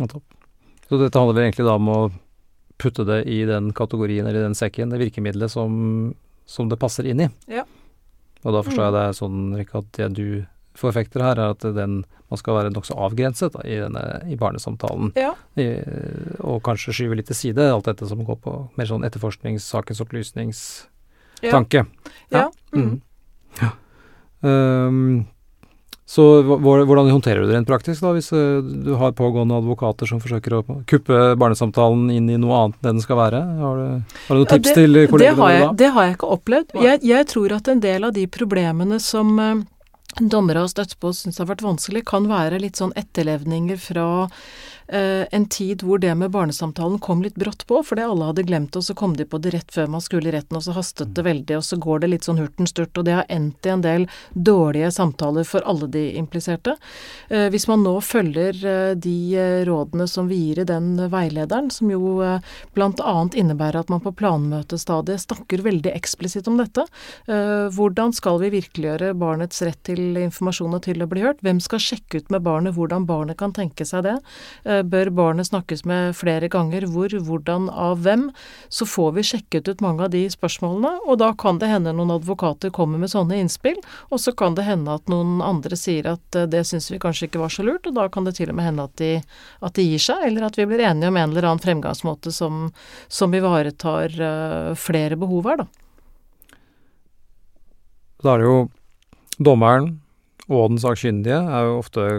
Ja, 0.01 0.09
topp. 0.09 0.25
Så 0.89 0.99
dette 1.01 1.19
handler 1.19 1.39
vel 1.39 1.47
egentlig 1.47 1.69
da 1.69 1.77
om 1.79 1.91
å 1.93 2.01
putte 2.83 3.05
det 3.07 3.23
i 3.31 3.43
den 3.49 3.71
kategorien 3.77 4.27
eller 4.27 4.41
i 4.41 4.49
den 4.49 4.59
sekken, 4.59 4.91
det 4.91 5.01
virkemidlet 5.01 5.53
som, 5.53 5.75
som 6.49 6.69
det 6.73 6.81
passer 6.81 7.07
inn 7.09 7.23
i. 7.23 7.29
Ja. 7.53 7.67
Og 8.43 8.57
da 8.57 8.65
forstår 8.67 8.83
mm. 8.83 8.89
jeg 8.89 8.97
det 8.97 9.21
sånn, 9.21 9.39
Rikke, 9.61 9.83
at 9.83 9.93
det 9.99 10.09
du 10.19 10.27
forfekter 10.79 11.23
her, 11.23 11.39
er 11.39 11.53
at 11.55 11.65
den, 11.77 12.01
man 12.33 12.41
skal 12.41 12.57
være 12.57 12.73
nokså 12.73 12.97
avgrenset 13.07 13.55
da, 13.55 13.63
i, 13.69 13.77
denne, 13.85 14.03
i 14.33 14.39
barnesamtalen. 14.41 15.13
Ja. 15.21 15.35
I, 15.61 15.69
og 16.41 16.63
kanskje 16.67 16.95
skyve 16.97 17.19
litt 17.19 17.29
til 17.31 17.39
side 17.39 17.69
alt 17.69 17.91
dette 17.91 18.09
som 18.09 18.25
går 18.27 18.41
på 18.43 18.57
mer 18.79 18.89
sånn 18.89 19.05
etterforsknings, 19.07 19.69
sakens 19.69 20.03
opplysnings 20.03 20.63
tanke. 21.51 21.85
Ja. 22.33 22.49
Mm. 22.75 23.01
ja. 23.61 23.71
Um, 24.41 25.25
så 26.13 26.43
hvordan 26.45 27.09
håndterer 27.09 27.41
du 27.41 27.49
det 27.49 27.57
rent 27.57 27.69
praktisk, 27.69 28.03
da, 28.05 28.11
hvis 28.13 28.29
uh, 28.37 28.61
du 28.61 28.93
har 29.01 29.15
pågående 29.17 29.57
advokater 29.63 30.09
som 30.11 30.21
forsøker 30.21 30.59
å 30.59 30.63
kuppe 30.89 31.21
barnesamtalen 31.41 32.11
inn 32.13 32.29
i 32.29 32.39
noe 32.41 32.59
annet 32.59 32.77
enn 32.77 32.83
det 32.83 32.95
den 32.99 33.05
skal 33.05 33.21
være? 33.23 33.43
Har 33.63 33.79
du, 33.81 34.17
har 34.27 34.35
du 34.37 34.43
noen 34.43 34.51
tips 34.51 34.73
ja, 34.73 34.75
det, 34.75 34.81
til 34.83 34.99
kollegene 35.13 35.37
det 35.37 35.43
har, 35.43 35.55
jeg, 35.57 35.71
det 35.81 35.93
har 35.95 36.09
jeg 36.09 36.19
ikke 36.19 36.33
opplevd. 36.37 36.75
Jeg, 36.85 37.05
jeg, 37.09 37.29
tror 37.33 37.57
at 37.57 37.71
en 37.73 37.85
del 37.87 38.09
av 38.11 38.17
de 38.19 38.27
problemene 38.41 39.01
som 39.01 39.33
uh, 39.41 39.55
dommere 40.21 40.67
og 40.67 40.75
støtt 40.75 40.99
på 41.01 41.15
og 41.15 41.17
syns 41.17 41.41
har 41.41 41.49
vært 41.49 41.65
vanskelig, 41.65 42.05
kan 42.13 42.29
være 42.29 42.61
litt 42.61 42.83
sånn 42.83 42.93
etterlevninger 42.99 43.81
fra 43.81 44.11
Eh, 44.82 44.82
en 44.93 45.47
tid 45.49 45.83
hvor 45.87 46.01
det 46.03 46.13
med 46.19 46.33
barnesamtalen 46.35 46.99
kom 47.03 47.23
litt 47.25 47.39
brått 47.41 47.65
på, 47.67 47.79
fordi 47.87 48.05
alle 48.05 48.29
hadde 48.29 48.45
glemt 48.49 48.73
det, 48.73 48.83
og 48.83 48.85
så 48.85 48.97
kom 48.99 49.15
de 49.17 49.25
på 49.29 49.39
det 49.43 49.55
rett 49.55 49.73
før 49.73 49.89
man 49.95 50.05
skulle 50.05 50.29
i 50.29 50.35
retten, 50.35 50.59
og 50.59 50.65
så 50.67 50.75
hastet 50.77 51.15
det 51.17 51.25
veldig, 51.27 51.57
og 51.59 51.65
så 51.65 51.79
går 51.81 52.03
det 52.03 52.11
litt 52.13 52.29
sånn 52.29 52.41
hurten 52.41 52.69
sturt, 52.69 52.97
og 52.99 53.07
det 53.09 53.17
har 53.17 53.29
endt 53.33 53.67
i 53.67 53.73
en 53.73 53.85
del 53.85 54.07
dårlige 54.33 54.91
samtaler 54.93 55.47
for 55.49 55.65
alle 55.69 55.89
de 55.93 56.05
impliserte. 56.21 56.77
Eh, 57.29 57.49
hvis 57.53 57.67
man 57.71 57.85
nå 57.87 57.95
følger 58.05 58.59
eh, 58.69 58.93
de 58.95 59.17
rådene 59.69 60.07
som 60.11 60.29
vi 60.31 60.41
gir 60.43 60.63
i 60.63 60.69
den 60.69 60.95
veilederen, 61.13 61.71
som 61.73 61.91
jo 61.93 62.19
bl.a. 62.75 63.15
innebærer 63.39 63.81
at 63.83 63.93
man 63.93 64.03
på 64.05 64.13
planmøtestadiet 64.19 65.25
snakker 65.25 65.65
veldig 65.65 65.93
eksplisitt 65.95 66.49
om 66.51 66.59
dette, 66.61 66.85
hvordan 67.73 68.13
skal 68.17 68.39
vi 68.43 68.51
virkeliggjøre 68.53 69.13
barnets 69.19 69.63
rett 69.65 69.81
til 69.87 70.19
informasjon 70.21 70.77
og 70.77 70.83
til 70.87 71.03
å 71.05 71.09
bli 71.11 71.23
hørt? 71.25 71.41
Hvem 71.45 71.61
skal 71.63 71.83
sjekke 71.83 72.23
ut 72.23 72.33
med 72.35 72.45
barnet 72.47 72.77
hvordan 72.77 73.07
barnet 73.09 73.39
kan 73.41 73.55
tenke 73.57 73.87
seg 73.89 74.07
det? 74.07 74.17
Bør 74.89 75.11
barnet 75.15 75.49
snakkes 75.49 75.85
med 75.89 76.17
flere 76.19 76.49
ganger? 76.53 76.87
Hvor, 76.91 77.13
hvordan, 77.27 77.69
av 77.71 78.03
hvem? 78.05 78.29
Så 78.73 78.87
får 78.89 79.13
vi 79.17 79.25
sjekket 79.27 79.69
ut 79.69 79.85
mange 79.85 80.07
av 80.07 80.13
de 80.15 80.25
spørsmålene, 80.33 80.95
og 81.07 81.21
da 81.23 81.33
kan 81.39 81.61
det 81.63 81.71
hende 81.71 81.95
noen 81.97 82.15
advokater 82.17 82.73
kommer 82.75 83.01
med 83.03 83.13
sånne 83.13 83.39
innspill, 83.43 83.79
og 84.11 84.23
så 84.23 84.35
kan 84.37 84.57
det 84.59 84.67
hende 84.67 84.97
at 84.99 85.11
noen 85.13 85.41
andre 85.45 85.79
sier 85.79 86.09
at 86.15 86.39
eh, 86.39 86.49
det 86.51 86.65
syns 86.69 86.91
vi 86.93 87.01
kanskje 87.03 87.29
ikke 87.29 87.43
var 87.43 87.53
så 87.55 87.67
lurt, 87.67 87.87
og 87.89 87.97
da 87.99 88.09
kan 88.13 88.29
det 88.29 88.37
til 88.39 88.53
og 88.53 88.59
med 88.59 88.71
hende 88.71 88.87
at 88.89 88.97
de, 89.01 89.13
at 89.63 89.79
de 89.79 89.87
gir 89.87 90.03
seg, 90.03 90.27
eller 90.29 90.49
at 90.49 90.59
vi 90.59 90.69
blir 90.71 90.85
enige 90.87 91.13
om 91.13 91.19
en 91.19 91.31
eller 91.31 91.49
annen 91.49 91.63
fremgangsmåte 91.63 92.35
som, 92.35 92.69
som 93.09 93.35
ivaretar 93.35 94.19
uh, 94.19 94.75
flere 94.79 95.19
behov 95.21 95.51
her, 95.51 95.65
da. 95.65 95.69
Da 98.23 98.37
er 98.37 98.43
det 98.43 98.47
jo 98.47 98.59
dommeren 99.43 99.97
og 100.51 100.73
den 100.73 100.81
sakkyndige 100.83 101.39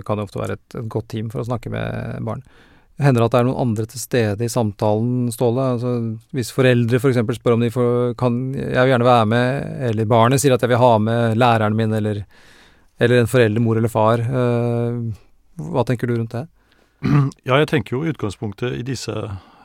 kan 0.07 0.21
jo 0.21 0.27
ofte 0.27 0.39
være 0.39 0.55
et, 0.55 0.67
et, 0.77 0.88
godt 0.91 1.09
team 1.12 1.31
for 1.33 1.43
å 1.43 1.47
snakke 1.47 1.71
med 1.73 2.23
barn. 2.23 2.43
Hender 3.01 3.23
det 3.23 3.25
at 3.25 3.33
det 3.33 3.39
er 3.41 3.47
noen 3.47 3.62
andre 3.63 3.86
til 3.89 3.99
stede 3.99 4.45
i 4.45 4.51
samtalen, 4.53 5.31
Ståle? 5.33 5.65
Altså, 5.75 5.93
hvis 6.36 6.53
foreldre 6.53 6.99
f.eks. 7.01 7.19
For 7.25 7.39
spør 7.39 7.57
om 7.57 7.65
de 7.65 7.71
får, 7.73 8.13
kan 8.19 8.38
Jeg 8.53 8.69
vil 8.69 8.93
gjerne 8.93 9.09
være 9.09 9.29
med, 9.33 9.69
eller 9.89 10.09
barnet 10.09 10.43
sier 10.43 10.53
at 10.55 10.63
jeg 10.63 10.71
vil 10.71 10.81
ha 10.83 10.91
med 11.01 11.38
læreren 11.41 11.75
min, 11.77 11.95
eller, 11.97 12.21
eller 13.01 13.23
en 13.23 13.31
forelder, 13.31 13.65
mor 13.65 13.81
eller 13.81 13.91
far. 13.91 14.21
Uh, 14.21 15.09
hva 15.73 15.83
tenker 15.89 16.07
du 16.07 16.15
rundt 16.19 16.38
det? 16.38 16.45
Ja, 17.49 17.57
jeg 17.57 17.71
tenker 17.73 17.97
jo 17.97 18.05
i 18.05 18.13
utgangspunktet 18.13 18.77
i 18.77 18.86
disse 18.88 19.12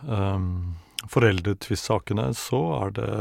um, 0.08 0.74
foreldretvistsakene 1.12 2.32
så 2.36 2.60
er 2.80 2.96
det 2.96 3.12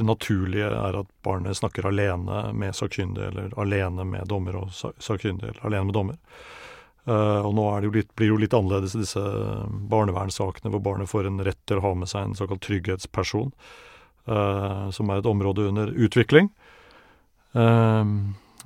det 0.00 0.06
naturlige 0.08 0.70
er 0.72 0.96
at 1.02 1.10
barnet 1.26 1.58
snakker 1.58 1.86
alene 1.90 2.48
med 2.56 2.76
sakkyndig, 2.76 3.28
eller 3.28 3.52
alene 3.60 4.06
med 4.08 4.26
dommer 4.30 4.56
og 4.62 4.72
sakkyndig, 4.72 5.52
eller 5.52 5.68
alene 5.68 5.90
med 5.90 5.96
dommer. 5.96 6.18
Uh, 7.08 7.40
og 7.44 7.54
nå 7.56 7.64
det 7.80 7.88
jo 7.88 7.94
litt, 7.94 8.10
blir 8.16 8.28
det 8.28 8.34
jo 8.34 8.40
litt 8.42 8.56
annerledes 8.56 8.96
i 8.96 9.02
disse 9.02 9.22
barnevernssakene, 9.92 10.72
hvor 10.72 10.82
barnet 10.84 11.10
får 11.10 11.28
en 11.30 11.40
rett 11.44 11.60
til 11.68 11.80
å 11.80 11.84
ha 11.84 11.94
med 11.96 12.10
seg 12.10 12.26
en 12.26 12.36
såkalt 12.38 12.64
trygghetsperson. 12.66 13.54
uh, 14.28 14.90
som 14.90 15.10
er 15.10 15.20
et 15.20 15.28
område 15.28 15.68
under 15.70 15.92
utvikling. 15.96 16.50
Uh, 17.54 18.04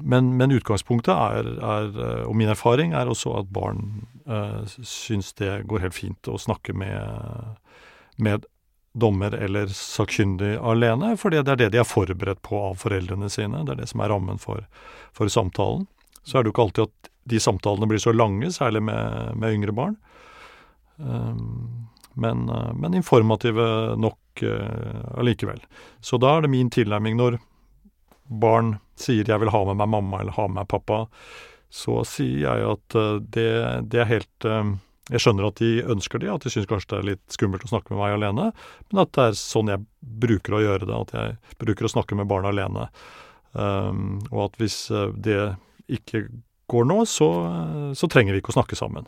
men, 0.03 0.33
men 0.37 0.51
utgangspunktet 0.51 1.15
er, 1.15 1.49
er, 1.63 1.93
eh, 1.95 2.23
og 2.27 2.35
min 2.35 2.51
erfaring 2.51 2.97
er 2.99 3.07
også 3.07 3.37
at 3.39 3.53
barn 3.55 4.03
uh, 4.27 4.65
syns 4.67 5.29
det 5.39 5.69
går 5.71 5.85
helt 5.85 5.95
fint 5.95 6.27
å 6.27 6.35
snakke 6.35 6.75
med, 6.75 7.61
med 8.19 8.43
dommer 8.95 9.35
eller 9.35 9.71
sakkyndig 9.75 10.55
alene, 10.63 11.17
for 11.19 11.35
det 11.35 11.43
er 11.43 11.59
det 11.59 11.73
de 11.75 11.81
er 11.83 11.89
forberedt 11.89 12.43
på 12.47 12.61
av 12.71 12.79
foreldrene 12.83 13.31
sine. 13.33 13.65
Det 13.67 13.75
er 13.75 13.83
det 13.83 13.89
som 13.91 14.05
er 14.05 14.13
rammen 14.15 14.39
for, 14.39 14.67
for 15.13 15.31
samtalen. 15.33 15.89
Så 16.23 16.39
er 16.39 16.45
det 16.45 16.53
jo 16.53 16.55
ikke 16.55 16.67
alltid 16.69 16.87
at 16.89 17.11
de 17.35 17.41
samtalene 17.41 17.89
blir 17.91 18.03
så 18.03 18.13
lange, 18.15 18.53
særlig 18.53 18.85
med, 18.87 19.35
med 19.41 19.57
yngre 19.59 19.75
barn. 19.77 19.97
Um, 20.97 21.89
men, 22.15 22.47
men, 22.79 22.95
informative 22.95 23.97
nok 23.99 24.43
uh, 24.47 25.19
allikevel. 25.19 25.65
Så 26.01 26.21
da 26.23 26.37
er 26.37 26.45
det 26.45 26.53
min 26.53 26.71
tilnærming 26.71 27.19
når 27.19 27.41
barn 28.31 28.77
sier 28.97 29.25
'jeg 29.27 29.41
vil 29.41 29.51
ha 29.51 29.65
med 29.65 29.77
meg 29.77 29.89
mamma' 29.89 30.21
eller 30.21 30.33
'ha 30.33 30.47
med 30.47 30.55
meg 30.63 30.69
pappa', 30.69 31.09
så 31.71 32.05
sier 32.07 32.39
jeg 32.47 32.71
at 32.71 32.95
uh, 32.95 33.19
det, 33.19 33.91
det, 33.91 34.01
er 34.01 34.13
helt 34.13 34.47
uh, 34.47 34.77
Jeg 35.13 35.21
skjønner 35.21 35.51
at 35.51 35.61
de 35.61 35.83
ønsker 35.93 36.23
det, 36.23 36.31
at 36.33 36.47
de 36.47 36.53
syns 36.53 36.69
kanskje 36.71 36.95
det 36.95 36.99
er 36.99 37.09
litt 37.11 37.35
skummelt 37.35 37.67
å 37.67 37.73
snakke 37.75 37.93
med 37.93 38.01
meg 38.01 38.15
alene, 38.17 38.47
men 38.89 39.03
at 39.03 39.13
det 39.17 39.27
er 39.29 39.37
sånn 39.37 39.73
jeg 39.73 39.85
bruker 40.25 40.57
å 40.57 40.63
gjøre 40.63 40.89
det, 40.89 40.97
at 40.97 41.13
jeg 41.19 41.59
bruker 41.61 41.89
å 41.89 41.93
snakke 41.93 42.17
med 42.17 42.31
barna 42.31 42.55
alene. 42.55 42.87
Um, 43.53 44.23
og 44.33 44.47
at 44.47 44.57
hvis 44.63 44.79
det 45.21 45.37
ikke 45.93 46.25
går 46.73 46.89
nå, 46.89 47.03
så, 47.05 47.29
så, 47.93 48.09
trenger 48.09 48.33
vi 48.33 48.41
ikke 48.41 48.55
å 48.55 48.57
snakke 48.57 48.79
sammen. 48.79 49.05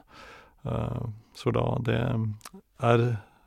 Uh, 0.68 1.08
så 1.36 1.52
da 1.54 1.64
Det 1.86 1.96
er 2.84 3.06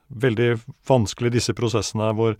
veldig 0.09 0.49
vanskelig, 0.89 1.35
disse 1.37 1.53
prosessene 1.53 2.09
hvor 2.17 2.37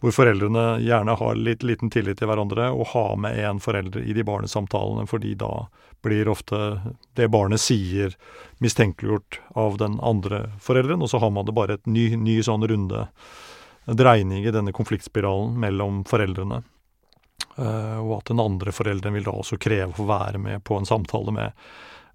hvor 0.00 0.14
foreldrene 0.16 0.80
gjerne 0.80 1.14
har 1.20 1.36
litt 1.36 1.64
liten 1.66 1.92
tillit 1.92 2.20
til 2.20 2.30
hverandre, 2.30 2.70
og 2.72 2.92
har 2.94 3.18
med 3.20 3.36
én 3.36 3.60
forelder 3.60 4.00
i 4.00 4.16
de 4.16 4.24
barnesamtalene, 4.24 5.04
fordi 5.08 5.34
da 5.40 5.68
blir 6.00 6.30
ofte 6.32 6.80
det 7.18 7.28
barnet 7.28 7.60
sier, 7.60 8.16
mistenkeliggjort 8.64 9.40
av 9.60 9.76
den 9.80 9.98
andre 10.00 10.46
forelderen, 10.64 11.04
og 11.04 11.12
så 11.12 11.20
har 11.20 11.32
man 11.34 11.48
det 11.48 11.56
bare 11.56 11.76
et 11.76 11.86
ny, 11.86 12.14
ny 12.16 12.40
sånn 12.44 12.64
runde 12.64 13.06
dreining 13.84 14.46
i 14.46 14.54
denne 14.54 14.72
konfliktspiralen 14.72 15.58
mellom 15.60 16.04
foreldrene. 16.08 16.62
Uh, 17.58 17.98
og 18.00 18.20
at 18.20 18.30
den 18.30 18.40
andre 18.40 18.72
forelderen 18.72 19.16
vil 19.16 19.26
da 19.26 19.34
også 19.36 19.58
kreve 19.60 19.90
å 19.92 19.98
få 19.98 20.06
være 20.08 20.40
med 20.40 20.64
på 20.64 20.78
en 20.78 20.88
samtale 20.88 21.32
med, 21.34 21.66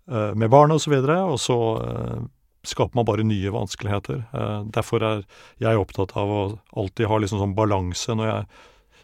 uh, 0.09 0.31
med 0.33 0.49
barnet 0.49 0.79
osv., 0.79 0.79
og 0.79 0.85
så, 0.85 0.93
videre, 0.95 1.17
og 1.29 1.39
så 1.41 1.59
uh, 1.81 2.23
skaper 2.67 2.97
man 2.97 3.07
bare 3.07 3.25
nye 3.25 3.51
vanskeligheter. 3.53 4.23
Eh, 4.33 4.61
derfor 4.75 5.03
er 5.03 5.25
jeg 5.61 5.81
opptatt 5.81 6.15
av 6.19 6.31
å 6.31 6.41
alltid 6.77 7.09
ha 7.11 7.19
liksom 7.21 7.41
sånn 7.41 7.57
balanse 7.57 8.15
når 8.15 8.31
jeg 8.31 8.45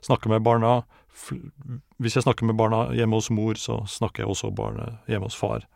snakker 0.07 0.33
med 0.33 0.45
barna. 0.45 0.81
Hvis 2.01 2.17
jeg 2.17 2.25
snakker 2.25 2.47
med 2.49 2.57
barna 2.57 2.87
hjemme 2.97 3.19
hos 3.19 3.29
mor, 3.33 3.59
så 3.59 3.81
snakker 3.87 4.23
jeg 4.23 4.31
også 4.33 4.53
barnet 4.55 5.11
hjemme 5.11 5.29
hos 5.29 5.37
far. 5.37 5.67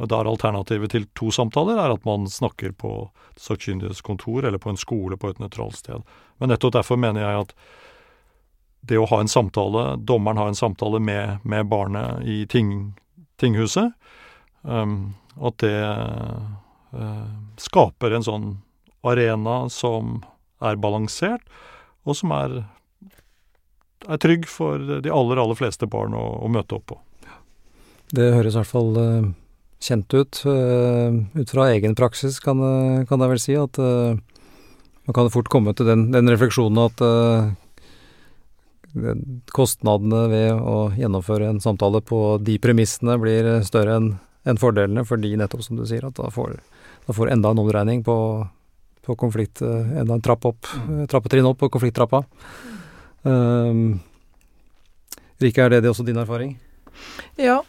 Og 0.00 0.08
Da 0.08 0.20
er 0.20 0.30
alternativet 0.30 0.90
til 0.90 1.06
to 1.14 1.30
samtaler 1.30 1.78
er 1.78 1.92
at 1.92 2.04
man 2.08 2.24
snakker 2.26 2.72
på 2.72 3.10
sakkyndiges 3.36 4.00
kontor 4.00 4.44
eller 4.44 4.58
på 4.58 4.72
en 4.72 4.80
skole 4.80 5.16
på 5.16 5.30
et 5.30 5.38
nøytralt 5.38 5.76
sted. 5.76 6.02
Men 6.40 6.48
nettopp 6.48 6.72
derfor 6.78 6.96
mener 6.96 7.20
jeg 7.20 7.40
at 7.44 7.54
det 8.82 8.98
å 8.98 9.06
ha 9.06 9.20
en 9.22 9.30
samtale, 9.30 9.96
dommeren 10.02 10.40
har 10.40 10.50
en 10.50 10.58
samtale 10.58 10.98
med, 10.98 11.38
med 11.44 11.68
barnet 11.70 12.24
i 12.26 12.42
ting, 12.50 12.94
tinghuset, 13.38 13.92
um, 14.62 15.14
at 15.38 15.58
det 15.62 15.76
skaper 17.60 18.12
en 18.16 18.24
sånn 18.26 18.46
arena 19.02 19.68
som 19.72 20.20
er 20.62 20.78
balansert, 20.80 21.42
og 22.06 22.16
som 22.18 22.34
er, 22.34 22.58
er 24.08 24.20
trygg 24.22 24.46
for 24.50 24.78
de 24.78 25.10
aller, 25.12 25.40
aller 25.42 25.58
fleste 25.58 25.88
barn 25.90 26.14
å, 26.18 26.24
å, 26.42 26.50
møte 26.52 26.78
opp 26.78 26.92
på. 26.92 26.98
Det 28.12 28.32
høres 28.36 28.54
i 28.54 28.60
hvert 28.60 28.70
fall 28.70 28.92
uh, 28.98 29.30
kjent 29.82 30.14
ut. 30.14 30.42
Uh, 30.46 31.22
ut 31.38 31.54
fra 31.54 31.70
egen 31.72 31.96
praksis 31.98 32.38
kan, 32.44 32.60
kan 33.08 33.24
jeg 33.24 33.34
vel 33.34 33.42
si 33.42 33.58
at 33.58 33.80
man 33.82 35.16
kan 35.16 35.32
fort 35.34 35.50
komme 35.50 35.74
til 35.74 35.88
den, 35.88 36.10
den 36.14 36.30
refleksjonen 36.30 36.84
at 36.84 37.02
kostnadene 39.56 40.26
ved 40.28 40.50
å 40.52 40.76
gjennomføre 40.94 41.48
en 41.48 41.62
samtale 41.64 42.02
på 42.04 42.36
de 42.44 42.58
premissene 42.62 43.16
blir 43.18 43.48
større 43.64 43.96
enn 43.98 44.10
en 44.44 44.58
fordelene, 44.58 45.04
fordi 45.06 45.36
nettopp 45.38 45.62
som 45.64 45.78
du 45.78 45.84
sier, 45.88 46.04
at 46.06 46.18
da 46.18 46.28
får 46.32 46.58
da 47.06 47.12
får 47.12 47.32
enda 47.34 47.50
en 47.50 47.58
omdreining 47.58 48.04
på, 48.04 48.16
på 49.02 49.16
konflikt, 49.16 49.62
eh, 49.62 49.98
enda 50.02 50.14
en 50.14 50.24
trapp 50.24 50.46
opp, 50.46 50.66
mm. 50.88 51.06
trappetrinn 51.10 51.48
opp 51.48 51.58
på 51.62 51.70
konflikttrappa. 51.72 52.22
Um, 53.22 54.00
Rike, 55.42 55.64
er 55.64 55.74
det, 55.74 55.82
det 55.82 55.90
også 55.90 56.06
din 56.06 56.20
erfaring? 56.22 56.54
Ja, 57.40 57.62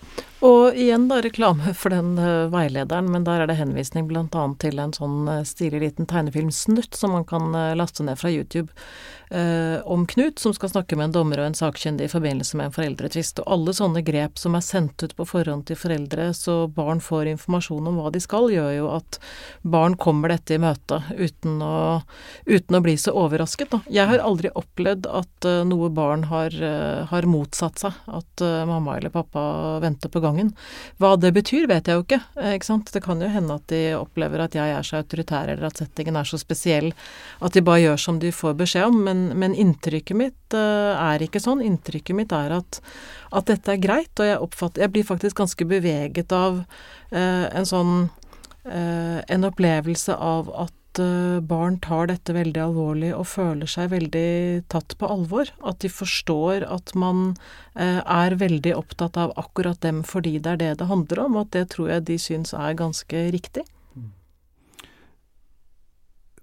og 0.44 0.76
igjen 0.76 1.08
da 1.08 1.22
reklame 1.24 1.72
for 1.78 1.94
den 1.94 2.18
uh, 2.20 2.52
veilederen, 2.52 3.08
men 3.14 3.24
der 3.28 3.44
er 3.44 3.48
det 3.48 3.56
henvisning 3.60 4.10
bl.a. 4.10 4.44
til 4.60 4.82
en 4.84 4.92
sånn 4.96 5.30
uh, 5.30 5.42
stilig 5.48 5.80
liten 5.86 6.10
tegnefilmsnutt 6.10 7.00
som 7.00 7.16
man 7.16 7.28
kan 7.30 7.54
uh, 7.56 7.72
laste 7.80 8.04
ned 8.04 8.20
fra 8.20 8.32
YouTube 8.34 8.68
eh, 9.34 9.88
om 9.88 10.08
Knut, 10.08 10.40
som 10.40 10.54
skal 10.54 10.70
snakke 10.70 10.96
med 10.96 11.10
en 11.10 11.16
dommer 11.18 11.42
og 11.42 11.50
en 11.50 11.58
sakkyndig 11.58 12.08
i 12.08 12.12
forbindelse 12.12 12.58
med 12.58 12.70
en 12.70 12.76
foreldretvist. 12.76 13.42
Og 13.42 13.56
alle 13.56 13.74
sånne 13.76 14.04
grep 14.06 14.40
som 14.40 14.56
er 14.58 14.66
sendt 14.66 15.04
ut 15.04 15.16
på 15.18 15.28
forhånd 15.28 15.66
til 15.70 15.80
foreldre, 15.80 16.30
så 16.38 16.68
barn 16.72 17.02
får 17.04 17.32
informasjon 17.34 17.90
om 17.90 18.00
hva 18.00 18.12
de 18.14 18.22
skal, 18.24 18.52
gjør 18.54 18.72
jo 18.78 18.90
at 18.94 19.20
barn 19.62 19.98
kommer 19.98 20.34
dette 20.34 20.58
i 20.58 20.62
møte 20.62 21.02
uten 21.18 21.62
å, 21.66 22.02
uten 22.46 22.78
å 22.78 22.84
bli 22.86 22.96
så 23.00 23.16
overrasket. 23.18 23.74
Da. 23.74 23.82
Jeg 23.92 24.10
har 24.12 24.24
aldri 24.24 24.54
opplevd 24.54 25.10
at 25.10 25.50
uh, 25.50 25.64
noe 25.68 25.90
barn 25.94 26.28
har, 26.30 26.54
uh, 26.54 27.04
har, 27.10 27.30
motsatt 27.34 27.80
seg 27.80 27.96
at 28.12 28.44
uh, 28.44 28.66
mamma 28.70 28.98
eller 29.00 29.14
pappa 29.14 29.80
venter 29.82 30.12
på 30.12 30.22
gangen. 30.34 30.54
Hva 30.98 31.14
det 31.22 31.34
betyr, 31.36 31.68
vet 31.70 31.88
jeg 31.88 32.00
jo 32.00 32.06
ikke. 32.08 32.22
ikke 32.56 32.68
sant? 32.68 32.92
Det 32.94 33.04
kan 33.06 33.22
jo 33.22 33.30
hende 33.30 33.60
at 33.60 33.68
de 33.72 33.82
opplever 33.98 34.42
at 34.44 34.58
jeg 34.58 34.74
er 34.74 34.88
så 34.88 35.00
autoritær, 35.02 35.52
eller 35.52 35.70
at 35.70 35.80
settingen 35.80 36.18
er 36.18 36.28
så 36.28 36.40
spesiell 36.42 36.92
at 37.44 37.54
de 37.54 37.64
bare 37.66 37.84
gjør 37.84 38.02
som 38.02 38.20
de 38.20 38.34
får 38.34 38.58
beskjed 38.60 38.90
om. 38.90 39.04
men 39.04 39.24
men, 39.34 39.56
inntrykket 39.56 40.18
mitt 40.18 40.56
uh, 40.58 40.96
er 40.98 41.24
ikke 41.24 41.42
sånn. 41.44 41.62
Inntrykket 41.64 42.18
mitt 42.18 42.34
er 42.36 42.58
at, 42.60 42.80
at 43.32 43.50
dette 43.50 43.76
er 43.76 43.82
greit, 43.82 44.14
og 44.20 44.30
jeg, 44.30 44.42
oppfatter, 44.48 44.86
jeg 44.86 44.94
blir 44.96 45.08
faktisk 45.08 45.40
ganske 45.42 45.68
beveget 45.70 46.34
av 46.36 46.64
uh, 46.64 47.46
en 47.54 47.68
sånn 47.68 47.94
uh, 48.08 49.20
En 49.28 49.50
opplevelse 49.50 50.16
av 50.16 50.50
at 50.66 50.74
barn 51.50 51.80
tar 51.82 52.08
dette 52.12 52.36
veldig 52.36 52.62
alvorlig 52.62 53.12
og 53.16 53.26
føler 53.32 53.70
seg 53.70 53.92
veldig 53.94 54.64
tatt 54.70 54.96
på 55.00 55.10
alvor. 55.10 55.50
At 55.66 55.80
de 55.82 55.90
forstår 55.90 56.66
at 56.70 56.94
man 57.00 57.32
er 57.74 58.36
veldig 58.38 58.76
opptatt 58.78 59.18
av 59.18 59.34
akkurat 59.42 59.82
dem 59.82 60.04
fordi 60.06 60.36
det 60.38 60.54
er 60.54 60.62
det 60.62 60.74
det 60.84 60.90
handler 60.92 61.24
om, 61.26 61.38
og 61.40 61.48
at 61.48 61.56
det 61.56 61.64
tror 61.74 61.90
jeg 61.96 62.06
de 62.12 62.20
syns 62.22 62.54
er 62.54 62.78
ganske 62.78 63.26
riktig. 63.34 63.66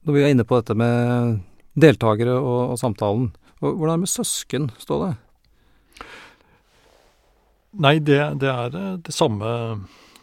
Når 0.03 0.17
vi 0.17 0.25
er 0.25 0.35
inne 0.35 0.49
på 0.49 0.59
dette 0.59 0.75
med 0.75 1.41
deltakere 1.79 2.37
og, 2.39 2.75
og 2.75 2.79
samtalen. 2.81 3.31
Hvordan 3.61 3.91
er 3.91 3.99
det 3.99 4.05
med 4.07 4.11
søsken, 4.11 4.71
Ståle? 4.81 5.15
Nei, 7.81 7.99
det, 8.03 8.19
det, 8.43 8.51
er 8.51 8.77
eh, 8.77 8.95
det 9.05 9.15
samme 9.15 9.51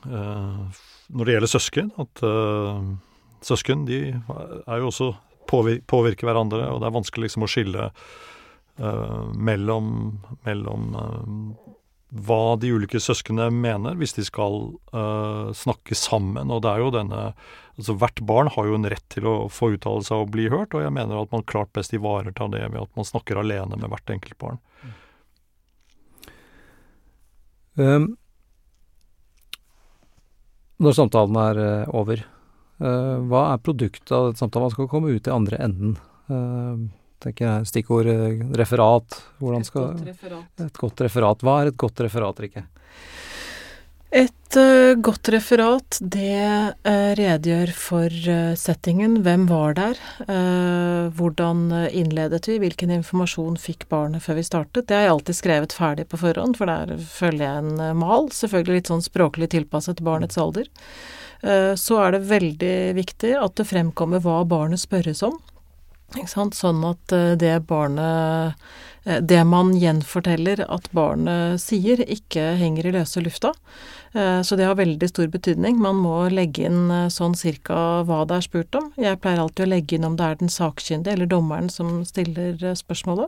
eh, 0.03 0.79
når 1.07 1.29
det 1.29 1.35
gjelder 1.35 1.51
søsken. 1.51 1.91
At 2.01 2.23
uh, 2.25 2.81
søsken 3.45 3.85
de 3.87 4.01
er 4.15 4.81
jo 4.81 4.89
også 4.91 5.11
påvirker, 5.49 5.85
påvirker 5.89 6.29
hverandre, 6.29 6.65
og 6.71 6.81
det 6.81 6.89
er 6.89 6.97
vanskelig 6.97 7.27
liksom 7.27 7.45
å 7.45 7.51
skille 7.51 7.89
uh, 7.91 9.23
mellom, 9.33 9.91
mellom 10.47 10.91
hva 12.07 12.55
de 12.59 12.71
ulike 12.71 12.99
søsknene 13.03 13.49
mener, 13.51 13.97
hvis 13.99 14.15
de 14.15 14.23
skal 14.27 14.59
uh, 14.95 15.53
snakke 15.55 15.95
sammen. 15.97 16.51
Og 16.53 16.61
det 16.63 16.73
er 16.73 16.85
jo 16.85 16.91
denne 16.95 17.31
Altså 17.77 17.93
hvert 17.93 18.17
barn 18.25 18.47
har 18.49 18.65
jo 18.65 18.73
en 18.73 18.87
rett 18.89 19.03
til 19.13 19.27
å 19.29 19.35
få 19.53 19.67
uttale 19.75 20.01
seg 20.01 20.23
og 20.23 20.31
bli 20.33 20.47
hørt, 20.49 20.73
og 20.73 20.81
jeg 20.81 20.89
mener 20.95 21.19
at 21.19 21.29
man 21.29 21.43
klart 21.45 21.69
best 21.77 21.91
ivaretar 21.93 22.49
det 22.49 22.63
ved 22.71 22.79
at 22.81 22.95
man 22.97 23.05
snakker 23.05 23.37
alene 23.37 23.77
med 23.77 23.91
hvert 23.91 24.09
enkelt 24.15 24.33
barn. 24.41 24.57
Um, 27.77 28.07
når 30.81 30.97
samtalen 30.97 31.37
er 31.37 31.61
uh, 31.61 31.93
over, 32.01 32.25
uh, 32.25 32.36
hva 32.77 33.41
er 33.53 33.61
produktet 33.65 34.11
av 34.13 34.31
samtalen? 34.37 34.67
Hva 34.67 34.75
skal 34.75 34.89
komme 34.91 35.15
ut 35.15 35.27
i 35.27 35.33
andre 35.33 35.59
enden? 35.65 35.97
Uh, 36.29 36.87
tenker 37.23 37.47
jeg. 37.47 37.67
Stikkord 37.71 38.09
eh, 38.11 38.41
referat. 38.59 39.21
Hvordan 39.41 39.67
skal 39.67 39.91
Et 39.91 39.99
godt 39.99 40.09
referat. 40.11 40.65
Et 40.65 40.81
godt 40.85 41.05
referat. 41.07 41.45
Hva 41.45 41.61
er 41.61 41.71
et 41.71 41.79
godt 41.85 42.03
referat, 42.05 42.43
Rikke? 42.45 42.67
Et 44.17 44.55
uh, 44.55 44.93
godt 45.03 45.27
referat, 45.33 45.97
det 45.99 46.39
uh, 46.87 47.09
redegjør 47.19 47.73
for 47.75 48.07
uh, 48.07 48.53
settingen. 48.55 49.19
Hvem 49.25 49.47
var 49.51 49.75
der? 49.79 50.03
hvordan 51.17 51.69
innledet 51.95 52.47
vi? 52.49 52.57
Hvilken 52.61 52.91
informasjon 52.91 53.55
fikk 53.61 53.85
barnet 53.91 54.23
før 54.23 54.37
vi 54.39 54.45
startet? 54.47 54.87
Det 54.87 54.95
har 54.95 55.05
jeg 55.05 55.13
alltid 55.13 55.37
skrevet 55.37 55.75
ferdig 55.75 56.07
på 56.11 56.19
forhånd, 56.19 56.57
for 56.59 56.69
der 56.69 56.95
følger 56.99 57.45
jeg 57.45 57.63
en 57.63 57.99
mal. 57.99 58.27
Selvfølgelig 58.35 58.81
litt 58.81 58.91
sånn 58.91 59.05
språklig 59.05 59.51
tilpasset 59.53 60.03
barnets 60.05 60.39
alder. 60.41 60.67
Så 61.77 61.99
er 62.01 62.15
det 62.15 62.27
veldig 62.29 62.75
viktig 62.97 63.35
at 63.37 63.55
det 63.59 63.67
fremkommer 63.69 64.23
hva 64.23 64.41
barnet 64.47 64.81
spørres 64.81 65.21
om. 65.27 65.37
Sånn 66.25 66.83
at 66.87 67.11
eh, 67.11 67.35
det 67.35 67.67
barnet 67.67 68.55
eh, 69.03 69.19
Det 69.21 69.43
man 69.43 69.73
gjenforteller 69.75 70.65
at 70.67 70.87
barnet 70.95 71.59
sier, 71.59 71.99
ikke 71.99 72.55
henger 72.59 72.87
i 72.87 72.91
løse 72.95 73.21
lufta. 73.23 73.51
Eh, 74.13 74.41
Så 74.41 74.55
det 74.55 74.65
har 74.65 74.75
veldig 74.75 75.07
stor 75.09 75.27
betydning. 75.27 75.77
Man 75.79 75.95
må 75.99 76.29
legge 76.31 76.65
inn 76.65 76.89
eh, 76.91 77.09
sånn 77.11 77.35
cirka 77.35 78.03
hva 78.07 78.23
det 78.25 78.37
er 78.37 78.47
spurt 78.47 78.75
om. 78.75 78.91
Jeg 78.95 79.19
pleier 79.19 79.39
alltid 79.43 79.67
å 79.67 79.69
legge 79.69 79.95
inn 79.95 80.07
om 80.07 80.15
det 80.15 80.25
er 80.25 80.35
den 80.39 80.49
sakkyndige 80.49 81.13
eller 81.13 81.27
dommeren 81.27 81.69
som 81.69 82.03
stiller 82.07 82.55
eh, 82.63 82.75
spørsmålet. 82.75 83.27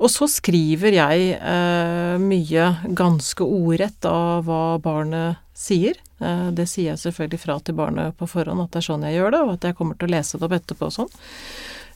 Og 0.00 0.08
så 0.08 0.28
skriver 0.28 0.96
jeg 0.96 1.34
eh, 1.36 2.16
mye 2.20 2.70
ganske 2.96 3.44
ordrett 3.44 4.04
av 4.08 4.48
hva 4.48 4.78
barnet 4.80 5.36
sier. 5.54 6.00
Eh, 6.20 6.48
det 6.52 6.68
sier 6.68 6.92
jeg 6.92 7.02
selvfølgelig 7.04 7.40
fra 7.40 7.58
til 7.64 7.76
barnet 7.78 8.16
på 8.20 8.28
forhånd 8.28 8.64
at 8.64 8.72
det 8.74 8.82
er 8.82 8.88
sånn 8.90 9.04
jeg 9.08 9.18
gjør 9.18 9.34
det, 9.34 9.44
og 9.44 9.52
at 9.56 9.68
jeg 9.68 9.78
kommer 9.78 9.98
til 9.98 10.10
å 10.10 10.14
lese 10.16 10.38
det 10.38 10.48
opp 10.48 10.56
etterpå 10.58 10.88
og 10.90 10.96
sånn. 10.98 11.14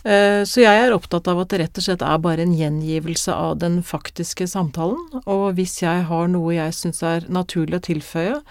Eh, 0.04 0.44
Så 0.44 0.60
jeg 0.60 0.80
er 0.84 0.92
opptatt 0.92 1.28
av 1.28 1.40
at 1.40 1.48
det 1.52 1.60
rett 1.62 1.78
og 1.80 1.84
slett 1.86 2.02
er 2.04 2.18
bare 2.20 2.44
en 2.44 2.56
gjengivelse 2.56 3.32
av 3.32 3.58
den 3.58 3.82
faktiske 3.82 4.48
samtalen. 4.48 5.00
Og 5.24 5.54
hvis 5.56 5.80
jeg 5.82 6.04
har 6.08 6.28
noe 6.28 6.56
jeg 6.56 6.76
syns 6.76 7.02
er 7.02 7.28
naturlig 7.28 7.80
å 7.80 7.86
tilføye, 7.88 8.42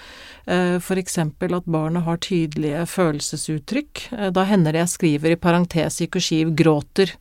eh, 0.48 0.78
f.eks. 0.78 1.18
at 1.18 1.66
barnet 1.66 2.04
har 2.04 2.18
tydelige 2.18 2.86
følelsesuttrykk, 2.90 4.34
da 4.34 4.46
hender 4.46 4.74
det 4.74 4.86
jeg 4.86 4.96
skriver 4.98 5.32
i 5.32 5.42
parentes 5.42 6.02
i 6.02 6.08
kursiv 6.08 6.56
'gråter'. 6.56 7.14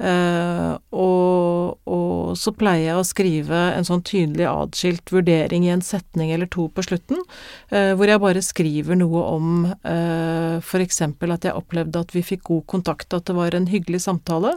Eh, 0.00 0.74
og, 0.96 1.76
og 1.84 2.36
så 2.40 2.52
pleier 2.56 2.86
jeg 2.86 3.00
å 3.00 3.04
skrive 3.04 3.58
en 3.74 3.84
sånn 3.86 4.02
tydelig 4.06 4.46
adskilt 4.48 5.12
vurdering 5.12 5.66
i 5.66 5.72
en 5.74 5.84
setning 5.84 6.32
eller 6.32 6.48
to 6.48 6.68
på 6.72 6.84
slutten, 6.86 7.20
eh, 7.68 7.92
hvor 7.98 8.08
jeg 8.08 8.22
bare 8.22 8.44
skriver 8.44 8.96
noe 8.96 9.24
om 9.34 9.50
eh, 9.68 10.56
f.eks. 10.62 11.02
at 11.04 11.48
jeg 11.48 11.56
opplevde 11.56 12.04
at 12.04 12.14
vi 12.16 12.24
fikk 12.24 12.46
god 12.48 12.64
kontakt, 12.72 13.12
at 13.12 13.28
det 13.28 13.36
var 13.36 13.56
en 13.56 13.68
hyggelig 13.70 14.02
samtale. 14.06 14.54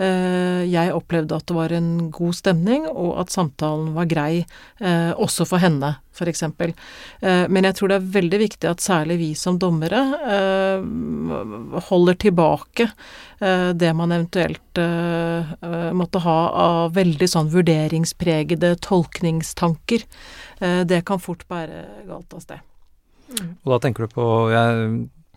Eh, 0.00 0.66
jeg 0.66 0.96
opplevde 0.96 1.38
at 1.38 1.46
det 1.46 1.58
var 1.58 1.76
en 1.76 2.10
god 2.10 2.40
stemning, 2.40 2.88
og 2.90 3.14
at 3.22 3.34
samtalen 3.34 3.94
var 3.94 4.10
grei, 4.10 4.44
også 4.80 5.44
for 5.46 5.62
henne, 5.62 5.94
f.eks. 6.12 6.42
Eh, 6.42 7.44
men 7.48 7.66
jeg 7.66 7.76
tror 7.78 7.90
det 7.90 7.98
er 7.98 8.12
veldig 8.16 8.40
viktig 8.42 8.70
at 8.70 8.82
særlig 8.84 9.18
vi 9.20 9.30
som 9.38 9.58
dommere 9.60 10.00
eh, 10.36 11.82
holder 11.90 12.18
tilbake 12.26 12.88
eh, 12.88 13.70
det 13.74 13.92
man 13.96 14.12
eventuelt 14.16 14.58
måtte 14.80 16.20
ha 16.22 16.36
av 16.56 16.94
veldig 16.94 17.26
sånn 17.28 17.48
vurderingspregede 17.52 18.70
tolkningstanker. 18.86 20.04
Det 20.86 21.00
kan 21.04 21.20
fort 21.20 21.42
bære 21.50 22.06
galt 22.06 22.36
av 22.36 22.44
sted. 22.44 22.62
Og 23.34 23.72
da 23.74 23.78
tenker 23.82 24.06
du 24.06 24.14
på 24.14 24.26
jeg, 24.54 24.86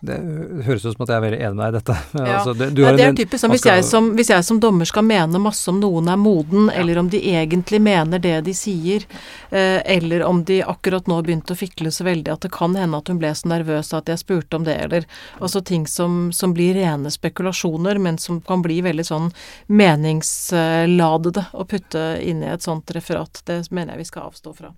Det 0.03 0.17
høres 0.65 0.83
ut 0.83 0.97
som 0.97 1.05
at 1.05 1.11
jeg 1.13 1.15
er 1.15 1.23
veldig 1.23 1.37
enig 1.39 1.55
med 1.55 1.63
deg 1.63 1.73
i 1.73 1.77
dette. 1.77 1.95
Ja. 2.23 2.35
altså, 2.37 2.53
det, 2.53 2.65
du 2.75 2.81
Nei, 2.81 2.89
har 2.89 2.97
det 2.97 3.05
er 3.05 3.15
typisk 3.17 3.45
man 3.45 3.53
hvis 3.53 3.65
jeg, 3.67 3.83
som, 3.87 4.09
hvis 4.17 4.29
jeg 4.31 4.45
som 4.45 4.59
dommer 4.63 4.87
skal 4.87 5.05
mene 5.07 5.39
masse 5.39 5.71
om 5.71 5.79
noen 5.79 6.09
er 6.11 6.19
moden, 6.19 6.67
eller 6.73 6.99
om 6.99 7.07
de 7.11 7.21
egentlig 7.31 7.79
mener 7.83 8.19
det 8.23 8.35
de 8.47 8.55
sier, 8.57 9.05
eh, 9.49 9.79
eller 9.95 10.25
om 10.27 10.43
de 10.47 10.59
akkurat 10.63 11.07
nå 11.07 11.21
begynte 11.23 11.55
å 11.55 11.59
fikle 11.59 11.91
så 11.95 12.07
veldig 12.07 12.35
at 12.35 12.43
det 12.43 12.51
kan 12.55 12.75
hende 12.75 12.99
at 12.99 13.11
hun 13.11 13.21
ble 13.21 13.31
så 13.35 13.49
nervøs 13.53 13.93
at 13.95 14.11
jeg 14.11 14.21
spurte 14.21 14.59
om 14.59 14.67
det, 14.67 14.75
eller 14.89 15.07
altså 15.39 15.63
ting 15.63 15.87
som, 15.87 16.33
som 16.35 16.55
blir 16.55 16.75
rene 16.75 17.11
spekulasjoner, 17.13 17.99
men 18.03 18.19
som 18.19 18.41
kan 18.43 18.63
bli 18.65 18.81
veldig 18.83 19.07
sånn 19.07 19.31
meningsladede 19.71 21.47
å 21.55 21.67
putte 21.69 22.07
inn 22.19 22.43
i 22.43 22.51
et 22.51 22.65
sånt 22.65 22.91
referat. 22.91 23.45
Det 23.47 23.63
mener 23.71 23.95
jeg 23.95 24.03
vi 24.03 24.11
skal 24.11 24.31
avstå 24.33 24.57
fra. 24.59 24.75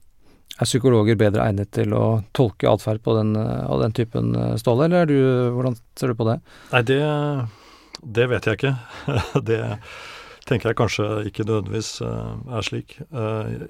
Er 0.55 0.67
psykologer 0.69 1.17
bedre 1.19 1.43
egnet 1.49 1.73
til 1.75 1.91
å 1.97 2.21
tolke 2.35 2.69
atferd 2.71 3.03
eh, 3.03 3.63
av 3.67 3.81
den 3.81 3.95
typen, 3.95 4.31
eh, 4.39 4.53
Ståle, 4.55 4.87
eller 4.87 5.03
er 5.03 5.09
du, 5.09 5.17
hvordan 5.51 5.75
ser 5.99 6.13
du 6.13 6.15
på 6.15 6.27
det? 6.29 6.37
Nei, 6.71 6.81
det, 6.87 6.99
det 7.99 8.27
vet 8.31 8.47
jeg 8.47 8.59
ikke. 8.59 8.71
det 9.49 9.59
tenker 10.47 10.71
jeg 10.71 10.79
kanskje 10.79 11.09
ikke 11.27 11.43
nødvendigvis 11.43 11.89
eh, 12.07 12.31
er 12.55 12.67
slik. 12.69 12.95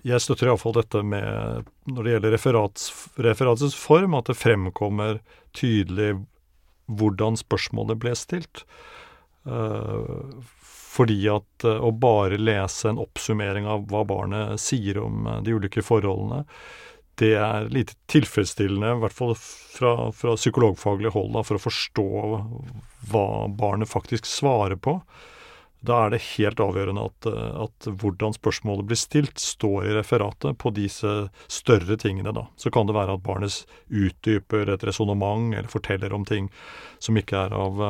Jeg 0.05 0.21
støtter 0.21 0.51
iallfall 0.51 0.77
dette 0.77 1.01
med, 1.01 1.65
når 1.89 2.05
det 2.05 2.13
gjelder 2.13 2.37
referats, 2.37 2.87
referatets 3.17 3.77
form, 3.79 4.13
at 4.19 4.29
det 4.29 4.37
fremkommer 4.37 5.23
tydelig 5.57 6.19
hvordan 6.85 7.39
spørsmålet 7.41 7.97
ble 7.97 8.13
stilt. 8.13 8.61
Fordi 10.95 11.19
at 11.31 11.67
eh, 11.67 11.83
å 11.83 11.91
bare 11.91 12.39
lese 12.39 12.89
en 12.91 13.01
oppsummering 13.03 13.67
av 13.67 13.87
hva 13.91 14.05
barnet 14.07 14.61
sier 14.61 15.01
om 15.03 15.27
eh, 15.27 15.41
de 15.45 15.55
ulike 15.57 15.83
forholdene, 15.85 16.45
det 17.19 17.35
er 17.39 17.69
lite 17.71 17.95
tilfredsstillende, 18.11 18.97
i 18.97 19.03
hvert 19.05 19.15
fall 19.15 19.37
fra, 19.39 20.09
fra 20.11 20.33
psykologfaglig 20.35 21.13
hold, 21.15 21.31
da, 21.35 21.45
for 21.47 21.55
å 21.55 21.63
forstå 21.63 22.09
hva 23.11 23.27
barnet 23.55 23.87
faktisk 23.91 24.27
svarer 24.27 24.75
på. 24.75 24.97
Da 25.85 26.01
er 26.05 26.11
det 26.11 26.23
helt 26.33 26.59
avgjørende 26.63 27.05
at, 27.07 27.27
eh, 27.29 27.61
at 27.67 27.89
hvordan 28.01 28.35
spørsmålet 28.35 28.89
blir 28.89 28.99
stilt, 28.99 29.39
står 29.39 29.89
i 29.89 29.95
referatet 29.99 30.59
på 30.59 30.73
disse 30.75 31.15
større 31.51 31.99
tingene. 32.01 32.33
da. 32.35 32.47
Så 32.55 32.71
kan 32.73 32.87
det 32.87 32.97
være 32.97 33.15
at 33.19 33.23
barnet 33.23 33.63
utdyper 33.87 34.71
et 34.73 34.87
resonnement 34.87 35.53
eller 35.53 35.71
forteller 35.71 36.13
om 36.15 36.25
ting 36.25 36.49
som 36.99 37.15
ikke 37.19 37.47
er 37.47 37.55
av, 37.55 37.83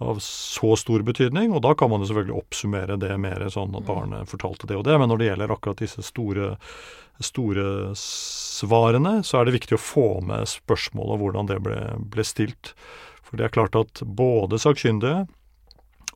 av 0.00 0.18
så 0.24 0.72
stor 0.80 1.04
betydning, 1.04 1.52
og 1.52 1.62
da 1.64 1.74
kan 1.76 1.90
man 1.92 2.00
jo 2.00 2.08
selvfølgelig 2.08 2.38
oppsummere 2.40 2.96
det 3.00 3.12
mer 3.20 3.44
sånn 3.52 3.74
at 3.76 3.86
barnet 3.88 4.30
fortalte 4.30 4.68
det 4.70 4.78
og 4.80 4.86
det. 4.88 4.96
Men 5.00 5.12
når 5.12 5.20
det 5.20 5.28
gjelder 5.28 5.52
akkurat 5.52 5.82
disse 5.82 6.04
store, 6.06 6.54
store 7.20 7.92
svarene, 8.00 9.18
så 9.26 9.40
er 9.40 9.48
det 9.48 9.58
viktig 9.58 9.76
å 9.76 9.82
få 9.82 10.08
med 10.24 10.48
spørsmålet 10.48 11.16
og 11.16 11.24
hvordan 11.24 11.50
det 11.52 11.60
ble, 11.66 11.78
ble 12.12 12.24
stilt. 12.24 12.72
For 13.26 13.36
det 13.36 13.46
er 13.46 13.54
klart 13.54 13.76
at 13.78 14.02
både 14.02 14.58
sakkyndige 14.60 15.26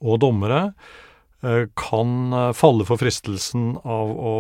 og 0.01 0.21
dommere 0.25 0.63
eh, 1.45 1.69
kan 1.79 2.33
eh, 2.33 2.51
falle 2.57 2.87
for 2.89 3.01
fristelsen 3.01 3.75
av 3.85 4.11
å, 4.11 4.37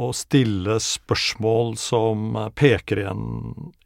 å 0.00 0.12
stille 0.16 0.80
spørsmål 0.82 1.76
som 1.80 2.32
eh, 2.40 2.50
peker 2.56 3.04
i 3.04 3.08
en, 3.12 3.26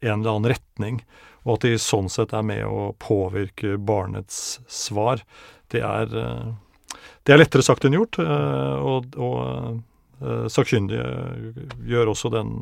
en 0.01 0.15
eller 0.15 0.31
annen 0.31 0.53
retning, 0.55 1.03
og 1.49 1.55
at 1.57 1.65
de 1.65 1.71
sånn 1.81 2.09
sett 2.13 2.33
er 2.37 2.43
med 2.45 2.61
å 2.69 2.91
påvirke 3.01 3.75
barnets 3.81 4.59
svar. 4.69 5.23
Det 5.73 5.81
er, 5.81 6.13
eh, 6.13 6.99
det 7.25 7.33
er 7.33 7.41
lettere 7.41 7.65
sagt 7.65 7.85
enn 7.89 7.97
gjort, 7.97 8.19
eh, 8.21 8.77
og, 8.93 9.09
og 9.17 9.81
eh, 10.21 10.45
sakkyndige 10.53 11.09
gjør 11.89 12.13
også 12.13 12.31
den, 12.37 12.53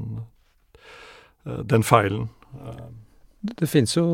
den 1.67 1.83
feilen. 1.83 2.29
Det 3.47 3.67
finnes 3.69 3.93
jo, 3.95 4.07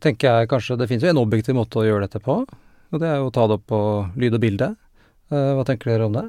tenker 0.00 0.30
jeg 0.42 0.48
kanskje, 0.52 0.76
det 0.80 0.86
finnes 0.88 1.04
jo 1.04 1.10
en 1.10 1.20
objektiv 1.24 1.56
måte 1.58 1.80
å 1.82 1.86
gjøre 1.88 2.06
dette 2.06 2.20
på, 2.22 2.38
og 2.46 3.00
det 3.02 3.08
er 3.10 3.18
jo 3.20 3.28
å 3.28 3.34
ta 3.34 3.48
det 3.50 3.56
opp 3.58 3.66
på 3.72 3.80
lyd 4.16 4.36
og 4.38 4.42
bilde. 4.44 4.68
Eh, 5.32 5.52
hva 5.58 5.64
tenker 5.66 5.90
dere 5.90 6.06
om 6.06 6.14
det? 6.14 6.28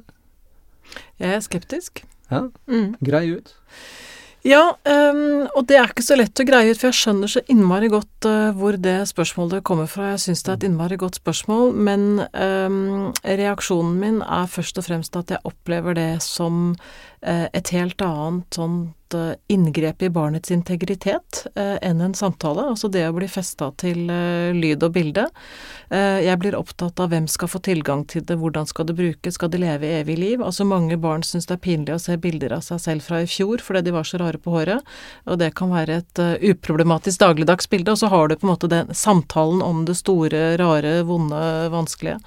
Jeg 1.21 1.35
er 1.35 1.43
skeptisk. 1.45 2.03
Ja, 2.31 2.47
Mm. 2.67 2.95
grei 2.99 3.27
ut. 3.37 3.53
Ja, 4.47 4.77
um, 4.87 5.47
og 5.59 5.65
det 5.67 5.75
er 5.75 5.89
ikke 5.91 6.05
så 6.05 6.15
lett 6.15 6.39
å 6.39 6.45
greie 6.47 6.71
ut, 6.71 6.79
for 6.79 6.87
jeg 6.87 6.95
skjønner 7.01 7.31
så 7.31 7.41
innmari 7.51 7.89
godt 7.91 8.27
uh, 8.29 8.53
hvor 8.55 8.77
det 8.79 9.01
spørsmålet 9.09 9.65
kommer 9.67 9.89
fra. 9.91 10.13
Jeg 10.13 10.23
syns 10.23 10.45
det 10.45 10.53
er 10.53 10.59
et 10.61 10.67
innmari 10.69 10.95
godt 11.01 11.19
spørsmål, 11.19 11.73
men 11.75 12.05
um, 12.31 13.09
reaksjonen 13.27 13.97
min 13.99 14.21
er 14.23 14.47
først 14.47 14.79
og 14.79 14.87
fremst 14.87 15.19
at 15.19 15.35
jeg 15.35 15.43
opplever 15.47 15.97
det 15.99 16.11
som 16.23 16.77
et 17.21 17.71
helt 17.73 18.01
annet 18.05 18.53
sånt 18.53 19.15
øh, 19.17 19.33
inngrep 19.49 20.03
i 20.05 20.09
barnets 20.13 20.51
integritet 20.53 21.47
øh, 21.55 21.77
enn 21.81 22.01
en 22.01 22.13
samtale. 22.13 22.67
Altså 22.69 22.91
det 22.93 23.07
å 23.07 23.15
bli 23.15 23.27
festa 23.31 23.71
til 23.81 24.05
lyd 24.53 24.83
og 24.85 24.93
bilde. 24.93 25.25
Eh, 25.89 26.19
Jeg 26.25 26.39
blir 26.41 26.57
opptatt 26.57 26.99
av 26.99 27.09
hvem 27.13 27.27
skal 27.31 27.49
få 27.51 27.61
tilgang 27.63 28.03
til 28.05 28.25
det, 28.27 28.37
hvordan 28.37 28.67
skal 28.67 28.87
det 28.89 28.97
brukes, 28.97 29.37
skal 29.37 29.51
det 29.53 29.61
leve 29.63 29.89
evig 30.01 30.17
liv? 30.19 30.43
Altså 30.43 30.67
mange 30.67 30.97
barn 30.99 31.23
syns 31.23 31.47
det 31.47 31.57
er 31.57 31.63
pinlig 31.63 31.95
å 31.95 32.01
se 32.01 32.17
bilder 32.19 32.57
av 32.57 32.65
seg 32.65 32.81
selv 32.83 33.07
fra 33.07 33.21
i 33.23 33.29
fjor 33.29 33.63
fordi 33.63 33.85
de 33.87 33.95
var 33.95 34.07
så 34.07 34.19
rare 34.21 34.41
på 34.41 34.53
håret, 34.53 34.83
og 35.25 35.39
det 35.39 35.53
kan 35.57 35.71
være 35.71 36.01
et 36.03 36.23
eh, 36.23 36.51
uproblematisk 36.51 37.23
dagligdags 37.23 37.69
bilde, 37.71 37.95
og 37.95 38.01
så 38.01 38.11
har 38.11 38.27
du 38.27 38.35
på 38.35 38.47
en 38.47 38.53
måte 38.53 38.71
den 38.71 38.91
samtalen 38.93 39.63
om 39.63 39.85
det 39.87 39.97
store, 39.97 40.57
rare, 40.59 40.99
vonde, 41.07 41.39
vanskelige. 41.73 42.19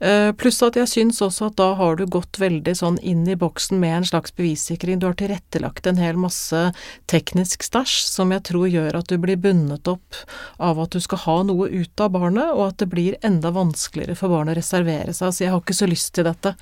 Eh, 0.00 0.30
Pluss 0.36 0.58
at 0.64 0.76
jeg 0.76 0.90
syns 0.90 1.22
også 1.24 1.50
at 1.50 1.56
da 1.60 1.70
har 1.78 1.96
du 1.96 2.04
gått 2.10 2.40
veldig 2.40 2.74
sånn 2.76 2.98
inn 3.00 3.24
i 3.28 3.36
boksen 3.38 3.80
med 3.80 4.00
en 4.00 4.08
slags 4.08 4.34
bevissikring. 4.36 5.00
Du 5.00 5.08
har 5.08 5.16
tilrettelagt 5.18 5.86
en 5.86 6.00
hel 6.00 6.18
masse 6.20 6.62
teknisk 7.10 7.64
stæsj 7.66 7.96
som 8.08 8.34
jeg 8.34 8.44
tror 8.50 8.68
gjør 8.70 9.00
at 9.00 9.08
du 9.12 9.16
blir 9.22 9.40
bundet 9.40 9.88
opp 9.88 10.20
av 10.62 10.80
at 10.82 10.96
du 10.96 11.00
skal 11.04 11.22
ha 11.24 11.38
noe 11.48 11.68
ut 11.70 12.02
av 12.02 12.12
barnet, 12.16 12.52
og 12.52 12.68
at 12.68 12.80
det 12.82 12.90
blir 12.92 13.18
enda 13.26 13.52
vanskeligere 13.54 14.18
for 14.18 14.32
barnet 14.32 14.56
å 14.56 14.60
reservere 14.60 15.14
seg. 15.14 15.30
Altså, 15.30 15.44
jeg 15.44 15.54
har 15.54 15.64
ikke 15.64 15.80
så 15.80 15.90
lyst 15.90 16.12
til 16.16 16.28
dette. 16.28 16.54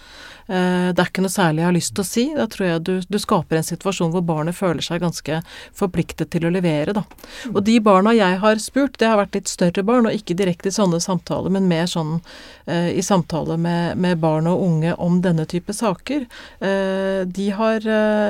Eh, 0.46 0.92
Det 0.92 1.00
er 1.00 1.08
ikke 1.08 1.24
noe 1.24 1.32
særlig 1.32 1.62
jeg 1.62 1.68
har 1.68 1.76
lyst 1.76 1.94
til 1.96 2.04
å 2.04 2.08
si. 2.08 2.24
Da 2.36 2.46
tror 2.50 2.66
jeg 2.66 2.82
du, 2.84 2.92
du 3.08 3.18
skaper 3.20 3.58
en 3.58 3.66
situasjon 3.66 4.12
hvor 4.14 4.24
barnet 4.26 4.56
føler 4.56 4.84
seg 4.84 5.02
ganske 5.04 5.40
forpliktet 5.76 6.30
til 6.34 6.46
å 6.46 6.52
levere, 6.52 6.94
da. 6.96 7.04
Og 7.52 7.62
de 7.64 7.78
barna 7.84 8.14
jeg 8.16 8.40
har 8.42 8.60
spurt, 8.62 8.98
det 9.00 9.08
har 9.08 9.20
vært 9.20 9.38
litt 9.38 9.50
større 9.50 9.84
barn, 9.86 10.08
og 10.08 10.16
ikke 10.16 10.36
direkte 10.38 10.70
i 10.70 10.76
sånne 10.76 11.00
samtaler, 11.02 11.52
men 11.54 11.68
mer 11.70 11.88
sånn 11.90 12.18
eh, 12.66 12.92
i 12.94 13.04
samtale 13.04 13.56
med, 13.60 13.96
med, 14.00 14.20
barn 14.24 14.48
og 14.50 14.62
unge 14.62 14.94
om 15.02 15.18
denne 15.24 15.46
type 15.50 15.74
saker, 15.74 16.26
eh, 16.60 17.24
de, 17.24 17.48
har, 17.56 17.88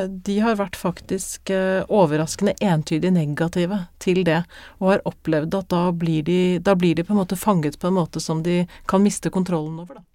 de, 0.08 0.38
har, 0.40 0.56
vært 0.58 0.76
faktisk 0.78 1.50
overraskende 1.90 2.54
entydig 2.62 3.10
negative 3.14 3.80
til 4.02 4.22
det, 4.26 4.44
og 4.78 4.92
har 4.92 5.04
opplevd 5.08 5.58
at 5.58 5.70
da 5.74 5.84
blir, 5.90 6.22
de, 6.26 6.40
da 6.62 6.76
blir 6.78 6.94
de 6.94 7.04
på 7.06 7.14
en 7.14 7.22
måte 7.24 7.38
fanget 7.38 7.78
på 7.80 7.90
en 7.90 7.98
måte 7.98 8.22
som 8.22 8.42
de 8.46 8.62
kan 8.90 9.02
miste 9.02 9.32
kontrollen 9.34 9.80
over. 9.82 9.98
da. 9.98 10.13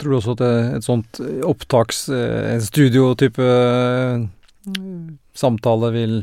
Tror 0.00 0.12
du 0.12 0.16
også 0.18 0.34
at 0.38 0.42
et 0.48 0.86
sånt 0.86 1.20
opptaks, 1.44 2.06
en 2.08 2.62
studiotype 2.64 3.48
samtale 5.36 5.90
vil 5.92 6.14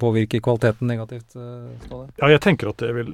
påvirke 0.00 0.40
kvaliteten 0.40 0.88
negativt? 0.88 1.36
Ja, 1.36 2.30
jeg 2.30 2.40
tenker 2.44 2.70
at 2.70 2.80
det 2.80 2.92
vil 2.96 3.12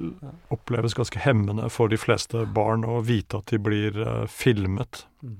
oppleves 0.53 0.95
ganske 0.97 1.19
hemmende 1.23 1.69
for 1.73 1.91
de 1.91 1.99
fleste 1.99 2.45
barn 2.55 2.85
å 2.87 3.01
vite 3.05 3.41
at 3.41 3.51
de 3.51 3.59
blir 3.59 3.99
filmet. 4.31 5.03
Mm. 5.25 5.37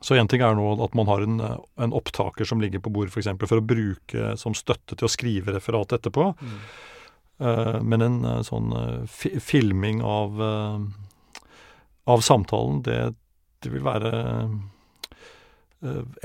Så 0.00 0.14
én 0.14 0.28
ting 0.30 0.42
er 0.42 0.54
nå 0.54 0.66
at 0.84 0.94
man 0.94 1.08
har 1.10 1.24
en, 1.24 1.40
en 1.82 1.94
opptaker 1.96 2.46
som 2.46 2.60
ligger 2.62 2.82
på 2.82 2.92
bordet 2.94 3.14
f.eks. 3.14 3.32
For, 3.40 3.50
for 3.50 3.62
å 3.62 3.66
bruke 3.66 4.34
som 4.38 4.54
støtte 4.54 4.94
til 4.94 5.08
å 5.08 5.10
skrive 5.10 5.54
referat 5.56 5.96
etterpå. 5.96 6.30
Mm. 6.38 6.58
Uh, 7.38 7.78
men 7.86 8.02
en 8.02 8.20
sånn 8.46 8.72
filming 9.10 10.02
av, 10.02 10.42
av 12.14 12.22
samtalen, 12.26 12.82
det, 12.86 13.00
det 13.64 13.74
vil 13.74 13.86
være 13.86 14.12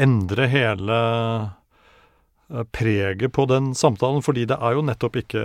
Endre 0.02 0.48
hele 0.50 0.98
Eh, 2.54 2.64
preget 2.64 3.34
på 3.34 3.46
den 3.46 3.76
samtalen, 3.76 4.22
fordi 4.22 4.46
det 4.46 4.58
er 4.62 4.76
jo 4.76 4.86
nettopp 4.86 5.16
ikke 5.24 5.44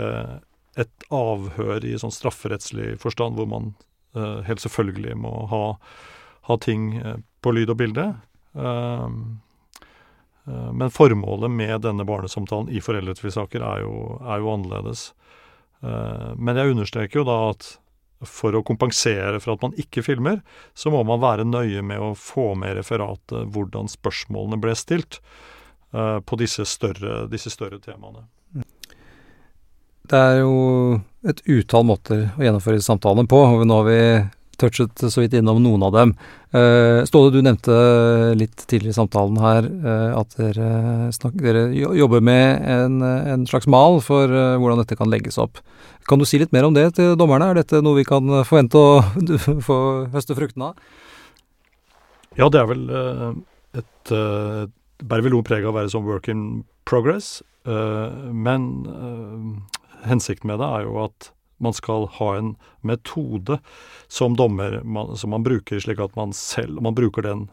et 0.79 1.05
avhør 1.15 1.85
i 1.87 1.97
sånn 1.99 2.15
strafferettslig 2.15 2.99
forstand, 3.03 3.39
hvor 3.39 3.49
man 3.51 3.73
uh, 4.15 4.45
helt 4.47 4.63
selvfølgelig 4.63 5.17
må 5.19 5.33
ha, 5.51 5.63
ha 6.47 6.57
ting 6.63 6.93
på 7.43 7.55
lyd 7.55 7.73
og 7.73 7.81
bilde. 7.81 8.05
Men 10.47 10.95
formålet 10.95 11.51
med 11.51 11.83
denne 11.83 12.07
barnesamtalen 12.07 12.71
i 12.71 12.79
foreldretvisaker 12.85 13.65
er, 13.65 13.83
er 13.83 14.39
jo 14.39 14.53
annerledes. 14.55 15.13
men 15.83 16.57
jeg 16.57 16.71
understreker 16.77 17.21
jo 17.21 17.27
da 17.27 17.37
at 17.51 17.67
for 18.27 18.57
å 18.57 18.65
kompensere 18.67 19.39
for 19.43 19.55
at 19.55 19.63
man 19.67 19.77
ikke 19.79 20.03
filmer, 20.07 20.41
så 20.75 20.91
må 20.91 21.05
man 21.07 21.23
være 21.23 21.47
nøye 21.47 21.85
med 21.87 22.03
å 22.03 22.15
få 22.19 22.53
med 22.59 22.79
referatet 22.79 23.53
hvordan 23.55 23.91
spørsmålene 23.93 24.59
ble 24.63 24.75
stilt. 24.79 25.21
Eh, 25.95 26.19
på 26.21 26.37
disse 26.37 26.67
større, 26.69 27.27
disse 27.33 27.51
større, 27.51 27.79
temaene. 27.81 28.27
Det 30.09 30.19
er 30.19 30.41
jo 30.41 30.99
et 31.29 31.41
utall 31.49 31.87
måter 31.89 32.29
å 32.37 32.45
gjennomføre 32.45 32.83
samtalene 32.85 33.29
på, 33.29 33.41
og 33.41 33.65
nå 33.69 33.81
har 33.81 33.89
vi 33.89 34.03
touchet 34.59 35.01
så 35.01 35.23
vidt 35.23 35.37
innom 35.39 35.61
noen 35.63 35.85
av 35.87 35.95
dem. 35.95 36.15
Uh, 36.55 37.05
Ståle, 37.09 37.33
du 37.33 37.43
nevnte 37.45 37.75
litt 38.39 38.65
tidligere 38.67 38.95
i 38.95 38.97
samtalen 38.97 39.39
her 39.43 39.69
uh, 39.69 40.19
at 40.19 40.37
dere, 40.39 40.71
snakker, 41.15 41.45
dere, 41.45 41.65
jobber 41.99 42.25
med 42.25 42.65
en, 42.65 43.03
en 43.05 43.47
slags 43.49 43.69
mal 43.71 44.01
for 44.05 44.33
uh, 44.33 44.57
hvordan 44.61 44.83
dette 44.83 44.99
kan 44.99 45.11
legges 45.13 45.39
opp. 45.41 45.61
Kan 46.09 46.21
du 46.21 46.27
si 46.29 46.41
litt 46.41 46.55
mer 46.57 46.67
om 46.69 46.77
det 46.77 46.89
til 46.99 47.15
dommerne? 47.21 47.51
Er 47.51 47.61
dette 47.61 47.83
noe 47.85 48.01
vi 48.01 48.07
kan 48.09 48.41
forvente 48.49 48.81
å 48.81 49.03
få 49.69 49.79
høste 50.15 50.37
fruktene 50.39 50.73
av? 50.73 50.83
Ja, 52.39 52.49
det 52.53 52.61
er 52.61 52.69
vel 52.71 52.85
et 53.77 54.13
bærer 54.99 55.25
vel 55.27 55.35
noe 55.35 55.47
preg 55.47 55.67
av 55.67 55.73
å 55.73 55.79
være 55.81 55.91
som 55.91 56.07
work 56.07 56.29
in 56.31 56.63
progress. 56.89 57.41
Men 57.67 58.69
hensikten 60.07 60.49
med 60.49 60.63
det 60.63 60.69
er 60.79 60.87
jo 60.87 61.01
at 61.03 61.33
man 61.59 61.75
skal 61.77 62.09
ha 62.19 62.33
en 62.39 62.53
metode 62.87 63.59
som 64.09 64.37
dommer 64.37 64.81
man, 64.85 65.17
som 65.17 65.35
man 65.35 65.47
bruker, 65.47 65.81
slik 65.83 66.01
at 66.01 66.17
man 66.17 66.33
selv 66.33 66.83
Man 66.83 66.95
bruker 66.95 67.23
den 67.23 67.49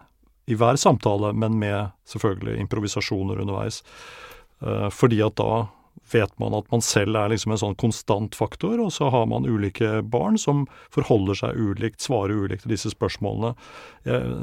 i 0.46 0.56
hver 0.56 0.78
samtale, 0.78 1.34
men 1.34 1.58
med 1.60 1.90
selvfølgelig 2.06 2.60
improvisasjoner 2.62 3.42
underveis. 3.42 3.82
Uh, 4.62 4.90
fordi 4.94 5.24
at 5.26 5.38
da 5.42 5.66
vet 6.12 6.34
man 6.40 6.54
at 6.54 6.70
man 6.72 6.84
selv 6.86 7.18
er 7.18 7.32
liksom 7.34 7.56
en 7.56 7.62
sånn 7.62 7.78
konstant 7.82 8.36
faktor, 8.38 8.78
og 8.84 8.92
så 8.94 9.10
har 9.10 9.26
man 9.32 9.48
ulike 9.48 10.04
barn 10.04 10.38
som 10.38 10.66
forholder 10.94 11.40
seg 11.40 11.58
ulikt, 11.58 12.04
svarer 12.04 12.46
ulikt 12.46 12.66
til 12.66 12.76
disse 12.76 12.92
spørsmålene. 12.94 13.56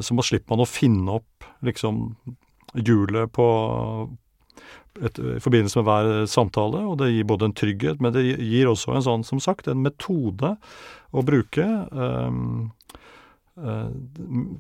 Så 0.03 0.17
man 0.17 0.27
slipper 0.27 0.57
man 0.57 0.65
å 0.65 0.67
finne 0.67 1.21
opp 1.21 1.47
liksom 1.63 2.09
hjulet 2.75 3.31
på 3.37 3.47
et, 5.01 5.19
i 5.19 5.41
forbindelse 5.41 5.81
med 5.81 5.89
hver 5.89 6.27
samtale, 6.31 6.83
og 6.89 6.99
det 7.01 7.13
gir 7.13 7.29
både 7.29 7.49
en 7.49 7.57
trygghet, 7.57 8.03
men 8.03 8.15
det 8.15 8.25
gir 8.29 8.71
også 8.71 8.97
en 8.97 9.07
sånn, 9.07 9.27
som 9.27 9.41
sagt, 9.43 9.69
en 9.69 9.85
metode 9.85 10.55
å 11.13 11.25
bruke 11.25 11.67
um, 11.93 12.71
uh, 13.61 13.89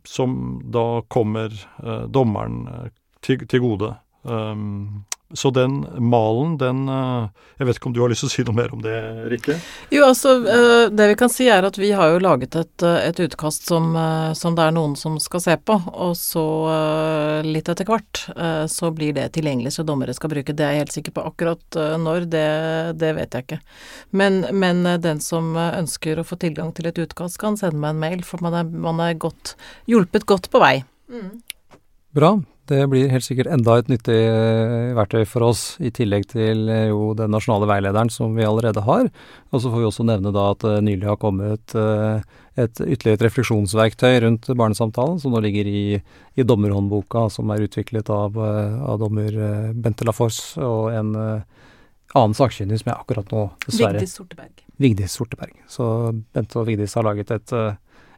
som 0.08 0.38
da 0.72 0.86
kommer 1.12 1.52
uh, 1.82 2.08
dommeren 2.08 2.64
til, 3.24 3.44
til 3.48 3.64
gode. 3.64 3.94
Um, 4.22 5.04
så 5.34 5.50
den 5.50 5.86
malen, 5.98 6.56
den 6.58 6.88
eh, 6.88 7.28
Jeg 7.58 7.66
vet 7.68 7.78
ikke 7.78 7.88
om 7.90 7.94
du 7.94 8.00
har 8.02 8.10
lyst 8.12 8.24
til 8.24 8.30
å 8.30 8.32
si 8.32 8.44
noe 8.46 8.56
mer 8.56 8.72
om 8.74 8.82
det, 8.84 8.94
Rikke? 9.32 9.56
Jo, 9.94 10.04
altså 10.08 10.34
eh, 10.40 10.90
det 10.92 11.08
vi 11.12 11.16
kan 11.18 11.32
si 11.32 11.48
er 11.52 11.66
at 11.66 11.78
vi 11.80 11.92
har 11.96 12.12
jo 12.12 12.22
laget 12.22 12.56
et, 12.58 12.84
eh, 12.86 12.98
et 13.08 13.22
utkast 13.24 13.68
som, 13.68 13.92
som, 14.38 14.56
det 14.58 14.66
er 14.66 14.76
noen 14.76 14.96
som 14.98 15.18
skal 15.22 15.44
se 15.44 15.56
på, 15.56 15.76
og 15.92 16.14
så 16.18 16.44
litt 17.46 17.68
etter 17.70 17.86
hvert 17.88 18.22
så 18.70 18.90
blir 18.94 19.14
det 19.16 19.28
tilgjengelig 19.36 19.74
så 19.76 19.84
dommere 19.86 20.14
skal 20.16 20.30
bruke. 20.32 20.54
Det 20.56 20.64
er 20.64 20.74
jeg 20.74 20.84
helt 20.84 20.94
sikker 20.96 21.14
på. 21.16 21.24
Akkurat 21.32 21.78
når, 22.00 22.26
det, 22.32 22.46
det 23.00 23.12
vet 23.16 23.36
jeg 23.36 23.46
ikke. 23.46 23.60
Men, 24.18 24.42
men, 24.52 24.84
den 25.02 25.22
som 25.24 25.56
ønsker 25.56 26.20
å 26.20 26.26
få 26.26 26.38
tilgang 26.42 26.72
til 26.76 26.88
et 26.90 27.00
utkast, 27.02 27.40
kan 27.42 27.58
sende 27.60 27.80
meg 27.82 27.94
en 27.94 28.02
mail, 28.02 28.24
for 28.26 28.44
man 28.44 28.58
er, 28.60 28.68
man 28.68 29.02
er 29.04 29.18
godt, 29.20 29.54
hjulpet 29.90 30.28
godt 30.28 30.50
på 30.52 30.62
vei. 30.62 30.76
Mm. 31.12 31.40
Bra. 32.16 32.36
Det 32.70 32.84
blir 32.86 33.10
helt 33.10 33.24
sikkert 33.26 33.50
enda 33.50 33.74
et 33.80 33.88
nyttig 33.90 34.14
eh, 34.14 34.92
verktøy 34.94 35.24
for 35.26 35.48
oss, 35.48 35.62
i 35.82 35.90
tillegg 35.94 36.28
til 36.30 36.68
eh, 36.70 36.90
jo 36.92 37.10
den 37.18 37.32
nasjonale 37.34 37.66
veilederen 37.66 38.10
som 38.12 38.36
vi 38.36 38.44
allerede 38.46 38.84
har. 38.86 39.08
Og 39.50 39.62
så 39.62 39.70
får 39.72 39.80
vi 39.80 39.88
også 39.88 40.06
nevne 40.06 40.30
da 40.34 40.44
at 40.52 40.62
det 40.62 40.76
nylig 40.86 41.08
har 41.10 41.18
kommet 41.22 41.74
eh, 41.74 42.22
et 42.62 42.78
ytterligere 42.78 43.18
et 43.18 43.24
refleksjonsverktøy 43.26 44.20
rundt 44.22 44.46
barnesamtalen, 44.54 45.18
som 45.18 45.34
nå 45.34 45.40
ligger 45.42 45.66
i, 45.66 45.84
i 46.38 46.46
dommerhåndboka, 46.46 47.24
som 47.34 47.50
er 47.50 47.64
utviklet 47.66 48.12
av, 48.12 48.36
av 48.38 49.00
dommer 49.00 49.38
Bente 49.72 50.06
Lafors 50.06 50.58
og 50.60 50.92
en 50.92 51.14
annen 51.16 52.36
sakkyndig 52.36 52.82
som 52.82 52.92
jeg 52.92 52.98
akkurat 52.98 53.32
nå 53.32 53.46
dessverre 53.64 53.96
Vigdis 53.96 54.18
Sorteberg. 54.20 54.62
Vigdis 54.84 55.16
Sorteberg. 55.16 55.56
Så 55.72 55.86
Bente 56.36 56.60
og 56.60 56.68
Vigdis 56.68 56.94
har 56.98 57.08
laget 57.08 57.32
et, 57.32 57.56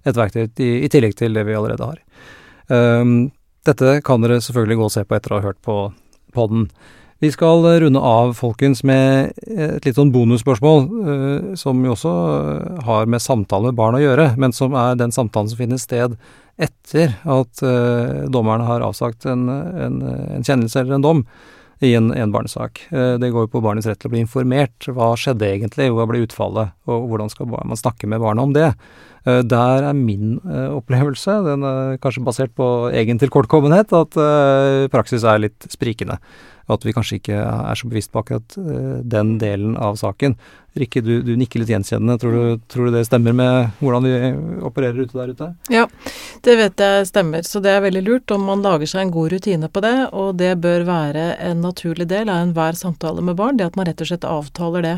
et 0.02 0.18
verktøy 0.18 0.42
i, 0.48 0.68
i, 0.82 0.90
tillegg 0.90 1.14
til 1.22 1.38
det 1.38 1.46
vi 1.46 1.56
allerede 1.56 1.92
har. 1.92 2.02
Um, 2.74 3.30
dette 3.68 3.98
kan 4.04 4.24
dere 4.24 4.42
selvfølgelig 4.44 4.80
gå 4.80 4.88
og 4.88 4.92
se 4.94 5.04
på 5.06 5.16
etter 5.16 5.32
å 5.32 5.40
ha 5.40 5.48
hørt 5.48 5.60
på 5.64 5.78
podden. 6.34 6.68
Vi 7.22 7.30
skal 7.32 7.64
runde 7.80 8.00
av, 8.04 8.34
folkens, 8.36 8.82
med 8.84 9.32
et 9.48 9.86
litt 9.86 9.96
sånn 9.96 10.12
bonusspørsmål, 10.12 10.80
uh, 11.08 11.52
som 11.56 11.80
jo 11.86 11.94
også 11.94 12.14
har 12.84 13.08
med 13.08 13.22
samtale 13.22 13.70
med 13.70 13.78
barn 13.78 13.96
å 13.96 14.02
gjøre, 14.02 14.34
men 14.40 14.52
som 14.52 14.76
er 14.76 14.98
den 15.00 15.14
samtalen 15.14 15.48
som 15.52 15.60
finner 15.62 15.80
sted 15.80 16.18
etter 16.60 17.16
at 17.26 17.58
dommerne 18.30 18.62
har 18.68 18.84
avsagt 18.86 19.24
en, 19.26 19.48
en, 19.50 19.96
en, 20.06 20.44
kjennelse 20.46 20.78
eller 20.78 20.94
en 20.94 21.02
dom 21.06 21.22
i 21.82 21.90
en, 21.98 22.12
en 22.14 22.30
barnesak. 22.30 22.84
Det 22.92 23.30
går 23.34 23.48
jo 23.48 23.50
på 23.56 23.62
barnets 23.64 23.88
rett 23.90 23.98
til 23.98 24.06
å 24.06 24.12
bli 24.12 24.20
informert. 24.22 24.86
Hva 24.86 25.08
skjedde 25.18 25.48
egentlig, 25.48 25.88
hva 25.90 26.06
ble 26.06 26.22
utfallet, 26.22 26.76
og 26.86 27.08
hvordan 27.10 27.32
skal 27.32 27.50
man 27.50 27.80
snakke 27.80 28.06
med 28.06 28.22
barna 28.22 28.46
om 28.46 28.54
det? 28.54 28.70
Eh, 29.24 29.40
der 29.48 29.86
er 29.88 29.96
min 29.96 30.36
eh, 30.44 30.68
opplevelse, 30.74 31.38
den 31.46 31.64
er 31.64 32.00
kanskje 32.02 32.24
basert 32.26 32.52
på 32.56 32.90
egen 32.92 33.20
tilkortkommenhet, 33.20 33.94
at 33.96 34.18
eh, 34.20 34.88
praksis 34.92 35.24
er 35.24 35.40
litt 35.46 35.68
sprikende. 35.72 36.18
At 36.68 36.84
vi 36.84 36.92
kanskje 36.96 37.18
ikke 37.20 37.38
er 37.40 37.76
så 37.76 37.88
bevisst 37.90 38.12
på 38.12 38.22
akkurat 38.22 38.54
den 38.56 39.34
delen 39.36 39.74
av 39.76 39.98
saken. 40.00 40.32
Rikke, 40.74 41.00
du, 41.06 41.22
du, 41.22 41.36
nikker 41.38 41.62
litt 41.62 41.70
gjenkjennende. 41.70 42.16
Tror 42.18 42.32
du, 42.34 42.62
tror 42.66 42.88
du, 42.88 42.96
det 42.96 43.04
stemmer 43.06 43.34
med 43.36 43.76
hvordan 43.78 44.06
vi 44.08 44.14
opererer 44.66 45.04
ute 45.04 45.14
der 45.20 45.30
ute? 45.30 45.50
Ja, 45.70 45.84
det 46.42 46.56
vet 46.58 46.82
jeg 46.82 47.06
stemmer. 47.06 47.46
Så 47.46 47.62
det 47.62 47.70
er 47.70 47.84
veldig 47.84 48.02
lurt 48.02 48.34
om 48.34 48.42
man 48.48 48.64
lager 48.64 48.90
seg 48.90 49.04
en 49.04 49.12
god 49.14 49.36
rutine 49.36 49.70
på 49.70 49.84
det. 49.84 49.94
Og 50.10 50.34
det 50.40 50.56
bør 50.64 50.82
være 50.88 51.28
en 51.46 51.62
naturlig 51.62 52.08
del 52.10 52.26
av 52.26 52.42
enhver 52.42 52.74
samtale 52.74 53.22
med 53.22 53.38
barn. 53.38 53.60
Det 53.60 53.68
at 53.68 53.78
man 53.78 53.86
rett 53.86 54.02
og 54.02 54.10
slett 54.10 54.26
avtaler 54.26 54.82
det. 54.82 54.96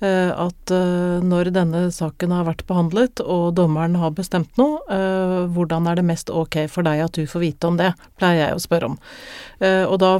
Eh, 0.00 0.32
at 0.32 0.72
eh, 0.72 1.20
når 1.20 1.52
denne 1.52 1.82
saken 1.92 2.32
har 2.32 2.48
vært 2.48 2.64
behandlet 2.70 3.20
og 3.20 3.52
dommeren 3.58 3.98
har 4.00 4.16
bestemt 4.16 4.56
noe, 4.56 4.80
eh, 4.88 5.44
hvordan 5.52 5.84
er 5.90 6.00
det 6.00 6.06
mest 6.08 6.32
ok 6.32 6.62
for 6.72 6.88
deg 6.88 7.04
at 7.04 7.20
du 7.20 7.28
får 7.28 7.44
vite 7.44 7.68
om 7.68 7.76
det, 7.76 7.92
pleier 8.16 8.46
jeg 8.46 8.56
å 8.56 8.64
spørre 8.64 8.92
om. 8.94 8.98
Og 9.60 9.96
da 10.00 10.14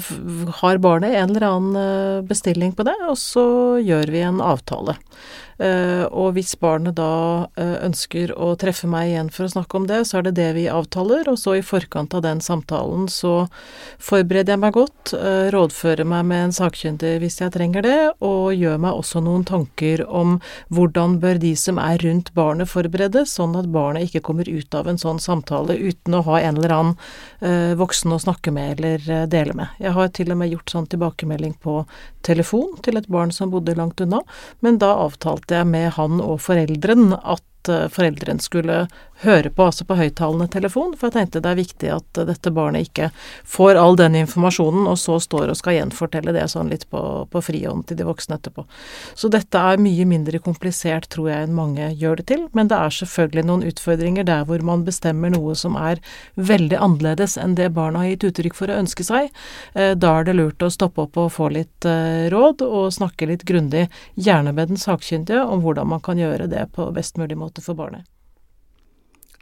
har 0.60 0.80
barnet 0.84 1.14
en 1.16 1.30
eller 1.30 1.44
annen 1.46 2.26
bestilling 2.28 2.74
på 2.76 2.84
det, 2.84 2.92
og 3.08 3.16
så 3.16 3.44
gjør 3.80 4.12
vi 4.12 4.20
en 4.26 4.42
avtale 4.44 4.89
80-tallet. 4.90 4.98
Og 5.60 6.34
hvis 6.36 6.54
barnet 6.60 6.96
da 6.96 7.46
eh, 7.60 7.76
ønsker 7.84 8.32
å 8.32 8.54
treffe 8.60 8.88
meg 8.88 9.10
igjen 9.10 9.30
for 9.34 9.44
å 9.44 9.52
snakke 9.52 9.76
om 9.76 9.86
det, 9.90 9.98
så 10.08 10.18
er 10.18 10.28
det 10.28 10.36
det 10.38 10.48
vi 10.56 10.64
avtaler, 10.72 11.28
og 11.28 11.36
så 11.40 11.58
i 11.58 11.64
forkant 11.64 12.14
av 12.16 12.22
den 12.24 12.40
samtalen 12.40 13.08
så 13.12 13.34
forbereder 14.00 14.54
jeg 14.54 14.62
meg 14.62 14.72
godt, 14.76 15.12
eh, 15.16 15.50
rådfører 15.52 16.08
meg 16.08 16.24
med 16.30 16.44
en 16.46 16.54
sakkyndig 16.56 17.18
hvis 17.20 17.40
jeg 17.42 17.52
trenger 17.52 17.84
det, 17.84 17.98
og 18.24 18.54
gjør 18.56 18.80
meg 18.80 19.02
også 19.02 19.20
noen 19.24 19.44
tanker 19.48 20.04
om 20.08 20.38
hvordan 20.72 21.18
bør 21.20 21.40
de 21.42 21.52
som 21.60 21.80
er 21.82 22.00
rundt 22.06 22.32
barnet 22.36 22.70
forberedes, 22.70 23.36
sånn 23.36 23.58
at 23.60 23.68
barnet 23.74 24.08
ikke 24.08 24.24
kommer 24.30 24.48
ut 24.48 24.74
av 24.74 24.88
en 24.88 25.00
sånn 25.00 25.20
samtale 25.20 25.76
uten 25.76 26.16
å 26.16 26.24
ha 26.30 26.40
en 26.40 26.56
eller 26.56 26.76
annen 26.78 26.96
eh, 27.44 27.76
voksen 27.80 28.16
å 28.16 28.20
snakke 28.22 28.54
med 28.54 28.78
eller 28.78 29.04
eh, 29.10 29.26
dele 29.28 29.56
med. 29.60 29.76
Jeg 29.82 29.92
har 29.96 30.08
til 30.16 30.32
og 30.32 30.40
med 30.40 30.54
gjort 30.54 30.72
sånn 30.72 30.88
tilbakemelding 30.88 31.58
på 31.60 31.82
telefon 32.24 32.76
til 32.84 32.96
et 33.00 33.08
barn 33.12 33.32
som 33.32 33.52
bodde 33.52 33.76
langt 33.76 34.00
unna, 34.00 34.22
men 34.64 34.80
da 34.80 34.94
avtalte 35.04 35.49
jeg 35.54 35.68
med 35.68 35.92
han 35.96 36.20
og 36.24 36.40
foreldren 36.44 37.14
at 37.18 37.70
eh, 37.72 37.88
foreldren 37.92 38.42
skulle 38.42 38.84
høre 39.24 39.50
på, 39.52 39.66
altså 39.68 39.84
på 39.84 39.96
høyttalende 39.98 40.48
telefon, 40.52 40.94
for 40.96 41.08
jeg 41.08 41.16
tenkte 41.18 41.42
det 41.44 41.50
er 41.50 41.58
viktig 41.58 41.90
at 41.92 42.20
dette 42.28 42.52
barnet 42.54 42.88
ikke 42.88 43.10
får 43.48 43.78
all 43.80 43.98
den 44.00 44.16
informasjonen, 44.22 44.86
og 44.88 44.98
så 45.00 45.18
står 45.20 45.52
og 45.52 45.58
skal 45.58 45.76
gjenfortelle 45.76 46.34
det 46.36 46.46
sånn 46.52 46.70
litt 46.72 46.86
på, 46.92 47.02
på 47.30 47.42
frihånd 47.44 47.86
til 47.88 48.00
de 48.00 48.06
voksne 48.08 48.38
etterpå. 48.38 48.64
Så 49.14 49.30
dette 49.32 49.60
er 49.60 49.82
mye 49.82 50.06
mindre 50.08 50.40
komplisert, 50.42 51.10
tror 51.12 51.30
jeg, 51.32 51.48
enn 51.48 51.56
mange 51.56 51.90
gjør 52.00 52.20
det 52.20 52.28
til, 52.32 52.46
men 52.56 52.70
det 52.70 52.78
er 52.78 52.96
selvfølgelig 53.00 53.46
noen 53.48 53.66
utfordringer 53.70 54.28
der 54.28 54.46
hvor 54.48 54.64
man 54.66 54.86
bestemmer 54.86 55.32
noe 55.34 55.56
som 55.58 55.76
er 55.80 56.00
veldig 56.36 56.78
annerledes 56.80 57.36
enn 57.40 57.56
det 57.58 57.70
barna 57.76 58.04
har 58.04 58.14
gitt 58.14 58.28
uttrykk 58.30 58.56
for 58.56 58.72
å 58.72 58.78
ønske 58.80 59.06
seg. 59.06 59.30
Eh, 59.74 59.94
Da 60.00 60.14
er 60.18 60.24
det 60.24 60.36
lurt 60.38 60.62
å 60.62 60.70
stoppe 60.72 61.04
opp 61.04 61.18
og 61.20 61.32
få 61.34 61.50
litt 61.52 61.84
eh, 61.88 62.30
råd, 62.32 62.64
og 62.64 62.94
snakke 62.94 63.28
litt 63.28 63.44
grundig, 63.48 63.88
gjerne 64.16 64.54
med 64.56 64.72
den 64.72 64.80
sakkyndige, 64.80 65.44
om 65.44 65.64
hvordan 65.64 65.90
man 65.92 66.00
kan 66.04 66.18
gjøre 66.20 66.48
det 66.50 66.70
på 66.76 66.88
best 66.94 67.20
mulig 67.20 67.38
måte 67.38 67.64
for 67.64 67.78
barnet. 67.78 68.08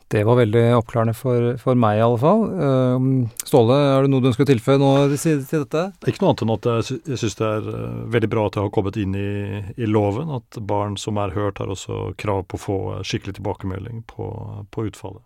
Det 0.08 0.22
var 0.24 0.38
veldig 0.38 0.62
oppklarende 0.78 1.12
for, 1.12 1.50
for 1.60 1.76
meg, 1.76 1.98
i 1.98 2.04
alle 2.04 2.16
fall. 2.20 2.44
Um, 2.56 3.08
Ståle, 3.44 3.76
er 3.76 4.06
det 4.06 4.12
noe 4.12 4.24
du 4.24 4.30
ønsker 4.30 4.46
å 4.46 4.48
tilføye 4.48 4.80
nå 4.80 4.92
til, 5.12 5.42
til 5.44 5.66
dette? 5.66 5.82
Ikke 6.08 6.22
noe 6.22 6.32
annet 6.32 6.44
enn 6.46 6.52
at 6.54 6.68
jeg, 6.70 6.86
sy 6.88 7.18
syns 7.20 7.36
det 7.36 7.48
er 7.48 7.68
eh, 7.74 7.98
veldig 8.16 8.30
bra 8.32 8.46
at 8.48 8.56
det 8.56 8.62
har 8.64 8.72
kommet 8.72 8.96
inn 9.02 9.12
i, 9.20 9.60
i 9.76 9.88
loven 9.88 10.32
at 10.38 10.60
barn 10.64 10.96
som 11.00 11.20
er 11.20 11.36
hørt, 11.36 11.60
har 11.60 11.68
også 11.74 12.14
krav 12.20 12.46
på 12.48 12.56
å 12.56 12.62
få 12.62 12.78
eh, 12.94 13.04
skikkelig 13.04 13.36
tilbakemelding 13.36 14.00
på, 14.08 14.30
på 14.72 14.86
utfallet. 14.88 15.20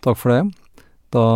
Takk 0.00 0.16
for 0.22 0.32
det. 0.32 0.40
Da 1.12 1.28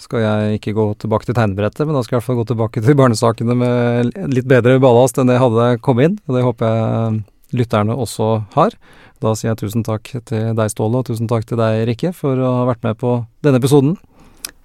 skal 0.00 0.22
jeg 0.22 0.60
ikke 0.60 0.76
gå 0.78 0.86
tilbake 1.02 1.26
til 1.26 1.36
tegnebrettet, 1.36 1.82
men 1.88 1.98
da 1.98 2.06
skal 2.06 2.16
jeg 2.16 2.20
i 2.20 2.22
hvert 2.22 2.30
fall 2.30 2.38
gå 2.44 2.48
tilbake 2.52 2.86
til 2.86 2.96
barnesakene 3.02 3.58
med 3.58 4.14
litt 4.30 4.46
bedre 4.48 4.78
ballast 4.80 5.18
enn 5.18 5.26
det 5.28 5.40
jeg 5.40 5.48
hadde 5.48 5.68
kommet 5.82 6.06
inn. 6.06 6.18
Og 6.30 6.38
det 6.38 6.46
håper 6.46 6.70
jeg 6.70 7.22
lytterne 7.58 7.98
også 7.98 8.30
har. 8.54 8.78
Da 9.22 9.36
sier 9.38 9.52
jeg 9.52 9.60
tusen 9.60 9.84
takk 9.86 10.08
til 10.26 10.48
deg, 10.58 10.70
Ståle, 10.72 10.98
og 10.98 11.06
tusen 11.06 11.28
takk 11.30 11.46
til 11.46 11.60
deg, 11.60 11.84
Rikke, 11.86 12.10
for 12.16 12.34
å 12.42 12.54
ha 12.58 12.64
vært 12.66 12.82
med 12.82 12.98
på 12.98 13.20
denne 13.46 13.60
episoden. 13.62 13.94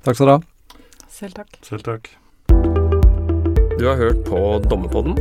Takk 0.01 0.18
skal 0.18 0.32
dere 0.32 0.38
ha. 0.39 0.80
Selv 1.14 1.38
takk. 1.38 1.60
Selv 1.68 1.86
takk. 1.86 2.10
Du 3.78 3.86
har 3.86 3.99
hørt 3.99 4.24
på 4.26 4.39
Dommepodden. 4.66 5.14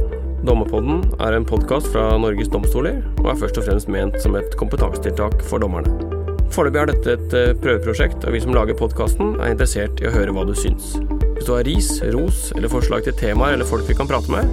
Dommepodden 0.46 1.02
er 1.20 1.36
en 1.36 1.44
podkast 1.44 1.90
fra 1.92 2.14
Norges 2.22 2.48
domstoler, 2.48 3.02
og 3.20 3.32
er 3.34 3.40
først 3.42 3.60
og 3.60 3.68
fremst 3.68 3.92
ment 3.92 4.16
som 4.24 4.38
et 4.40 4.56
kompetansetiltak 4.56 5.44
for 5.44 5.60
dommerne. 5.60 5.92
Foreløpig 6.54 6.80
er 6.80 6.92
dette 6.94 7.16
et 7.18 7.36
eh, 7.36 7.54
prøveprosjekt, 7.60 8.24
og 8.24 8.32
vi 8.32 8.40
som 8.40 8.56
lager 8.56 8.78
podkasten 8.78 9.34
er 9.36 9.52
interessert 9.52 10.00
i 10.00 10.08
å 10.08 10.14
høre 10.14 10.32
hva 10.32 10.46
du 10.48 10.54
syns. 10.56 10.94
Hvis 11.36 11.44
du 11.44 11.52
har 11.52 11.66
ris, 11.68 11.90
ros 12.14 12.46
eller 12.56 12.72
forslag 12.72 13.04
til 13.04 13.18
temaer 13.20 13.58
eller 13.58 13.68
folk 13.68 13.84
vi 13.90 13.98
kan 13.98 14.08
prate 14.08 14.32
med, 14.32 14.48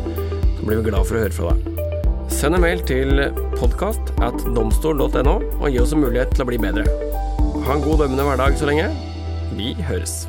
så 0.57 0.65
blir 0.65 0.81
vi 0.81 0.89
glad 0.89 1.07
for 1.07 1.15
å 1.15 1.23
høre 1.23 1.37
fra 1.37 1.53
deg. 1.53 1.72
Send 2.33 2.57
en 2.57 2.63
mail 2.65 2.81
til 2.83 3.21
podkast 3.59 4.09
at 4.25 4.41
domstol.no 4.57 5.37
og 5.37 5.67
gi 5.69 5.79
oss 5.79 5.93
en 5.95 6.01
mulighet 6.03 6.33
til 6.33 6.43
å 6.43 6.49
bli 6.49 6.59
bedre. 6.59 6.83
Ha 7.63 7.77
en 7.77 7.85
god 7.85 8.03
dømmende 8.03 8.25
hverdag 8.27 8.57
så 8.59 8.67
lenge. 8.67 8.89
Vi 9.55 9.75
høres. 9.85 10.23